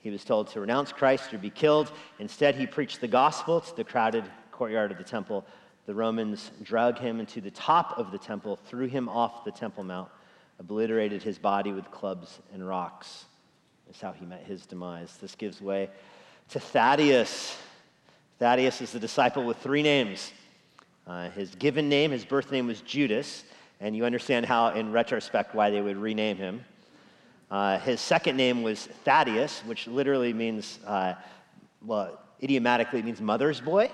He 0.08 0.12
was 0.12 0.24
told 0.24 0.48
to 0.52 0.62
renounce 0.62 0.94
Christ 0.94 1.34
or 1.34 1.38
be 1.38 1.50
killed. 1.50 1.92
Instead, 2.18 2.56
he 2.56 2.66
preached 2.66 3.02
the 3.02 3.10
gospel 3.10 3.60
to 3.60 3.76
the 3.76 3.84
crowded 3.84 4.24
courtyard 4.52 4.90
of 4.90 4.98
the 4.98 5.04
temple. 5.04 5.46
The 5.86 5.94
Romans 5.94 6.50
dragged 6.64 6.98
him 6.98 7.20
into 7.20 7.42
the 7.42 7.52
top 7.52 8.00
of 8.00 8.14
the 8.14 8.18
temple, 8.18 8.56
threw 8.56 8.88
him 8.88 9.10
off 9.10 9.44
the 9.44 9.52
Temple 9.52 9.84
Mount, 9.84 10.08
obliterated 10.60 11.22
his 11.22 11.38
body 11.38 11.74
with 11.74 11.92
clubs 11.92 12.40
and 12.54 12.66
rocks. 12.66 13.26
That's 13.86 14.00
how 14.00 14.14
he 14.14 14.26
met 14.26 14.46
his 14.46 14.66
demise. 14.66 15.18
This 15.18 15.36
gives 15.36 15.62
way 15.62 15.90
to 16.52 16.60
Thaddeus. 16.62 17.58
Thaddeus 18.40 18.80
is 18.80 18.94
the 18.94 19.00
disciple 19.02 19.44
with 19.44 19.58
three 19.58 19.84
names. 19.84 20.32
Uh, 21.06 21.32
his 21.32 21.54
given 21.56 21.90
name, 21.90 22.12
his 22.12 22.24
birth 22.24 22.50
name 22.50 22.68
was 22.68 22.80
Judas, 22.80 23.44
and 23.82 23.94
you 23.94 24.06
understand 24.06 24.46
how, 24.46 24.70
in 24.70 24.94
retrospect, 24.94 25.54
why 25.54 25.70
they 25.70 25.82
would 25.82 25.98
rename 25.98 26.38
him. 26.38 26.64
Uh, 27.50 27.80
his 27.80 28.02
second 28.02 28.36
name 28.36 28.62
was 28.62 28.88
Thaddeus, 29.06 29.62
which 29.66 29.88
literally 29.88 30.34
means, 30.34 30.80
uh, 30.86 31.14
well, 31.86 32.20
idiomatically 32.44 33.02
means 33.02 33.22
mother's 33.22 33.62
boy, 33.62 33.90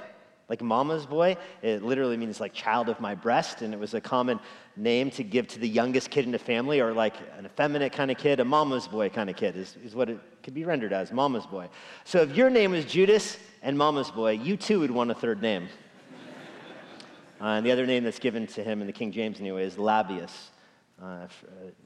like 0.50 0.62
mama's 0.62 1.06
boy. 1.06 1.38
It 1.62 1.84
literally 1.84 2.18
means 2.18 2.40
like 2.40 2.54
child 2.54 2.90
of 2.90 3.00
my 3.00 3.14
breast, 3.14 3.62
and 3.62 3.72
it 3.72 3.80
was 3.80 3.94
a 3.94 4.02
common 4.02 4.40
name 4.76 5.12
to 5.12 5.24
give 5.24 5.48
to 5.50 5.60
the 5.60 5.70
youngest 5.70 6.10
kid 6.10 6.26
in 6.26 6.32
the 6.32 6.40
family, 6.40 6.80
or 6.80 6.94
like 6.94 7.14
an 7.38 7.46
effeminate 7.46 7.94
kind 7.94 8.10
of 8.10 8.18
kid, 8.18 8.40
a 8.40 8.46
mama's 8.46 8.88
boy 8.88 9.10
kind 9.10 9.30
of 9.30 9.36
kid, 9.36 9.56
is, 9.56 9.78
is 9.86 9.94
what 9.94 10.10
it 10.10 10.20
could 10.42 10.56
be 10.56 10.66
rendered 10.66 10.92
as, 10.92 11.12
mama's 11.12 11.46
boy. 11.46 11.70
So 12.06 12.22
if 12.22 12.36
your 12.36 12.50
name 12.50 12.72
was 12.72 12.86
Judas 12.86 13.38
and 13.62 13.78
mama's 13.78 14.10
boy, 14.10 14.32
you 14.32 14.58
too 14.58 14.80
would 14.80 14.92
want 14.92 15.12
a 15.12 15.16
third 15.16 15.44
name. 15.44 15.68
uh, 17.40 17.46
and 17.46 17.66
the 17.66 17.72
other 17.72 17.86
name 17.86 18.04
that's 18.04 18.20
given 18.20 18.48
to 18.48 18.64
him 18.64 18.82
in 18.82 18.88
the 18.88 18.94
King 18.94 19.12
James 19.12 19.40
anyway 19.40 19.64
is 19.64 19.76
Lebbaeus 19.76 20.50
uh, 21.02 21.06
uh, 21.06 21.28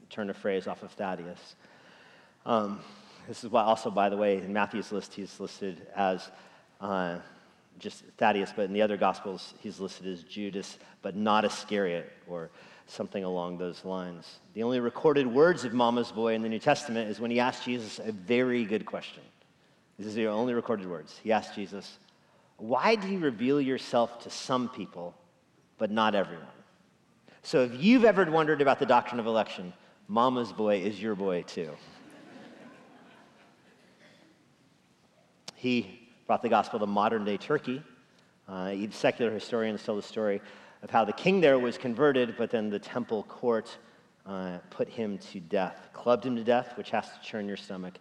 turn 0.10 0.30
a 0.30 0.34
phrase 0.34 0.68
off 0.68 0.84
of 0.84 0.92
Thaddeus. 0.92 1.56
Um, 2.46 2.80
this 3.28 3.44
is 3.44 3.50
why, 3.50 3.64
also, 3.64 3.92
by 3.92 4.10
the 4.10 4.18
way, 4.18 4.38
in 4.38 4.54
Matthew's 4.54 4.92
list, 4.92 5.14
he's 5.14 5.40
listed 5.40 5.86
as 5.96 6.30
uh, 6.80 7.18
just 7.80 8.04
Thaddeus, 8.18 8.54
but 8.56 8.66
in 8.66 8.74
the 8.74 8.82
other 8.82 8.98
Gospels, 8.98 9.54
he's 9.60 9.80
listed 9.80 10.08
as 10.08 10.24
Judas, 10.24 10.78
but 11.02 11.16
not 11.16 11.46
Iscariot 11.46 12.12
or 12.28 12.50
something 12.88 13.24
along 13.24 13.58
those 13.58 13.84
lines. 13.84 14.40
The 14.54 14.64
only 14.64 14.80
recorded 14.80 15.28
words 15.28 15.66
of 15.66 15.74
Mama's 15.74 16.12
boy 16.12 16.34
in 16.34 16.42
the 16.42 16.50
New 16.50 16.60
Testament 16.60 17.10
is 17.10 17.20
when 17.20 17.32
he 17.32 17.40
asked 17.40 17.66
Jesus 17.66 18.00
a 18.00 18.12
very 18.12 18.64
good 18.64 18.86
question. 18.86 19.24
These 20.00 20.14
are 20.14 20.22
the 20.22 20.28
only 20.28 20.54
recorded 20.54 20.90
words. 20.90 21.20
He 21.24 21.32
asked 21.32 21.56
Jesus, 21.56 21.98
Why 22.58 22.96
do 22.96 23.08
you 23.08 23.20
reveal 23.20 23.60
yourself 23.60 24.24
to 24.24 24.30
some 24.30 24.70
people, 24.70 25.14
but 25.78 25.92
not 25.92 26.16
everyone? 26.16 26.46
So 27.48 27.64
if 27.64 27.82
you've 27.82 28.04
ever 28.04 28.30
wondered 28.30 28.62
about 28.62 28.78
the 28.78 28.86
doctrine 28.86 29.22
of 29.22 29.26
election, 29.26 29.72
mama's 30.10 30.52
boy 30.52 30.80
is 30.80 31.02
your 31.02 31.16
boy 31.16 31.44
too. 31.44 31.72
he 35.56 36.10
brought 36.26 36.42
the 36.42 36.50
gospel 36.50 36.78
to 36.78 36.86
modern 36.86 37.24
day 37.24 37.38
Turkey. 37.38 37.82
Uh, 38.50 38.76
secular 38.92 39.32
historians 39.32 39.82
tell 39.82 39.96
the 39.96 40.02
story 40.02 40.42
of 40.84 40.90
how 40.90 41.06
the 41.06 41.14
king 41.14 41.40
there 41.40 41.58
was 41.58 41.78
converted, 41.78 42.36
but 42.38 42.52
then 42.52 42.70
the 42.70 42.80
temple 42.80 43.24
court 43.24 43.78
uh, 44.26 44.58
put 44.70 44.90
him 44.90 45.18
to 45.18 45.40
death, 45.40 45.88
clubbed 45.94 46.26
him 46.26 46.36
to 46.36 46.44
death, 46.44 46.74
which 46.76 46.90
has 46.90 47.06
to 47.06 47.22
churn 47.24 47.48
your 47.48 47.56
stomach. 47.56 47.94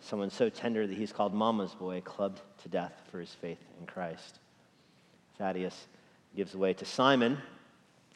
Someone 0.00 0.30
so 0.30 0.48
tender 0.48 0.86
that 0.86 0.96
he's 0.96 1.12
called 1.12 1.34
Mama's 1.34 1.74
boy, 1.74 2.00
clubbed 2.06 2.40
to 2.62 2.70
death 2.70 3.02
for 3.10 3.20
his 3.20 3.34
faith 3.34 3.60
in 3.78 3.84
Christ. 3.84 4.38
Thaddeus 5.36 5.88
gives 6.34 6.56
way 6.56 6.72
to 6.72 6.86
Simon, 6.86 7.36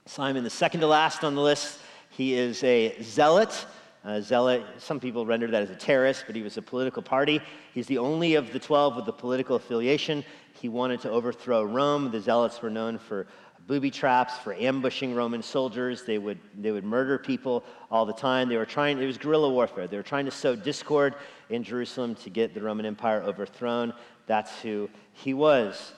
Simon, 0.09 0.43
the 0.43 0.49
second 0.49 0.81
to 0.81 0.87
last 0.87 1.23
on 1.23 1.35
the 1.35 1.41
list, 1.43 1.81
he 2.09 2.33
is 2.33 2.65
a 2.65 2.97
zealot. 3.03 3.67
A 4.05 4.23
zealot, 4.23 4.65
some 4.79 4.99
people 4.99 5.27
render 5.27 5.47
that 5.49 5.63
as 5.63 5.69
a 5.69 5.77
terrorist, 5.77 6.25
but 6.27 6.35
he 6.35 6.41
was 6.41 6.57
a 6.57 6.63
political 6.63 7.03
party. 7.03 7.43
He's 7.75 7.87
the 7.87 7.99
only 7.99 8.35
of 8.35 8.51
the 8.55 8.59
12 8.59 8.97
with 8.97 9.09
a 9.09 9.13
political 9.13 9.57
affiliation. 9.57 10.25
He 10.55 10.71
wanted 10.71 11.03
to 11.03 11.11
overthrow 11.11 11.63
Rome. 11.63 12.11
The 12.11 12.23
zealots 12.23 12.63
were 12.63 12.71
known 12.71 12.97
for 12.97 13.27
booby 13.67 13.91
traps, 13.91 14.39
for 14.39 14.55
ambushing 14.55 15.15
Roman 15.15 15.43
soldiers. 15.43 16.05
They 16.05 16.17
would, 16.17 16.39
they 16.59 16.71
would 16.71 16.85
murder 16.85 17.19
people 17.19 17.63
all 17.91 18.07
the 18.07 18.15
time. 18.15 18.49
They 18.49 18.57
were 18.57 18.65
trying, 18.65 18.99
it 18.99 19.07
was 19.07 19.19
guerrilla 19.19 19.51
warfare. 19.51 19.87
They 19.89 19.99
were 19.99 20.03
trying 20.03 20.25
to 20.25 20.31
sow 20.31 20.57
discord 20.57 21.17
in 21.51 21.63
Jerusalem 21.63 22.15
to 22.15 22.31
get 22.31 22.55
the 22.55 22.63
Roman 22.63 22.87
Empire 22.87 23.23
overthrown. 23.23 23.93
That's 24.27 24.59
who 24.63 24.89
he 25.13 25.35
was. 25.35 25.93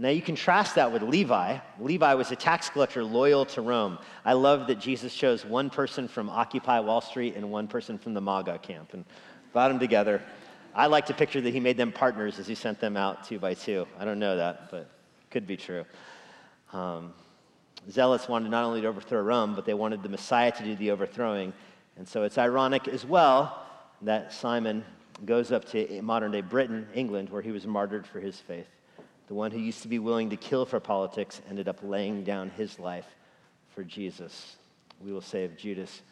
Now 0.00 0.08
you 0.08 0.22
contrast 0.22 0.76
that 0.76 0.92
with 0.92 1.02
Levi. 1.02 1.58
Levi 1.78 2.14
was 2.14 2.30
a 2.30 2.36
tax 2.36 2.70
collector 2.70 3.04
loyal 3.04 3.44
to 3.44 3.60
Rome. 3.60 3.98
I 4.24 4.32
love 4.32 4.66
that 4.68 4.80
Jesus 4.80 5.14
chose 5.14 5.44
one 5.44 5.68
person 5.68 6.08
from 6.08 6.30
Occupy 6.30 6.80
Wall 6.80 7.02
Street 7.02 7.36
and 7.36 7.50
one 7.50 7.68
person 7.68 7.98
from 7.98 8.14
the 8.14 8.20
MAGA 8.22 8.60
camp 8.60 8.94
and 8.94 9.04
brought 9.52 9.68
them 9.68 9.78
together. 9.78 10.22
I 10.74 10.86
like 10.86 11.04
to 11.06 11.12
picture 11.12 11.42
that 11.42 11.52
he 11.52 11.60
made 11.60 11.76
them 11.76 11.92
partners 11.92 12.38
as 12.38 12.46
he 12.46 12.54
sent 12.54 12.80
them 12.80 12.96
out 12.96 13.24
two 13.24 13.38
by 13.38 13.52
two. 13.52 13.86
I 13.98 14.06
don't 14.06 14.18
know 14.18 14.36
that, 14.36 14.70
but 14.70 14.88
could 15.30 15.46
be 15.46 15.58
true. 15.58 15.84
Um, 16.72 17.12
zealots 17.90 18.26
wanted 18.26 18.50
not 18.50 18.64
only 18.64 18.80
to 18.80 18.86
overthrow 18.86 19.20
Rome, 19.20 19.54
but 19.54 19.66
they 19.66 19.74
wanted 19.74 20.02
the 20.02 20.08
Messiah 20.08 20.50
to 20.50 20.64
do 20.64 20.76
the 20.76 20.92
overthrowing. 20.92 21.52
And 21.98 22.08
so 22.08 22.22
it's 22.22 22.38
ironic 22.38 22.88
as 22.88 23.04
well 23.04 23.66
that 24.00 24.32
Simon 24.32 24.82
goes 25.26 25.52
up 25.52 25.66
to 25.72 26.00
modern 26.00 26.32
day 26.32 26.40
Britain, 26.40 26.88
England, 26.94 27.28
where 27.28 27.42
he 27.42 27.52
was 27.52 27.66
martyred 27.66 28.06
for 28.06 28.18
his 28.18 28.40
faith. 28.40 28.79
The 29.30 29.34
one 29.34 29.52
who 29.52 29.60
used 29.60 29.82
to 29.82 29.88
be 29.88 30.00
willing 30.00 30.30
to 30.30 30.36
kill 30.36 30.66
for 30.66 30.80
politics 30.80 31.40
ended 31.48 31.68
up 31.68 31.78
laying 31.84 32.24
down 32.24 32.50
his 32.50 32.80
life 32.80 33.06
for 33.68 33.84
Jesus. 33.84 34.56
We 35.00 35.12
will 35.12 35.20
save 35.20 35.56
Judas 35.56 36.02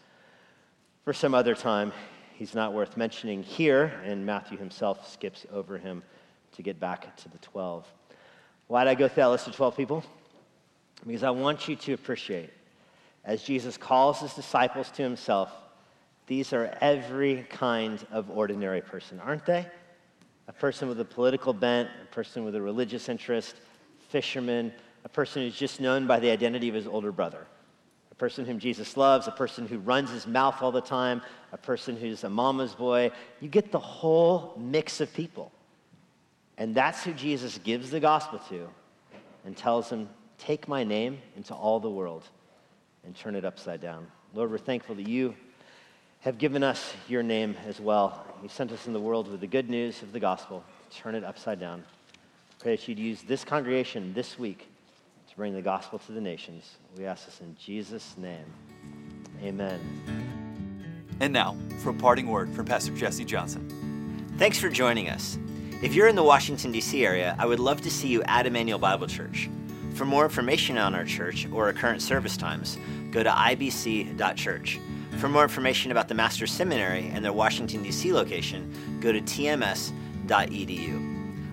for 1.02 1.12
some 1.12 1.34
other 1.34 1.56
time. 1.56 1.92
He's 2.34 2.54
not 2.54 2.72
worth 2.72 2.96
mentioning 2.96 3.42
here, 3.42 3.92
and 4.04 4.24
Matthew 4.24 4.56
himself 4.56 5.10
skips 5.10 5.46
over 5.52 5.78
him 5.78 6.04
to 6.52 6.62
get 6.62 6.78
back 6.78 7.16
to 7.16 7.28
the 7.28 7.38
12. 7.38 7.92
Why 8.68 8.84
did 8.84 8.90
I 8.90 8.94
go 8.94 9.08
through 9.08 9.24
that 9.24 9.30
list 9.30 9.48
of 9.48 9.56
12 9.56 9.76
people? 9.76 10.04
Because 11.04 11.24
I 11.24 11.30
want 11.30 11.66
you 11.66 11.74
to 11.74 11.94
appreciate, 11.94 12.50
as 13.24 13.42
Jesus 13.42 13.76
calls 13.76 14.20
his 14.20 14.32
disciples 14.34 14.92
to 14.92 15.02
himself, 15.02 15.50
these 16.28 16.52
are 16.52 16.72
every 16.80 17.44
kind 17.50 17.98
of 18.12 18.30
ordinary 18.30 18.80
person, 18.80 19.18
aren't 19.18 19.44
they? 19.44 19.66
A 20.48 20.52
person 20.52 20.88
with 20.88 20.98
a 20.98 21.04
political 21.04 21.52
bent, 21.52 21.88
a 22.02 22.14
person 22.14 22.44
with 22.44 22.56
a 22.56 22.60
religious 22.60 23.08
interest, 23.08 23.56
fisherman, 24.08 24.72
a 25.04 25.08
person 25.08 25.42
who's 25.42 25.56
just 25.56 25.80
known 25.80 26.06
by 26.06 26.18
the 26.18 26.30
identity 26.30 26.68
of 26.68 26.74
his 26.74 26.86
older 26.86 27.12
brother, 27.12 27.46
a 28.10 28.14
person 28.14 28.46
whom 28.46 28.58
Jesus 28.58 28.96
loves, 28.96 29.28
a 29.28 29.32
person 29.32 29.68
who 29.68 29.78
runs 29.78 30.10
his 30.10 30.26
mouth 30.26 30.60
all 30.62 30.72
the 30.72 30.80
time, 30.80 31.22
a 31.52 31.58
person 31.58 31.96
who's 31.96 32.24
a 32.24 32.30
mama's 32.30 32.74
boy. 32.74 33.10
You 33.40 33.48
get 33.48 33.70
the 33.70 33.78
whole 33.78 34.54
mix 34.58 35.00
of 35.00 35.12
people. 35.12 35.52
And 36.56 36.74
that's 36.74 37.04
who 37.04 37.12
Jesus 37.12 37.58
gives 37.58 37.90
the 37.90 38.00
gospel 38.00 38.40
to 38.48 38.68
and 39.44 39.56
tells 39.56 39.90
him, 39.90 40.08
Take 40.38 40.68
my 40.68 40.84
name 40.84 41.18
into 41.36 41.52
all 41.52 41.80
the 41.80 41.90
world 41.90 42.22
and 43.04 43.14
turn 43.14 43.34
it 43.34 43.44
upside 43.44 43.80
down. 43.80 44.06
Lord, 44.34 44.52
we're 44.52 44.58
thankful 44.58 44.94
that 44.94 45.08
you 45.08 45.34
have 46.20 46.38
given 46.38 46.62
us 46.62 46.94
your 47.08 47.24
name 47.24 47.56
as 47.66 47.80
well. 47.80 48.24
You 48.42 48.48
sent 48.48 48.70
us 48.70 48.86
in 48.86 48.92
the 48.92 49.00
world 49.00 49.28
with 49.28 49.40
the 49.40 49.48
good 49.48 49.68
news 49.68 50.02
of 50.02 50.12
the 50.12 50.20
gospel. 50.20 50.62
Turn 50.94 51.16
it 51.16 51.24
upside 51.24 51.58
down. 51.58 51.82
Pray 52.60 52.76
that 52.76 52.86
you'd 52.86 52.98
use 52.98 53.22
this 53.22 53.44
congregation 53.44 54.14
this 54.14 54.38
week 54.38 54.68
to 55.28 55.36
bring 55.36 55.54
the 55.54 55.62
gospel 55.62 55.98
to 56.00 56.12
the 56.12 56.20
nations. 56.20 56.76
We 56.96 57.04
ask 57.04 57.26
this 57.26 57.40
in 57.40 57.56
Jesus' 57.58 58.14
name. 58.16 58.44
Amen. 59.42 59.80
And 61.18 61.32
now, 61.32 61.56
for 61.80 61.90
a 61.90 61.94
parting 61.94 62.28
word 62.28 62.52
from 62.52 62.64
Pastor 62.66 62.94
Jesse 62.94 63.24
Johnson. 63.24 64.26
Thanks 64.38 64.58
for 64.58 64.68
joining 64.68 65.08
us. 65.08 65.36
If 65.82 65.94
you're 65.94 66.06
in 66.06 66.14
the 66.14 66.22
Washington, 66.22 66.70
D.C. 66.70 67.04
area, 67.04 67.34
I 67.40 67.46
would 67.46 67.58
love 67.58 67.80
to 67.82 67.90
see 67.90 68.06
you 68.06 68.22
at 68.24 68.46
Immanuel 68.46 68.78
Bible 68.78 69.08
Church. 69.08 69.50
For 69.94 70.04
more 70.04 70.22
information 70.22 70.78
on 70.78 70.94
our 70.94 71.04
church 71.04 71.48
or 71.52 71.66
our 71.66 71.72
current 71.72 72.02
service 72.02 72.36
times, 72.36 72.78
go 73.10 73.24
to 73.24 73.30
ibc.church. 73.30 74.78
For 75.18 75.28
more 75.28 75.42
information 75.42 75.90
about 75.90 76.06
the 76.06 76.14
Master's 76.14 76.52
Seminary 76.52 77.10
and 77.12 77.24
their 77.24 77.32
Washington, 77.32 77.82
D.C. 77.82 78.12
location, 78.12 78.72
go 79.00 79.10
to 79.10 79.20
tms.edu. 79.20 79.88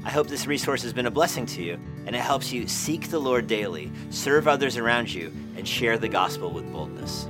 I 0.06 0.10
hope 0.12 0.28
this 0.28 0.46
resource 0.46 0.84
has 0.84 0.94
been 0.94 1.08
a 1.08 1.12
blessing 1.12 1.48
to 1.48 1.64
you 1.64 1.80
and 2.06 2.16
it 2.16 2.22
helps 2.22 2.54
you 2.54 2.68
seek 2.68 3.10
the 3.10 3.18
Lord 3.18 3.48
daily, 3.48 3.92
serve 4.12 4.48
others 4.48 4.78
around 4.78 5.12
you, 5.12 5.34
and 5.58 5.68
share 5.68 5.98
the 5.98 6.08
gospel 6.08 6.52
with 6.52 6.72
boldness. 6.72 7.28